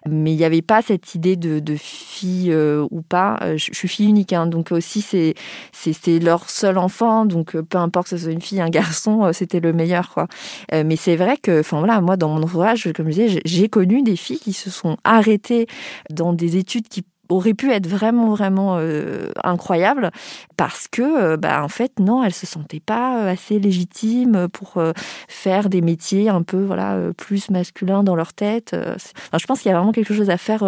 Mais 0.09 0.33
il 0.33 0.37
n'y 0.37 0.45
avait 0.45 0.63
pas 0.63 0.83
cette 0.83 1.15
idée 1.15 1.37
de, 1.37 1.77
fille 1.77 2.51
euh, 2.53 2.87
ou 2.91 3.03
pas. 3.03 3.39
Je, 3.57 3.73
suis 3.73 3.89
fille 3.89 4.09
unique, 4.09 4.33
hein, 4.33 4.47
donc 4.47 4.73
aussi 4.73 5.01
c'est 5.01 5.35
c'est 5.73 6.19
leur 6.19 6.51
seul 6.51 6.77
enfant. 6.79 7.25
Donc 7.25 7.57
peu 7.57 7.79
importe 7.79 8.11
que 8.11 8.17
ce 8.17 8.25
soit 8.25 8.33
une 8.33 8.41
fille, 8.41 8.61
un 8.61 8.69
garçon, 8.69 9.33
c'était 9.33 9.61
le 9.61 9.73
meilleur, 9.73 10.11
quoi. 10.11 10.27
mais 10.73 10.97
c'est 10.97 11.17
vrai 11.17 11.37
que, 11.37 11.61
enfin 11.61 11.79
voilà, 11.79 12.01
moi, 12.01 12.17
dans 12.17 12.29
mon 12.29 12.43
entourage, 12.43 12.93
comme 12.95 13.07
je 13.07 13.23
disais, 13.23 13.41
j'ai 13.45 13.69
connu 13.69 14.03
des 14.03 14.17
filles 14.17 14.39
qui 14.39 14.53
se 14.53 14.71
sont 14.71 14.97
arrêtées 15.05 15.67
dans 16.11 16.33
des 16.33 16.57
études 16.57 16.89
qui 16.89 17.03
aurait 17.29 17.55
pu 17.55 17.71
être 17.71 17.87
vraiment 17.87 18.29
vraiment 18.31 18.77
euh, 18.79 19.31
incroyable 19.45 20.11
parce 20.57 20.89
que 20.89 21.03
euh, 21.03 21.37
bah 21.37 21.63
en 21.63 21.69
fait 21.69 21.99
non 21.99 22.23
elle 22.23 22.35
se 22.35 22.47
sentait 22.47 22.81
pas 22.81 23.19
euh, 23.19 23.33
assez 23.33 23.59
légitime 23.59 24.49
pour 24.53 24.83
faire 25.29 25.69
des 25.69 25.81
métiers 25.81 26.29
un 26.29 26.43
peu 26.43 26.63
voilà 26.63 26.99
plus 27.17 27.51
masculins 27.51 28.03
dans 28.03 28.17
leur 28.17 28.33
tête 28.33 28.75
je 28.75 29.47
pense 29.47 29.61
qu'il 29.61 29.71
y 29.71 29.75
a 29.75 29.77
vraiment 29.77 29.93
quelque 29.93 30.15
chose 30.15 30.31
à 30.31 30.37
faire 30.37 30.63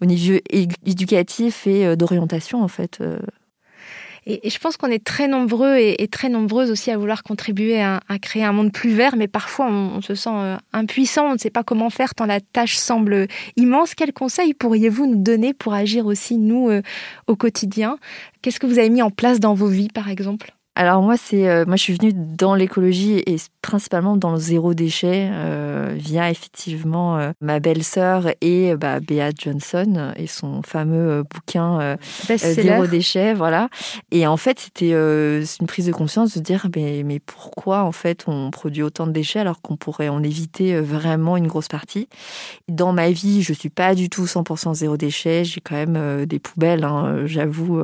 au 0.00 0.04
niveau 0.04 0.38
éducatif 0.84 1.66
et 1.66 1.96
d'orientation 1.96 2.62
en 2.62 2.68
fait 2.68 3.00
et, 4.26 4.48
je 4.48 4.58
pense 4.58 4.76
qu'on 4.76 4.88
est 4.88 5.04
très 5.04 5.28
nombreux 5.28 5.76
et, 5.76 6.08
très 6.08 6.28
nombreuses 6.28 6.70
aussi 6.70 6.90
à 6.90 6.96
vouloir 6.96 7.22
contribuer 7.22 7.80
à, 7.82 8.00
créer 8.20 8.44
un 8.44 8.52
monde 8.52 8.72
plus 8.72 8.90
vert, 8.90 9.16
mais 9.16 9.28
parfois 9.28 9.66
on, 9.66 10.00
se 10.00 10.14
sent 10.14 10.30
euh, 10.32 10.56
impuissant, 10.72 11.26
on 11.30 11.32
ne 11.34 11.38
sait 11.38 11.50
pas 11.50 11.62
comment 11.62 11.90
faire 11.90 12.14
tant 12.14 12.26
la 12.26 12.40
tâche 12.40 12.76
semble 12.76 13.26
immense. 13.56 13.94
Quels 13.94 14.12
conseils 14.12 14.54
pourriez-vous 14.54 15.06
nous 15.06 15.22
donner 15.22 15.52
pour 15.54 15.74
agir 15.74 16.06
aussi, 16.06 16.36
nous, 16.36 16.70
euh, 16.70 16.82
au 17.26 17.36
quotidien? 17.36 17.98
Qu'est-ce 18.42 18.60
que 18.60 18.66
vous 18.66 18.78
avez 18.78 18.90
mis 18.90 19.02
en 19.02 19.10
place 19.10 19.40
dans 19.40 19.54
vos 19.54 19.68
vies, 19.68 19.88
par 19.88 20.08
exemple? 20.08 20.54
Alors 20.76 21.02
moi, 21.02 21.16
c'est 21.16 21.48
euh, 21.48 21.64
moi 21.66 21.76
je 21.76 21.82
suis 21.82 21.92
venue 21.92 22.12
dans 22.12 22.56
l'écologie 22.56 23.22
et 23.26 23.36
principalement 23.62 24.16
dans 24.16 24.32
le 24.32 24.38
zéro 24.38 24.74
déchet 24.74 25.30
euh, 25.32 25.94
via 25.96 26.30
effectivement 26.30 27.16
euh, 27.16 27.30
ma 27.40 27.60
belle-sœur 27.60 28.26
et 28.40 28.74
bah, 28.74 28.98
Bea 28.98 29.30
Johnson 29.36 30.12
et 30.16 30.26
son 30.26 30.62
fameux 30.62 31.22
bouquin 31.22 31.96
zéro 32.36 32.86
déchet, 32.88 33.34
voilà. 33.34 33.68
Et 34.10 34.26
en 34.26 34.36
fait, 34.36 34.58
c'était 34.58 34.90
une 34.90 35.66
prise 35.66 35.86
de 35.86 35.92
conscience 35.92 36.36
de 36.36 36.42
dire 36.42 36.66
mais, 36.74 37.02
mais 37.04 37.20
pourquoi 37.20 37.84
en 37.84 37.92
fait 37.92 38.24
on 38.26 38.50
produit 38.50 38.82
autant 38.82 39.06
de 39.06 39.12
déchets 39.12 39.38
alors 39.38 39.60
qu'on 39.60 39.76
pourrait 39.76 40.08
en 40.08 40.22
éviter 40.24 40.80
vraiment 40.80 41.36
une 41.36 41.46
grosse 41.46 41.68
partie? 41.68 42.08
Dans 42.68 42.92
ma 42.92 43.10
vie, 43.10 43.42
je 43.42 43.52
suis 43.52 43.70
pas 43.70 43.94
du 43.94 44.10
tout 44.10 44.24
100% 44.24 44.74
zéro 44.74 44.96
déchet. 44.96 45.44
J'ai 45.44 45.60
quand 45.60 45.76
même 45.76 46.26
des 46.26 46.40
poubelles, 46.40 46.84
hein, 46.84 47.26
j'avoue, 47.26 47.80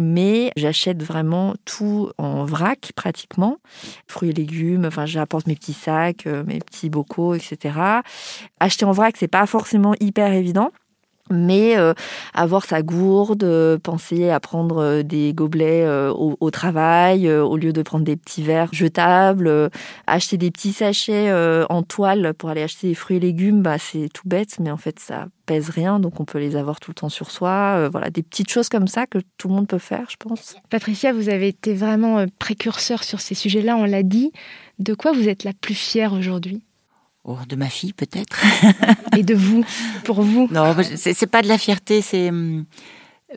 mais 0.00 0.50
j'achète 0.56 1.02
vraiment 1.02 1.54
tout 1.64 2.10
en 2.21 2.21
vrac 2.44 2.92
pratiquement, 2.96 3.58
fruits 4.06 4.30
et 4.30 4.32
légumes. 4.32 4.84
Enfin, 4.86 5.06
j'apporte 5.06 5.46
mes 5.46 5.54
petits 5.54 5.72
sacs, 5.72 6.26
euh, 6.26 6.44
mes 6.46 6.58
petits 6.58 6.90
bocaux, 6.90 7.34
etc. 7.34 8.02
Acheter 8.60 8.84
en 8.84 8.92
vrac, 8.92 9.16
c'est 9.16 9.28
pas 9.28 9.46
forcément 9.46 9.94
hyper 10.00 10.32
évident. 10.32 10.70
Mais 11.30 11.78
euh, 11.78 11.94
avoir 12.34 12.64
sa 12.64 12.82
gourde, 12.82 13.44
euh, 13.44 13.78
penser 13.78 14.28
à 14.28 14.40
prendre 14.40 15.02
des 15.02 15.32
gobelets 15.32 15.86
au, 15.86 16.50
travail 16.50 17.30
au 17.30 17.56
lieu 17.56 17.72
de 17.72 17.82
prendre 17.82 18.04
des 18.04 18.16
petits 18.16 18.42
verres 18.42 18.72
jetables, 18.72 19.70
acheter 20.06 20.36
des 20.36 20.50
petits 20.50 20.72
sachets 20.72 21.32
en 21.68 21.82
toile 21.82 22.34
pour 22.34 22.50
aller 22.50 22.62
acheter 22.62 22.88
des 22.88 22.94
fruits 22.94 23.16
et 23.16 23.20
légumes, 23.20 23.62
bah, 23.62 23.78
c'est 23.78 24.08
tout 24.12 24.28
bête, 24.28 24.58
mais 24.60 24.70
en 24.70 24.76
fait 24.76 24.98
ça 24.98 25.26
pèse 25.46 25.70
rien, 25.70 25.98
donc 25.98 26.20
on 26.20 26.24
peut 26.24 26.38
les 26.38 26.56
avoir 26.56 26.78
tout 26.80 26.90
le 26.90 26.94
temps 26.94 27.08
sur 27.08 27.30
soi. 27.30 27.88
voilà, 27.88 28.10
des 28.10 28.22
petites 28.22 28.50
choses 28.50 28.68
comme 28.68 28.86
ça 28.86 29.06
que 29.06 29.18
tout 29.38 29.48
le 29.48 29.54
monde 29.54 29.66
peut 29.66 29.78
faire, 29.78 30.06
je 30.10 30.16
pense. 30.16 30.56
Patricia, 30.68 31.12
vous 31.12 31.28
avez 31.28 31.48
été 31.48 31.74
vraiment 31.74 32.26
précurseur 32.38 33.02
sur 33.02 33.20
ces 33.20 33.34
sujets-là, 33.34 33.76
on 33.76 33.84
l'a 33.84 34.02
dit. 34.02 34.32
De 34.78 34.94
quoi 34.94 35.12
vous 35.12 35.28
êtes 35.28 35.44
la 35.44 35.52
plus 35.52 35.74
fière 35.74 36.12
aujourd'hui? 36.12 36.62
Oh, 37.24 37.38
de 37.48 37.56
ma 37.56 37.68
fille 37.68 37.92
peut-être. 37.92 38.42
Et 39.16 39.22
de 39.22 39.34
vous, 39.34 39.64
pour 40.04 40.22
vous 40.22 40.48
Non, 40.50 40.74
c'est 40.96 41.26
pas 41.26 41.42
de 41.42 41.48
la 41.48 41.58
fierté, 41.58 42.02
c'est 42.02 42.30
hum, 42.30 42.64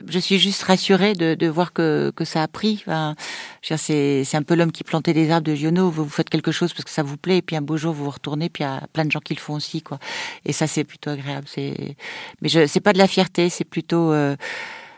je 0.06 0.18
suis 0.18 0.38
juste 0.38 0.62
rassurée 0.62 1.14
de, 1.14 1.34
de 1.34 1.46
voir 1.46 1.72
que, 1.72 2.12
que 2.14 2.24
ça 2.24 2.42
a 2.42 2.48
pris. 2.48 2.82
Enfin, 2.86 3.14
c'est 3.62 4.34
un 4.34 4.42
peu 4.42 4.54
l'homme 4.54 4.72
qui 4.72 4.84
plantait 4.84 5.12
des 5.12 5.30
arbres 5.30 5.46
de 5.46 5.54
Giono. 5.54 5.90
Vous, 5.90 6.04
vous 6.04 6.10
faites 6.10 6.30
quelque 6.30 6.52
chose 6.52 6.72
parce 6.72 6.84
que 6.84 6.90
ça 6.90 7.02
vous 7.02 7.16
plaît, 7.16 7.38
et 7.38 7.42
puis 7.42 7.56
un 7.56 7.62
beau 7.62 7.76
jour 7.76 7.94
vous 7.94 8.04
vous 8.04 8.10
retournez, 8.10 8.48
puis 8.48 8.64
il 8.64 8.66
y 8.66 8.70
a 8.70 8.82
plein 8.92 9.04
de 9.04 9.10
gens 9.10 9.20
qui 9.20 9.34
le 9.34 9.40
font 9.40 9.54
aussi, 9.54 9.82
quoi. 9.82 9.98
Et 10.44 10.52
ça 10.52 10.66
c'est 10.66 10.84
plutôt 10.84 11.10
agréable. 11.10 11.46
C'est, 11.48 11.96
mais 12.42 12.48
je, 12.48 12.66
c'est 12.66 12.80
pas 12.80 12.92
de 12.92 12.98
la 12.98 13.06
fierté, 13.08 13.48
c'est 13.50 13.64
plutôt 13.64 14.12
euh, 14.12 14.36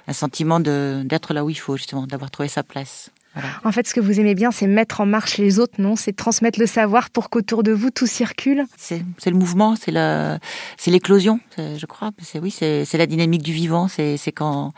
un 0.06 0.12
sentiment 0.12 0.60
de 0.60 1.02
d'être 1.04 1.34
là 1.34 1.44
où 1.44 1.50
il 1.50 1.58
faut 1.58 1.76
justement, 1.76 2.06
d'avoir 2.06 2.30
trouvé 2.30 2.48
sa 2.48 2.62
place. 2.62 3.10
En 3.64 3.70
fait, 3.70 3.86
ce 3.86 3.94
que 3.94 4.00
vous 4.00 4.18
aimez 4.18 4.34
bien, 4.34 4.50
c'est 4.50 4.66
mettre 4.66 5.00
en 5.00 5.06
marche 5.06 5.38
les 5.38 5.58
autres, 5.60 5.80
non? 5.80 5.94
C'est 5.94 6.12
transmettre 6.12 6.58
le 6.58 6.66
savoir 6.66 7.10
pour 7.10 7.30
qu'autour 7.30 7.62
de 7.62 7.72
vous 7.72 7.90
tout 7.90 8.06
circule? 8.06 8.64
C'est 8.76 9.02
le 9.26 9.36
mouvement, 9.36 9.74
c'est 9.76 9.92
l'éclosion, 10.90 11.40
je 11.56 11.86
crois. 11.86 12.10
C'est 12.22 12.40
oui, 12.40 12.50
c'est 12.50 12.92
la 12.94 13.06
dynamique 13.06 13.42
du 13.42 13.52
vivant. 13.52 13.88
C'est 13.88 14.32
quand 14.32 14.72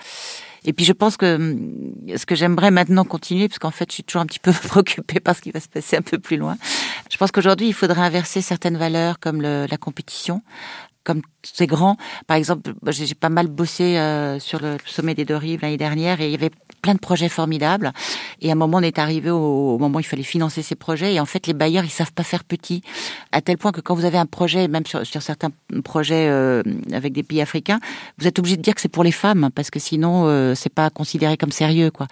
et 0.65 0.73
puis 0.73 0.85
je 0.85 0.93
pense 0.93 1.17
que 1.17 1.57
ce 2.17 2.27
que 2.27 2.35
j'aimerais 2.35 2.71
maintenant 2.71 3.05
continuer, 3.05 3.49
parce 3.49 3.59
qu'en 3.59 3.71
fait 3.71 3.91
je 3.91 3.95
suis 3.95 4.05
toujours 4.05 4.23
un 4.23 4.27
petit 4.27 4.39
peu 4.39 4.53
préoccupée 4.69 5.21
par 5.21 5.37
ce 5.37 5.41
qui 5.41 5.51
va 5.51 5.61
se 5.61 5.69
passer 5.69 5.97
un 5.97 6.03
peu 6.03 6.19
plus 6.19 6.37
loin. 6.37 6.57
Je 7.11 7.17
pense 7.17 7.31
qu'aujourd'hui 7.31 7.69
il 7.69 7.75
faudrait 7.75 8.03
inverser 8.03 8.43
certaines 8.43 8.77
valeurs 8.77 9.19
comme 9.21 9.41
la 9.41 9.77
compétition, 9.79 10.43
comme 11.05 11.23
c'est 11.43 11.67
grand. 11.67 11.97
Par 12.27 12.37
exemple, 12.37 12.75
j'ai 12.89 13.15
pas 13.15 13.31
mal 13.31 13.47
bossé 13.49 13.97
euh, 13.97 14.39
sur 14.39 14.61
le 14.61 14.77
sommet 14.85 15.15
des 15.15 15.25
deux 15.25 15.37
rives 15.37 15.61
l'année 15.63 15.79
dernière 15.79 16.21
et 16.21 16.27
il 16.27 16.33
y 16.33 16.35
avait 16.35 16.51
plein 16.83 16.95
de 16.95 16.99
projets 16.99 17.31
formidables. 17.31 17.93
Et 18.41 18.51
à 18.51 18.53
un 18.53 18.57
moment, 18.57 18.79
on 18.79 18.83
est 18.83 18.99
arrivé 18.99 19.31
au, 19.31 19.79
moment 19.79 19.99
où 19.99 20.01
il 20.01 20.05
fallait 20.05 20.23
financer 20.23 20.63
ces 20.63 20.75
projets. 20.75 21.15
Et 21.15 21.21
en 21.21 21.27
fait, 21.27 21.47
les 21.47 21.53
bailleurs, 21.53 21.85
ils 21.85 21.91
savent 21.91 22.13
pas 22.13 22.23
faire 22.23 22.45
petit, 22.45 22.83
à 23.33 23.41
tel 23.41 23.59
point 23.59 23.73
que 23.73 23.81
quand 23.81 23.95
vous 23.95 24.05
avez 24.05 24.19
un 24.19 24.27
projet, 24.27 24.69
même 24.69 24.87
sur, 24.87 25.07
sur 25.07 25.23
certains 25.23 25.51
projets 25.85 26.29
euh, 26.29 26.63
avec 26.93 27.13
des 27.13 27.23
pays 27.23 27.41
africains, 27.41 27.81
vous 28.19 28.27
êtes 28.27 28.39
obligé 28.39 28.57
de 28.57 28.63
dire 28.63 28.75
que 28.75 28.81
c'est 28.81 28.89
pour 28.89 29.05
les 29.05 29.13
femmes, 29.13 29.51
parce 29.55 29.71
que 29.71 29.79
sinon, 29.79 30.27
euh, 30.27 30.55
c'est 30.55 30.73
pas 30.73 30.91
considéré 30.91 31.37
comme 31.37 31.53
sérieux. 31.53 31.91
Quoi. 31.91 32.07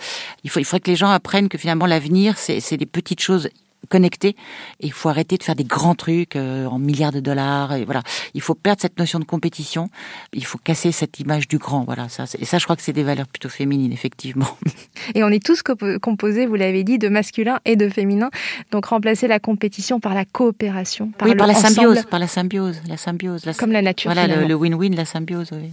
Il 0.45 0.51
faut, 0.51 0.61
il 0.61 0.65
faudrait 0.65 0.81
que 0.81 0.91
les 0.91 0.97
gens 0.97 1.11
apprennent 1.11 1.49
que 1.49 1.59
finalement, 1.59 1.87
l'avenir, 1.87 2.37
c'est 2.39 2.77
des 2.77 2.87
petites 2.87 3.21
choses 3.21 3.49
connecté. 3.89 4.37
Et 4.81 4.87
il 4.87 4.93
faut 4.93 5.09
arrêter 5.09 5.37
de 5.37 5.43
faire 5.43 5.55
des 5.55 5.65
grands 5.65 5.95
trucs 5.95 6.37
euh, 6.37 6.67
en 6.67 6.79
milliards 6.79 7.13
de 7.13 7.21
dollars. 7.21 7.75
Et 7.75 7.85
voilà, 7.85 8.03
il 8.35 8.41
faut 8.41 8.55
perdre 8.55 8.83
cette 8.83 8.99
notion 8.99 9.19
de 9.19 9.25
compétition. 9.25 9.91
Il 10.33 10.45
faut 10.45 10.59
casser 10.59 10.93
cette 10.93 11.21
image 11.21 11.49
du 11.49 11.59
grand. 11.59 11.85
Voilà, 11.85 12.09
ça. 12.09 12.25
Et 12.39 12.45
ça, 12.45 12.59
je 12.59 12.65
crois 12.65 12.77
que 12.77 12.83
c'est 12.83 12.93
des 12.93 13.03
valeurs 13.03 13.27
plutôt 13.27 13.49
féminines, 13.49 13.93
effectivement. 13.93 14.49
Et 15.15 15.25
on 15.25 15.29
est 15.29 15.45
tous 15.45 15.63
composés, 16.03 16.47
vous 16.47 16.57
l'avez 16.57 16.85
dit, 16.85 16.99
de 16.99 17.09
masculin 17.09 17.61
et 17.65 17.77
de 17.77 17.89
féminin. 17.89 18.31
Donc 18.71 18.87
remplacer 18.87 19.29
la 19.29 19.39
compétition 19.39 20.01
par 20.01 20.15
la 20.15 20.25
coopération, 20.25 21.11
par 21.11 21.29
oui, 21.29 21.35
par 21.35 21.47
la 21.47 21.55
symbiose, 21.55 22.03
par 22.05 22.19
la 22.19 22.27
symbiose, 22.27 22.81
la 22.87 22.97
symbiose, 22.97 23.45
comme 23.59 23.73
la 23.73 23.83
nature. 23.83 24.13
Voilà 24.13 24.45
le 24.45 24.55
win-win, 24.55 24.95
la 24.95 25.05
symbiose. 25.05 25.51
Oui. 25.53 25.71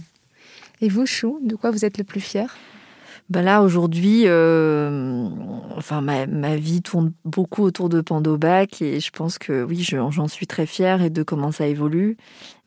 Et 0.80 0.88
vous, 0.88 1.06
Chou, 1.06 1.38
de 1.42 1.56
quoi 1.56 1.70
vous 1.70 1.84
êtes 1.84 1.98
le 1.98 2.04
plus 2.04 2.20
fier? 2.20 2.54
Ben 3.28 3.42
là 3.42 3.62
aujourd'hui, 3.62 4.22
euh, 4.26 5.28
enfin 5.76 6.00
ma, 6.00 6.26
ma, 6.26 6.56
vie 6.56 6.80
tourne 6.80 7.12
beaucoup 7.24 7.64
autour 7.64 7.88
de 7.88 8.00
Pandobac 8.00 8.80
et 8.80 9.00
je 9.00 9.10
pense 9.10 9.38
que 9.38 9.64
oui, 9.64 9.82
j'en 9.82 10.28
suis 10.28 10.46
très 10.46 10.66
fière 10.66 11.02
et 11.02 11.10
de 11.10 11.24
comment 11.24 11.50
ça 11.50 11.66
évolue. 11.66 12.16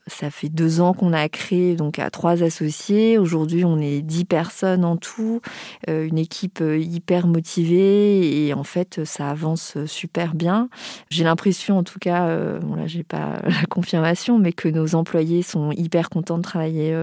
Ça 0.09 0.31
fait 0.31 0.49
deux 0.49 0.81
ans 0.81 0.93
qu'on 0.93 1.13
a 1.13 1.29
créé 1.29 1.75
donc 1.75 1.99
à 1.99 2.09
trois 2.09 2.43
associés. 2.43 3.17
Aujourd'hui, 3.17 3.63
on 3.63 3.79
est 3.79 4.01
dix 4.01 4.25
personnes 4.25 4.83
en 4.83 4.97
tout, 4.97 5.41
euh, 5.87 6.07
une 6.07 6.17
équipe 6.17 6.59
euh, 6.61 6.77
hyper 6.77 7.27
motivée 7.27 8.47
et 8.47 8.53
en 8.53 8.63
fait, 8.63 9.05
ça 9.05 9.29
avance 9.29 9.77
super 9.85 10.33
bien. 10.33 10.69
J'ai 11.09 11.23
l'impression, 11.23 11.77
en 11.77 11.83
tout 11.83 11.99
cas, 11.99 12.27
euh, 12.27 12.59
bon 12.59 12.75
là, 12.75 12.87
j'ai 12.87 13.03
pas 13.03 13.41
la 13.43 13.65
confirmation, 13.69 14.39
mais 14.39 14.51
que 14.51 14.67
nos 14.67 14.95
employés 14.95 15.43
sont 15.43 15.71
hyper 15.71 16.09
contents 16.09 16.37
de 16.37 16.43
travailler 16.43 16.95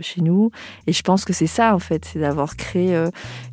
chez 0.00 0.20
nous. 0.20 0.50
Et 0.86 0.92
je 0.92 1.02
pense 1.02 1.24
que 1.24 1.32
c'est 1.32 1.46
ça, 1.46 1.74
en 1.74 1.78
fait, 1.78 2.04
c'est 2.04 2.20
d'avoir 2.20 2.56
créé 2.56 2.96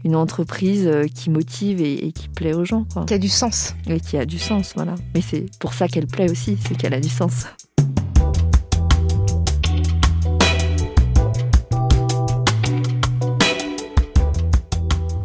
une 0.03 0.15
entreprise 0.15 0.89
qui 1.15 1.29
motive 1.29 1.81
et, 1.81 2.11
qui 2.11 2.29
plaît 2.29 2.53
aux 2.53 2.65
gens. 2.65 2.85
Qui 3.07 3.13
a 3.13 3.17
du 3.17 3.29
sens. 3.29 3.75
Et 3.87 3.99
qui 3.99 4.17
a 4.17 4.25
du 4.25 4.39
sens, 4.39 4.73
voilà. 4.75 4.95
Mais 5.13 5.21
c'est 5.21 5.45
pour 5.59 5.73
ça 5.73 5.87
qu'elle 5.87 6.07
plaît 6.07 6.29
aussi, 6.29 6.57
c'est 6.67 6.75
qu'elle 6.75 6.93
a 6.93 6.99
du 6.99 7.09
sens. 7.09 7.45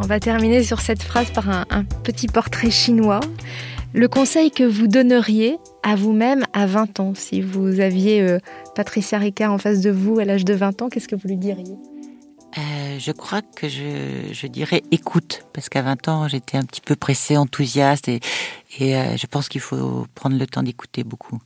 On 0.06 0.08
va 0.08 0.20
terminer 0.20 0.62
sur 0.62 0.80
cette 0.80 1.02
phrase 1.02 1.32
par 1.32 1.50
un, 1.50 1.84
petit 2.04 2.28
portrait 2.28 2.70
chinois. 2.70 3.18
Le 3.92 4.06
conseil 4.06 4.52
que 4.52 4.62
vous 4.62 4.86
donneriez 4.86 5.58
à 5.82 5.96
vous-même 5.96 6.44
à 6.52 6.66
20 6.66 7.00
ans, 7.00 7.12
si 7.16 7.40
vous 7.40 7.80
aviez 7.80 8.22
euh, 8.22 8.38
Patricia 8.76 9.18
Ricard 9.18 9.52
en 9.52 9.58
face 9.58 9.80
de 9.80 9.90
vous 9.90 10.20
à 10.20 10.24
l'âge 10.24 10.44
de 10.44 10.54
20 10.54 10.82
ans, 10.82 10.88
qu'est-ce 10.90 11.08
que 11.08 11.16
vous 11.16 11.26
lui 11.26 11.36
diriez? 11.36 11.74
Euh, 12.56 13.00
je 13.00 13.10
crois 13.10 13.42
que 13.42 13.68
je, 13.68 14.46
dirais 14.46 14.84
écoute, 14.92 15.44
parce 15.52 15.68
qu'à 15.68 15.82
20 15.82 16.06
ans, 16.06 16.28
j'étais 16.28 16.56
un 16.56 16.62
petit 16.62 16.82
peu 16.82 16.94
pressée, 16.94 17.36
enthousiaste, 17.36 18.06
et, 18.06 18.20
euh, 18.80 19.16
je 19.16 19.26
pense 19.26 19.48
qu'il 19.48 19.60
faut 19.60 20.06
prendre 20.14 20.38
le 20.38 20.46
temps 20.46 20.62
d'écouter 20.62 21.02
beaucoup. 21.02 21.40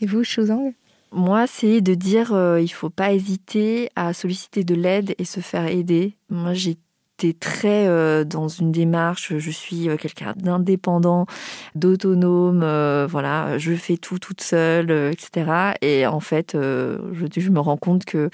Et 0.00 0.06
vous, 0.06 0.24
Chouzang? 0.24 0.72
Moi, 1.12 1.46
c'est 1.46 1.82
de 1.82 1.92
dire 1.92 2.34
il 2.58 2.72
faut 2.72 2.88
pas 2.88 3.12
hésiter 3.12 3.90
à 3.96 4.14
solliciter 4.14 4.64
de 4.64 4.74
l'aide 4.74 5.14
et 5.18 5.26
se 5.26 5.40
faire 5.40 5.66
aider. 5.66 6.16
Moi, 6.30 6.54
j'ai 6.54 6.78
j'étais 7.22 7.38
très 7.38 7.86
euh, 7.86 8.24
dans 8.24 8.48
une 8.48 8.72
démarche, 8.72 9.36
je 9.36 9.50
suis 9.50 9.88
euh, 9.88 9.96
quelqu'un 9.96 10.34
d'indépendant, 10.36 11.26
d'autonome, 11.74 12.60
voilà, 13.06 13.58
je 13.58 13.74
fais 13.74 13.96
tout 13.96 14.18
toute 14.18 14.40
seule, 14.40 14.90
etc. 14.90 15.74
Et 15.80 16.06
en 16.06 16.20
fait, 16.20 16.52
je, 16.54 17.26
je 17.36 17.50
me 17.50 17.60
rends 17.60 17.76
compte 17.76 18.04
que 18.04 18.30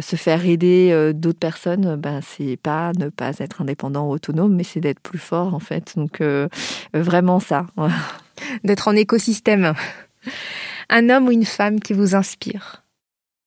se 0.00 0.16
faire 0.16 0.44
aider 0.46 1.12
d'autres 1.14 1.38
personnes, 1.38 1.96
ben 1.96 2.20
c'est 2.22 2.56
pas 2.56 2.92
ne 2.92 3.08
pas 3.08 3.32
être 3.38 3.62
indépendant 3.62 4.08
ou 4.08 4.12
autonome, 4.12 4.54
mais 4.54 4.64
c'est 4.64 4.80
d'être 4.80 5.00
plus 5.00 5.18
fort 5.18 5.54
en 5.54 5.60
fait. 5.60 5.94
Donc 5.96 6.22
vraiment 6.94 7.40
ça. 7.40 7.66
D'être 8.64 8.88
en 8.88 8.94
écosystème. 8.94 9.74
Un 10.88 11.10
homme 11.10 11.26
ou 11.26 11.32
une 11.32 11.44
femme 11.44 11.80
qui 11.80 11.92
vous 11.92 12.14
inspire? 12.14 12.84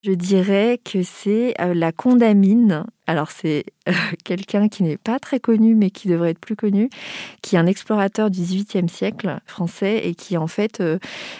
Je 0.03 0.11
dirais 0.11 0.79
que 0.83 1.03
c'est 1.03 1.53
la 1.59 1.91
condamine 1.91 2.85
alors 3.11 3.29
c'est 3.29 3.65
euh, 3.89 3.91
quelqu'un 4.23 4.69
qui 4.69 4.83
n'est 4.83 4.97
pas 4.97 5.19
très 5.19 5.41
connu 5.41 5.75
mais 5.75 5.89
qui 5.89 6.07
devrait 6.07 6.31
être 6.31 6.39
plus 6.39 6.55
connu, 6.55 6.89
qui 7.41 7.55
est 7.55 7.59
un 7.59 7.65
explorateur 7.65 8.31
du 8.31 8.39
XVIIIe 8.39 8.87
siècle 8.87 9.39
français 9.45 10.01
et 10.05 10.15
qui 10.15 10.37
en 10.37 10.47
fait 10.47 10.79
euh, 10.79 10.97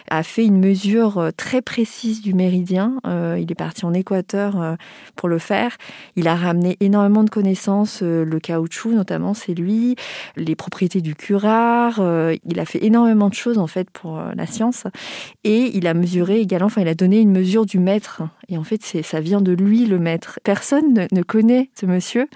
a 0.10 0.22
fait 0.22 0.44
une 0.44 0.60
mesure 0.60 1.18
euh, 1.18 1.32
très 1.32 1.62
précise 1.62 2.22
du 2.22 2.34
méridien. 2.34 3.00
il 3.06 3.50
est 3.50 3.56
parti 3.56 3.86
en 3.86 3.94
Équateur 3.94 4.78
pour 5.16 5.30
le 5.30 5.38
faire. 5.38 5.78
Il 6.16 6.28
a 6.28 6.36
ramené 6.36 6.76
énormément 6.80 7.24
de 7.24 7.30
connaissances, 7.30 8.02
le 8.02 8.40
caoutchouc 8.40 8.92
notamment, 8.92 9.34
c'est 9.34 9.54
lui, 9.54 9.96
les 10.36 10.56
propriétés 10.56 11.02
du 11.02 11.16
curare. 11.16 12.02
il 12.46 12.60
a 12.60 12.66
fait 12.66 12.84
énormément 12.84 13.30
de 13.30 13.34
choses 13.34 13.58
en 13.58 13.68
fait 13.68 13.90
pour 13.90 14.22
la 14.36 14.46
science 14.46 14.86
et 15.44 15.72
il 15.76 15.88
a 15.88 15.94
mesuré 15.94 16.40
également, 16.40 16.68
enfin 16.68 16.82
il 16.82 16.88
a 16.88 16.96
donné 16.96 17.20
une 17.20 17.32
mesure 17.32 17.66
du 17.66 17.80
mètre. 17.80 18.24
Et 18.50 18.58
en 18.58 18.64
fait, 18.64 18.84
ça 18.84 19.22
vient 19.22 19.42
de 19.42 19.54
lui 19.54 19.86
le 19.86 19.98
maître. 19.98 20.40
Personne 20.44 21.08
ne 21.10 21.22
connaît 21.22 21.61
ce 21.80 21.86
monsieur, 21.86 22.28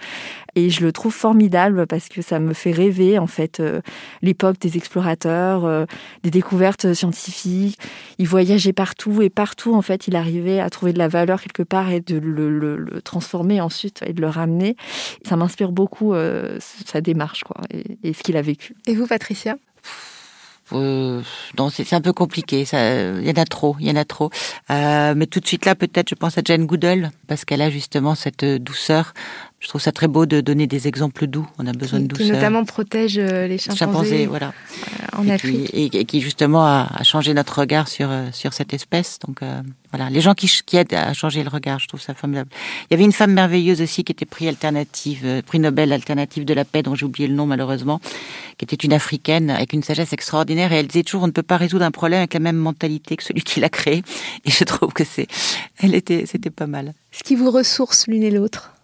et 0.56 0.70
je 0.70 0.86
le 0.86 0.92
trouve 0.92 1.14
formidable 1.14 1.86
parce 1.88 2.10
que 2.10 2.22
ça 2.22 2.40
me 2.40 2.54
fait 2.54 2.72
rêver 2.72 3.20
en 3.20 3.28
fait 3.28 3.60
euh, 3.60 3.82
l'époque 4.22 4.60
des 4.60 4.78
explorateurs, 4.78 5.66
euh, 5.66 5.86
des 6.24 6.32
découvertes 6.32 6.94
scientifiques. 6.94 7.80
Il 8.18 8.28
voyageait 8.28 8.74
partout 8.74 9.22
et 9.22 9.30
partout 9.30 9.74
en 9.74 9.82
fait 9.82 10.08
il 10.08 10.16
arrivait 10.16 10.60
à 10.60 10.70
trouver 10.70 10.94
de 10.94 10.98
la 10.98 11.08
valeur 11.08 11.42
quelque 11.42 11.64
part 11.64 11.92
et 11.92 12.00
de 12.00 12.18
le, 12.18 13.02
transformer 13.04 13.62
ensuite 13.62 14.02
et 14.06 14.14
de 14.14 14.22
le 14.22 14.28
ramener. 14.28 14.76
Ça 15.26 15.36
m'inspire 15.36 15.72
beaucoup 15.72 16.14
euh, 16.14 16.58
sa 16.86 17.02
démarche 17.02 17.44
quoi 17.44 17.58
et, 17.72 18.14
ce 18.14 18.24
qu'il 18.24 18.38
a 18.38 18.42
vécu. 18.42 18.76
Et 18.88 18.96
vous 18.96 19.08
Patricia? 19.08 19.58
Euh, 20.74 21.22
c'est 21.72 21.94
un 21.94 22.02
peu 22.02 22.14
compliqué. 22.14 22.66
Il 22.72 23.28
y 23.28 23.32
en 23.32 23.42
a 23.42 23.46
trop, 23.46 23.76
il 23.80 23.88
y 23.88 23.92
en 23.92 23.96
a 23.96 24.06
trop. 24.06 24.30
Euh, 24.70 25.14
mais 25.16 25.28
tout 25.28 25.40
de 25.40 25.48
suite 25.48 25.66
là, 25.66 25.76
peut-être, 25.76 26.10
je 26.10 26.16
pense 26.16 26.38
à 26.38 26.42
Jane 26.44 26.66
Goodall 26.66 27.12
parce 27.28 27.46
qu'elle 27.46 27.62
a 27.62 27.70
justement 27.70 28.16
cette 28.16 28.46
douceur 28.46 29.14
je 29.66 29.70
trouve 29.70 29.82
ça 29.82 29.92
très 29.92 30.08
beau 30.08 30.28
de 30.28 30.42
donner 30.42 30.68
des 30.68 30.88
exemples 30.88 31.26
doux. 31.26 31.48
On 31.58 31.66
a 31.66 31.72
besoin 31.72 32.00
de 32.00 32.06
douceur. 32.06 32.28
Qui 32.28 32.32
notamment 32.32 32.64
protège 32.66 33.18
euh, 33.18 33.48
les 33.48 33.58
chimpanzés, 33.58 34.28
voilà. 34.28 34.50
Euh, 35.16 35.18
en 35.18 35.28
Afrique. 35.28 35.72
et, 35.74 36.06
qui 36.06 36.22
justement 36.22 36.64
a, 36.68 37.02
changé 37.02 37.34
notre 37.34 37.62
regard 37.62 37.88
sur 37.88 38.12
euh, 38.12 38.28
sur 38.32 38.54
cette 38.54 38.76
espèce. 38.76 39.18
Donc 39.26 39.40
voilà, 39.92 40.12
les 40.12 40.22
gens 40.22 40.36
qui, 40.36 40.48
qui 40.68 40.78
aident 40.78 40.94
à 40.94 41.14
changer 41.14 41.42
le 41.42 41.50
regard, 41.50 41.80
je 41.80 41.88
trouve 41.88 42.00
ça 42.00 42.14
formidable. 42.14 42.52
Il 42.84 42.88
y 42.92 42.94
avait 42.94 43.06
une 43.06 43.12
femme 43.12 43.34
merveilleuse 43.34 43.82
aussi 43.82 44.04
qui 44.04 44.12
était 44.12 44.26
prix 44.26 44.48
alternative, 44.48 45.42
prix 45.48 45.58
Nobel 45.58 45.92
alternative 45.94 46.46
de 46.46 46.54
la 46.54 46.64
paix, 46.64 46.84
dont 46.84 46.94
j'ai 46.94 47.08
oublié 47.08 47.28
le 47.28 47.34
nom 47.34 47.48
malheureusement, 47.48 48.00
qui 48.60 48.66
était 48.66 48.76
une 48.76 48.94
africaine 48.94 49.50
avec 49.50 49.74
une 49.74 49.82
sagesse 49.82 50.14
extraordinaire. 50.14 50.74
Et 50.74 50.76
elle 50.76 50.88
disait 50.88 51.02
toujours, 51.02 51.24
on 51.24 51.28
ne 51.28 51.32
peut 51.32 51.42
pas 51.42 51.58
résoudre 51.58 51.86
un 51.86 51.92
problème 51.92 52.20
avec 52.20 52.36
la 52.36 52.40
même 52.40 52.58
mentalité 52.58 53.16
que 53.16 53.24
celui 53.24 53.42
qui 53.42 53.60
l'a 53.60 53.70
créé. 53.70 54.04
Et 54.46 54.52
je 54.52 54.64
trouve 54.64 54.94
que 54.94 55.04
c'est, 55.04 55.26
elle 55.80 55.96
était, 55.96 56.28
c'était 56.28 56.52
pas 56.52 56.68
mal. 56.68 56.94
Ce 57.12 57.24
qui 57.24 57.34
vous 57.34 57.50
ressource 57.50 58.06
l'une 58.06 58.22
et 58.22 58.30
l'autre 58.30 58.75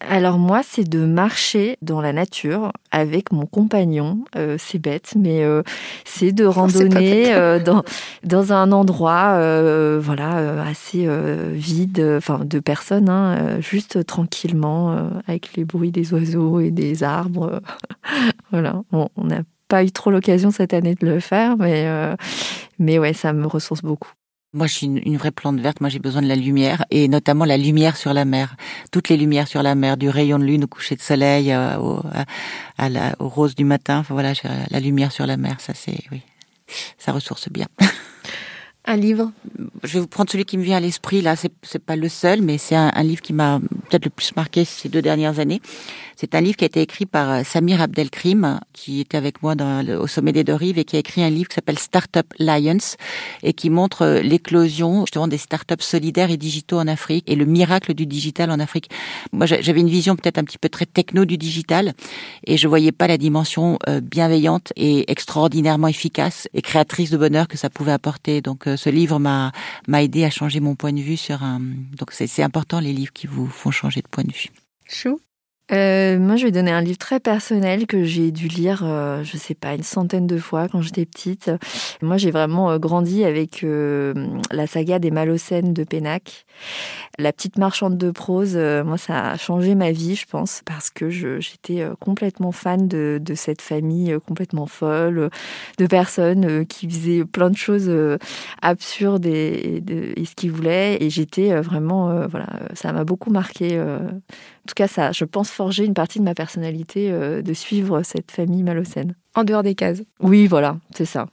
alors 0.00 0.38
moi, 0.38 0.62
c'est 0.64 0.88
de 0.88 1.04
marcher 1.04 1.76
dans 1.82 2.00
la 2.00 2.12
nature 2.12 2.72
avec 2.90 3.32
mon 3.32 3.46
compagnon. 3.46 4.24
Euh, 4.36 4.56
c'est 4.58 4.78
bête, 4.78 5.12
mais 5.16 5.44
euh, 5.44 5.62
c'est 6.04 6.32
de 6.32 6.44
randonner 6.44 7.34
euh, 7.34 7.62
dans, 7.62 7.84
dans 8.24 8.52
un 8.52 8.72
endroit 8.72 9.38
voilà, 10.00 10.62
assez 10.62 11.08
vide, 11.52 12.14
enfin 12.16 12.44
de 12.44 12.58
personnes, 12.58 13.08
hein, 13.08 13.60
juste 13.60 14.04
tranquillement, 14.06 15.10
avec 15.26 15.54
les 15.56 15.64
bruits 15.64 15.92
des 15.92 16.12
oiseaux 16.12 16.60
et 16.60 16.70
des 16.70 17.02
arbres. 17.02 17.60
voilà, 18.50 18.82
on 18.92 19.08
n'a 19.18 19.42
pas 19.68 19.84
eu 19.84 19.92
trop 19.92 20.10
l'occasion 20.10 20.50
cette 20.50 20.72
année 20.74 20.94
de 20.94 21.06
le 21.06 21.20
faire, 21.20 21.56
mais, 21.56 21.86
mais 22.78 22.98
ouais, 22.98 23.12
ça 23.12 23.32
me 23.32 23.46
ressource 23.46 23.82
beaucoup. 23.82 24.12
Moi, 24.52 24.66
je 24.66 24.74
suis 24.74 24.86
une, 24.86 25.16
vraie 25.16 25.30
plante 25.30 25.60
verte. 25.60 25.80
Moi, 25.80 25.90
j'ai 25.90 26.00
besoin 26.00 26.22
de 26.22 26.26
la 26.26 26.34
lumière 26.34 26.84
et 26.90 27.06
notamment 27.06 27.44
la 27.44 27.56
lumière 27.56 27.96
sur 27.96 28.12
la 28.12 28.24
mer. 28.24 28.56
Toutes 28.90 29.08
les 29.08 29.16
lumières 29.16 29.46
sur 29.46 29.62
la 29.62 29.76
mer, 29.76 29.96
du 29.96 30.08
rayon 30.08 30.40
de 30.40 30.44
lune 30.44 30.64
au 30.64 30.66
coucher 30.66 30.96
de 30.96 31.00
soleil, 31.00 31.52
euh, 31.52 31.78
au, 31.78 32.02
à, 32.76 32.88
la, 32.88 33.14
au 33.20 33.28
rose 33.28 33.54
du 33.54 33.64
matin. 33.64 33.98
Enfin 33.98 34.14
voilà, 34.14 34.32
la 34.70 34.80
lumière 34.80 35.12
sur 35.12 35.24
la 35.24 35.36
mer, 35.36 35.60
ça 35.60 35.72
c'est 35.72 36.02
oui, 36.10 36.22
ça 36.98 37.12
ressource 37.12 37.48
bien. 37.48 37.68
Un 38.86 38.96
livre? 38.96 39.30
Je 39.84 39.94
vais 39.94 40.00
vous 40.00 40.08
prendre 40.08 40.30
celui 40.30 40.44
qui 40.44 40.58
me 40.58 40.64
vient 40.64 40.78
à 40.78 40.80
l'esprit. 40.80 41.20
Là, 41.20 41.36
c'est 41.36 41.52
c'est 41.62 41.78
pas 41.78 41.94
le 41.94 42.08
seul, 42.08 42.42
mais 42.42 42.58
c'est 42.58 42.74
un, 42.74 42.90
livre 43.04 43.22
qui 43.22 43.32
m'a 43.32 43.60
peut-être 43.88 44.06
le 44.06 44.10
plus 44.10 44.34
marqué 44.34 44.64
ces 44.64 44.88
deux 44.88 45.02
dernières 45.02 45.38
années. 45.38 45.60
C'est 46.20 46.34
un 46.34 46.42
livre 46.42 46.58
qui 46.58 46.64
a 46.64 46.66
été 46.66 46.82
écrit 46.82 47.06
par 47.06 47.30
euh, 47.30 47.42
Samir 47.44 47.80
Abdelkrim, 47.80 48.60
qui 48.74 49.00
était 49.00 49.16
avec 49.16 49.42
moi 49.42 49.54
au 49.98 50.06
sommet 50.06 50.32
des 50.32 50.44
deux 50.44 50.54
rives 50.54 50.78
et 50.78 50.84
qui 50.84 50.96
a 50.96 50.98
écrit 50.98 51.22
un 51.22 51.30
livre 51.30 51.48
qui 51.48 51.54
s'appelle 51.54 51.78
Startup 51.78 52.26
Lions 52.38 52.76
et 53.42 53.54
qui 53.54 53.70
montre 53.70 54.02
euh, 54.02 54.20
l'éclosion 54.20 55.06
justement 55.06 55.28
des 55.28 55.38
startups 55.38 55.82
solidaires 55.82 56.30
et 56.30 56.36
digitaux 56.36 56.78
en 56.78 56.88
Afrique 56.88 57.24
et 57.26 57.36
le 57.36 57.46
miracle 57.46 57.94
du 57.94 58.04
digital 58.04 58.50
en 58.50 58.60
Afrique. 58.60 58.90
Moi, 59.32 59.46
j'avais 59.46 59.80
une 59.80 59.88
vision 59.88 60.14
peut-être 60.14 60.36
un 60.36 60.44
petit 60.44 60.58
peu 60.58 60.68
très 60.68 60.84
techno 60.84 61.24
du 61.24 61.38
digital 61.38 61.94
et 62.44 62.58
je 62.58 62.68
voyais 62.68 62.92
pas 62.92 63.06
la 63.06 63.16
dimension 63.16 63.78
euh, 63.88 64.02
bienveillante 64.02 64.74
et 64.76 65.10
extraordinairement 65.10 65.88
efficace 65.88 66.48
et 66.52 66.60
créatrice 66.60 67.08
de 67.08 67.16
bonheur 67.16 67.48
que 67.48 67.56
ça 67.56 67.70
pouvait 67.70 67.92
apporter. 67.92 68.42
Donc, 68.42 68.64
ce 68.66 68.90
livre 68.90 69.18
m'a 69.18 69.52
m'a 69.88 70.02
aidé 70.02 70.24
à 70.24 70.30
changer 70.30 70.60
mon 70.60 70.74
point 70.74 70.92
de 70.92 71.00
vue 71.00 71.16
sur 71.16 71.42
un. 71.42 71.62
Donc, 71.96 72.12
c'est 72.12 72.42
important 72.42 72.78
les 72.78 72.92
livres 72.92 73.14
qui 73.14 73.26
vous 73.26 73.46
font 73.46 73.70
changer 73.70 74.02
de 74.02 74.08
point 74.08 74.24
de 74.24 74.32
vue. 74.34 74.50
Chou? 74.86 75.18
Euh, 75.72 76.18
moi, 76.18 76.36
je 76.36 76.44
vais 76.44 76.50
donner 76.50 76.72
un 76.72 76.80
livre 76.80 76.98
très 76.98 77.20
personnel 77.20 77.86
que 77.86 78.02
j'ai 78.02 78.32
dû 78.32 78.48
lire, 78.48 78.82
euh, 78.84 79.22
je 79.22 79.36
sais 79.36 79.54
pas, 79.54 79.74
une 79.74 79.84
centaine 79.84 80.26
de 80.26 80.38
fois 80.38 80.68
quand 80.68 80.80
j'étais 80.80 81.06
petite. 81.06 81.50
Moi, 82.02 82.16
j'ai 82.16 82.30
vraiment 82.30 82.70
euh, 82.70 82.78
grandi 82.78 83.24
avec 83.24 83.62
euh, 83.62 84.12
la 84.50 84.66
saga 84.66 84.98
des 84.98 85.10
Malocènes 85.10 85.72
de 85.72 85.84
Pénac. 85.84 86.44
La 87.18 87.32
petite 87.32 87.56
marchande 87.56 87.96
de 87.96 88.10
prose, 88.10 88.56
moi, 88.56 88.98
ça 88.98 89.30
a 89.30 89.36
changé 89.38 89.74
ma 89.74 89.92
vie, 89.92 90.14
je 90.14 90.26
pense, 90.26 90.62
parce 90.66 90.90
que 90.90 91.08
j'étais 91.08 91.86
complètement 92.00 92.52
fan 92.52 92.86
de, 92.86 93.18
de, 93.20 93.34
cette 93.34 93.62
famille 93.62 94.14
complètement 94.26 94.66
folle, 94.66 95.30
de 95.78 95.86
personnes 95.86 96.66
qui 96.66 96.88
faisaient 96.90 97.24
plein 97.24 97.48
de 97.48 97.56
choses 97.56 97.90
absurdes 98.60 99.24
et, 99.24 99.82
et, 99.88 100.20
et 100.20 100.24
ce 100.26 100.34
qu'ils 100.34 100.52
voulaient. 100.52 100.98
Et 101.00 101.08
j'étais 101.08 101.58
vraiment, 101.60 102.26
voilà, 102.26 102.48
ça 102.74 102.92
m'a 102.92 103.04
beaucoup 103.04 103.30
marqué. 103.30 103.82
En 104.70 104.72
tout 104.72 104.84
cas, 104.84 104.86
ça, 104.86 105.10
je 105.10 105.24
pense, 105.24 105.50
forger 105.50 105.84
une 105.84 105.94
partie 105.94 106.20
de 106.20 106.24
ma 106.24 106.32
personnalité 106.32 107.10
euh, 107.10 107.42
de 107.42 107.52
suivre 107.54 108.04
cette 108.04 108.30
famille 108.30 108.62
malocène. 108.62 109.16
En 109.34 109.42
dehors 109.42 109.64
des 109.64 109.74
cases 109.74 110.02
Oui, 110.20 110.46
voilà, 110.46 110.76
c'est 110.94 111.06
ça. 111.06 111.26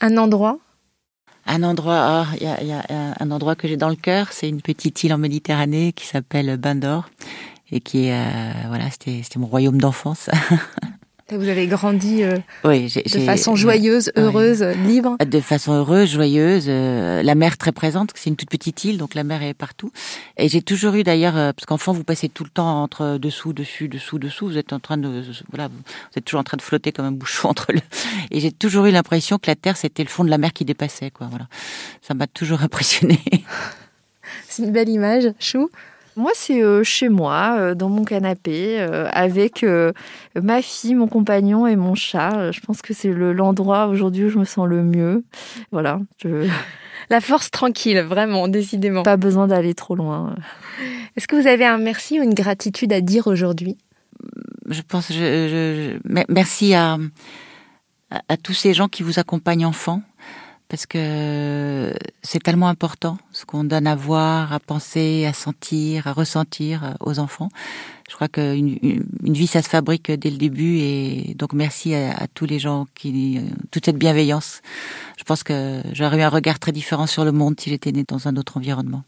Un 0.00 0.16
endroit? 0.16 0.58
Un 1.46 1.62
endroit, 1.62 1.94
ah, 1.96 2.26
il 2.40 2.66
y, 2.66 2.72
a, 2.72 2.82
un 3.20 3.30
endroit 3.30 3.54
que 3.54 3.68
j'ai 3.68 3.76
dans 3.76 3.90
le 3.90 3.94
cœur, 3.94 4.32
c'est 4.32 4.48
une 4.48 4.60
petite 4.60 5.04
île 5.04 5.14
en 5.14 5.18
Méditerranée 5.18 5.92
qui 5.92 6.04
s'appelle 6.04 6.56
Bandor 6.56 7.08
et 7.70 7.78
qui 7.78 8.06
est, 8.06 8.12
euh, 8.12 8.50
voilà, 8.66 8.90
c'était 8.90 9.22
mon 9.36 9.46
royaume 9.46 9.80
d'enfance. 9.80 10.28
Vous 11.32 11.48
avez 11.48 11.66
grandi 11.66 12.22
euh, 12.22 12.36
de 12.64 13.18
façon 13.20 13.56
joyeuse, 13.56 14.12
heureuse, 14.14 14.62
libre 14.62 15.16
De 15.24 15.40
façon 15.40 15.72
heureuse, 15.72 16.12
joyeuse. 16.12 16.66
Euh, 16.68 17.22
la 17.22 17.34
mer 17.34 17.56
très 17.56 17.72
présente, 17.72 18.10
c'est 18.14 18.28
une 18.28 18.36
toute 18.36 18.50
petite 18.50 18.84
île, 18.84 18.98
donc 18.98 19.14
la 19.14 19.24
mer 19.24 19.42
est 19.42 19.54
partout. 19.54 19.90
Et 20.36 20.50
j'ai 20.50 20.60
toujours 20.60 20.94
eu 20.96 21.02
d'ailleurs, 21.02 21.34
euh, 21.38 21.52
parce 21.54 21.64
qu'enfant, 21.64 21.94
vous 21.94 22.04
passez 22.04 22.28
tout 22.28 22.44
le 22.44 22.50
temps 22.50 22.82
entre 22.82 23.16
dessous, 23.16 23.54
dessus, 23.54 23.88
dessous, 23.88 24.18
dessous. 24.18 24.48
Vous 24.48 24.58
êtes 24.58 24.74
en 24.74 24.80
train 24.80 24.98
de, 24.98 25.22
voilà, 25.50 25.68
vous 25.68 25.82
êtes 26.14 26.26
toujours 26.26 26.40
en 26.40 26.44
train 26.44 26.58
de 26.58 26.62
flotter 26.62 26.92
comme 26.92 27.06
un 27.06 27.12
bouchon 27.12 27.48
entre 27.48 27.72
le. 27.72 27.80
Et 28.30 28.40
j'ai 28.40 28.52
toujours 28.52 28.84
eu 28.84 28.90
l'impression 28.90 29.38
que 29.38 29.46
la 29.46 29.56
terre, 29.56 29.78
c'était 29.78 30.02
le 30.04 30.10
fond 30.10 30.24
de 30.24 30.30
la 30.30 30.36
mer 30.36 30.52
qui 30.52 30.66
dépassait, 30.66 31.10
quoi. 31.10 31.28
Voilà, 31.30 31.48
ça 32.02 32.12
m'a 32.12 32.26
toujours 32.26 32.62
impressionné. 32.62 33.18
c'est 34.46 34.62
une 34.62 34.72
belle 34.72 34.90
image, 34.90 35.32
chou. 35.40 35.70
Moi, 36.16 36.30
c'est 36.34 36.62
euh, 36.62 36.84
chez 36.84 37.08
moi, 37.08 37.56
euh, 37.58 37.74
dans 37.74 37.88
mon 37.88 38.04
canapé, 38.04 38.80
euh, 38.80 39.08
avec 39.12 39.64
ma 40.40 40.62
fille, 40.62 40.94
mon 40.94 41.08
compagnon 41.08 41.66
et 41.66 41.76
mon 41.76 41.94
chat. 41.94 42.52
Je 42.52 42.60
pense 42.60 42.82
que 42.82 42.94
c'est 42.94 43.12
l'endroit 43.12 43.86
aujourd'hui 43.86 44.24
où 44.24 44.28
je 44.28 44.38
me 44.38 44.44
sens 44.44 44.66
le 44.66 44.82
mieux. 44.82 45.24
Voilà. 45.72 46.00
La 47.10 47.20
force 47.20 47.50
tranquille, 47.50 48.00
vraiment, 48.00 48.48
décidément. 48.48 49.02
Pas 49.02 49.18
besoin 49.18 49.46
d'aller 49.46 49.74
trop 49.74 49.94
loin. 49.94 50.34
Est-ce 51.16 51.28
que 51.28 51.36
vous 51.36 51.46
avez 51.46 51.66
un 51.66 51.76
merci 51.76 52.18
ou 52.18 52.22
une 52.22 52.32
gratitude 52.32 52.92
à 52.94 53.02
dire 53.02 53.26
aujourd'hui? 53.26 53.76
Je 54.70 54.80
pense, 54.80 55.12
je, 55.12 55.98
merci 56.30 56.72
à, 56.72 56.96
à, 58.10 58.36
tous 58.38 58.54
ces 58.54 58.72
gens 58.72 58.88
qui 58.88 59.02
vous 59.02 59.18
accompagnent 59.18 59.66
enfants 59.66 60.00
parce 60.68 60.86
que 60.86 61.92
c'est 62.22 62.42
tellement 62.42 62.68
important 62.68 63.18
ce 63.32 63.44
qu'on 63.44 63.64
donne 63.64 63.86
à 63.86 63.94
voir, 63.94 64.52
à 64.52 64.60
penser, 64.60 65.26
à 65.26 65.32
sentir, 65.32 66.06
à 66.06 66.12
ressentir 66.12 66.96
aux 67.00 67.18
enfants. 67.18 67.50
Je 68.08 68.14
crois 68.14 68.28
qu'une 68.28 68.78
une 69.22 69.34
vie, 69.34 69.46
ça 69.46 69.62
se 69.62 69.68
fabrique 69.68 70.10
dès 70.10 70.30
le 70.30 70.36
début 70.36 70.78
et 70.78 71.34
donc 71.38 71.52
merci 71.52 71.94
à, 71.94 72.26
tous 72.32 72.46
les 72.46 72.58
gens 72.58 72.86
qui, 72.94 73.40
toute 73.70 73.84
cette 73.84 73.98
bienveillance. 73.98 74.62
Je 75.16 75.24
pense 75.24 75.42
que 75.42 75.82
j'aurais 75.92 76.18
eu 76.18 76.22
un 76.22 76.28
regard 76.28 76.58
très 76.58 76.72
différent 76.72 77.06
sur 77.06 77.24
le 77.24 77.32
monde 77.32 77.58
si 77.58 77.70
j'étais 77.70 77.92
née 77.92 78.04
dans 78.06 78.28
un 78.28 78.36
autre 78.36 78.56
environnement. 78.56 79.04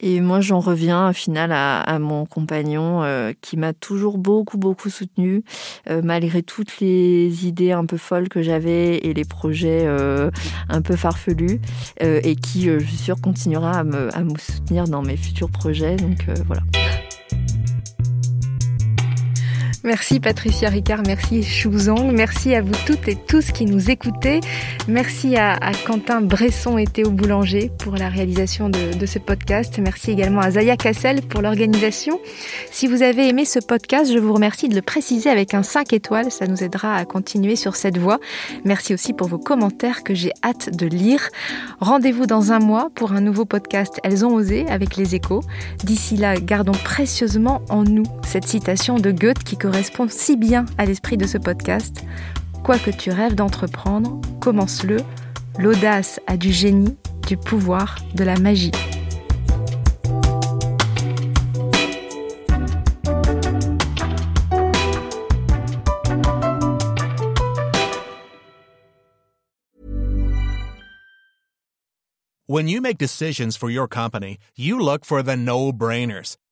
Et 0.00 0.20
moi, 0.20 0.40
j'en 0.40 0.60
reviens 0.60 1.10
au 1.10 1.12
final 1.12 1.52
à, 1.52 1.98
mon 1.98 2.24
compagnon 2.24 3.02
euh, 3.02 3.32
qui 3.40 3.56
m'a 3.56 3.72
toujours 3.72 4.18
beaucoup, 4.18 4.58
beaucoup 4.58 4.88
soutenue, 4.88 5.44
euh, 5.88 6.00
malgré 6.02 6.42
toutes 6.42 6.80
les 6.80 7.46
idées 7.46 7.72
un 7.72 7.84
peu 7.84 7.96
folles 7.96 8.28
que 8.28 8.42
j'avais 8.42 8.96
et 8.98 9.14
les 9.14 9.24
projets 9.24 9.82
euh, 9.84 10.30
un 10.68 10.82
peu 10.82 10.96
farfelus, 10.96 11.60
et 12.00 12.36
qui, 12.36 12.64
je 12.64 12.78
suis 12.78 12.96
sûre, 12.96 13.20
continuera 13.20 13.72
à 13.72 13.84
me, 13.84 14.14
à 14.16 14.20
me 14.22 14.36
soutenir 14.38 14.84
dans 14.84 15.02
mes 15.02 15.16
futurs 15.16 15.50
projets. 15.50 15.96
Donc 15.96 16.26
voilà. 16.46 16.62
Merci 19.82 20.20
Patricia 20.20 20.68
Ricard, 20.68 21.00
merci 21.06 21.42
Chouzong, 21.42 22.12
merci 22.12 22.54
à 22.54 22.60
vous 22.60 22.74
toutes 22.84 23.08
et 23.08 23.16
tous 23.16 23.50
qui 23.50 23.64
nous 23.64 23.90
écoutez. 23.90 24.40
Merci 24.88 25.36
à, 25.36 25.58
Quentin 25.86 26.20
Bresson 26.20 26.76
et 26.76 26.86
Théo 26.86 27.10
Boulanger 27.10 27.70
pour 27.78 27.96
la 27.96 28.10
réalisation 28.10 28.68
de, 28.68 28.92
de, 28.92 29.06
ce 29.06 29.18
podcast. 29.18 29.78
Merci 29.82 30.10
également 30.10 30.42
à 30.42 30.50
Zaya 30.50 30.76
Cassel 30.76 31.22
pour 31.22 31.40
l'organisation. 31.40 32.20
Si 32.70 32.88
vous 32.88 33.02
avez 33.02 33.26
aimé 33.28 33.46
ce 33.46 33.58
podcast, 33.58 34.12
je 34.12 34.18
vous 34.18 34.34
remercie 34.34 34.68
de 34.68 34.74
le 34.74 34.82
préciser 34.82 35.30
avec 35.30 35.54
un 35.54 35.62
5 35.62 35.94
étoiles. 35.94 36.30
Ça 36.30 36.46
nous 36.46 36.62
aidera 36.62 36.96
à 36.96 37.06
continuer 37.06 37.56
sur 37.56 37.74
cette 37.74 37.96
voie. 37.96 38.20
Merci 38.66 38.92
aussi 38.92 39.14
pour 39.14 39.28
vos 39.28 39.38
commentaires 39.38 40.04
que 40.04 40.14
j'ai 40.14 40.32
hâte 40.44 40.76
de 40.76 40.86
lire. 40.86 41.30
Rendez-vous 41.80 42.26
dans 42.26 42.52
un 42.52 42.58
mois 42.58 42.90
pour 42.94 43.12
un 43.12 43.22
nouveau 43.22 43.46
podcast 43.46 43.98
Elles 44.04 44.26
ont 44.26 44.34
osé 44.34 44.68
avec 44.68 44.96
les 44.98 45.14
échos. 45.14 45.40
D'ici 45.84 46.18
là, 46.18 46.36
gardons 46.36 46.72
précieusement 46.72 47.62
en 47.70 47.84
nous 47.84 48.04
cette 48.26 48.46
citation 48.46 48.98
de 48.98 49.10
Goethe 49.10 49.42
qui 49.42 49.56
correspond 49.56 49.69
si 50.08 50.36
bien 50.36 50.66
à 50.78 50.84
l'esprit 50.84 51.16
de 51.16 51.26
ce 51.26 51.38
podcast. 51.38 52.04
Quoi 52.64 52.78
que 52.78 52.90
tu 52.90 53.10
rêves 53.10 53.34
d'entreprendre, 53.34 54.20
commence-le. 54.40 54.98
L'audace 55.58 56.20
a 56.26 56.36
du 56.36 56.52
génie, 56.52 56.96
du 57.26 57.36
pouvoir, 57.36 57.96
de 58.14 58.24
la 58.24 58.36
magie. 58.36 58.72
When 72.46 72.66
you 72.66 72.80
make 72.80 72.98
decisions 72.98 73.56
for 73.56 73.70
your 73.70 73.86
company, 73.86 74.36
you 74.56 74.80
look 74.80 75.04
for 75.04 75.22
the 75.22 75.36
no-brainers. 75.36 76.36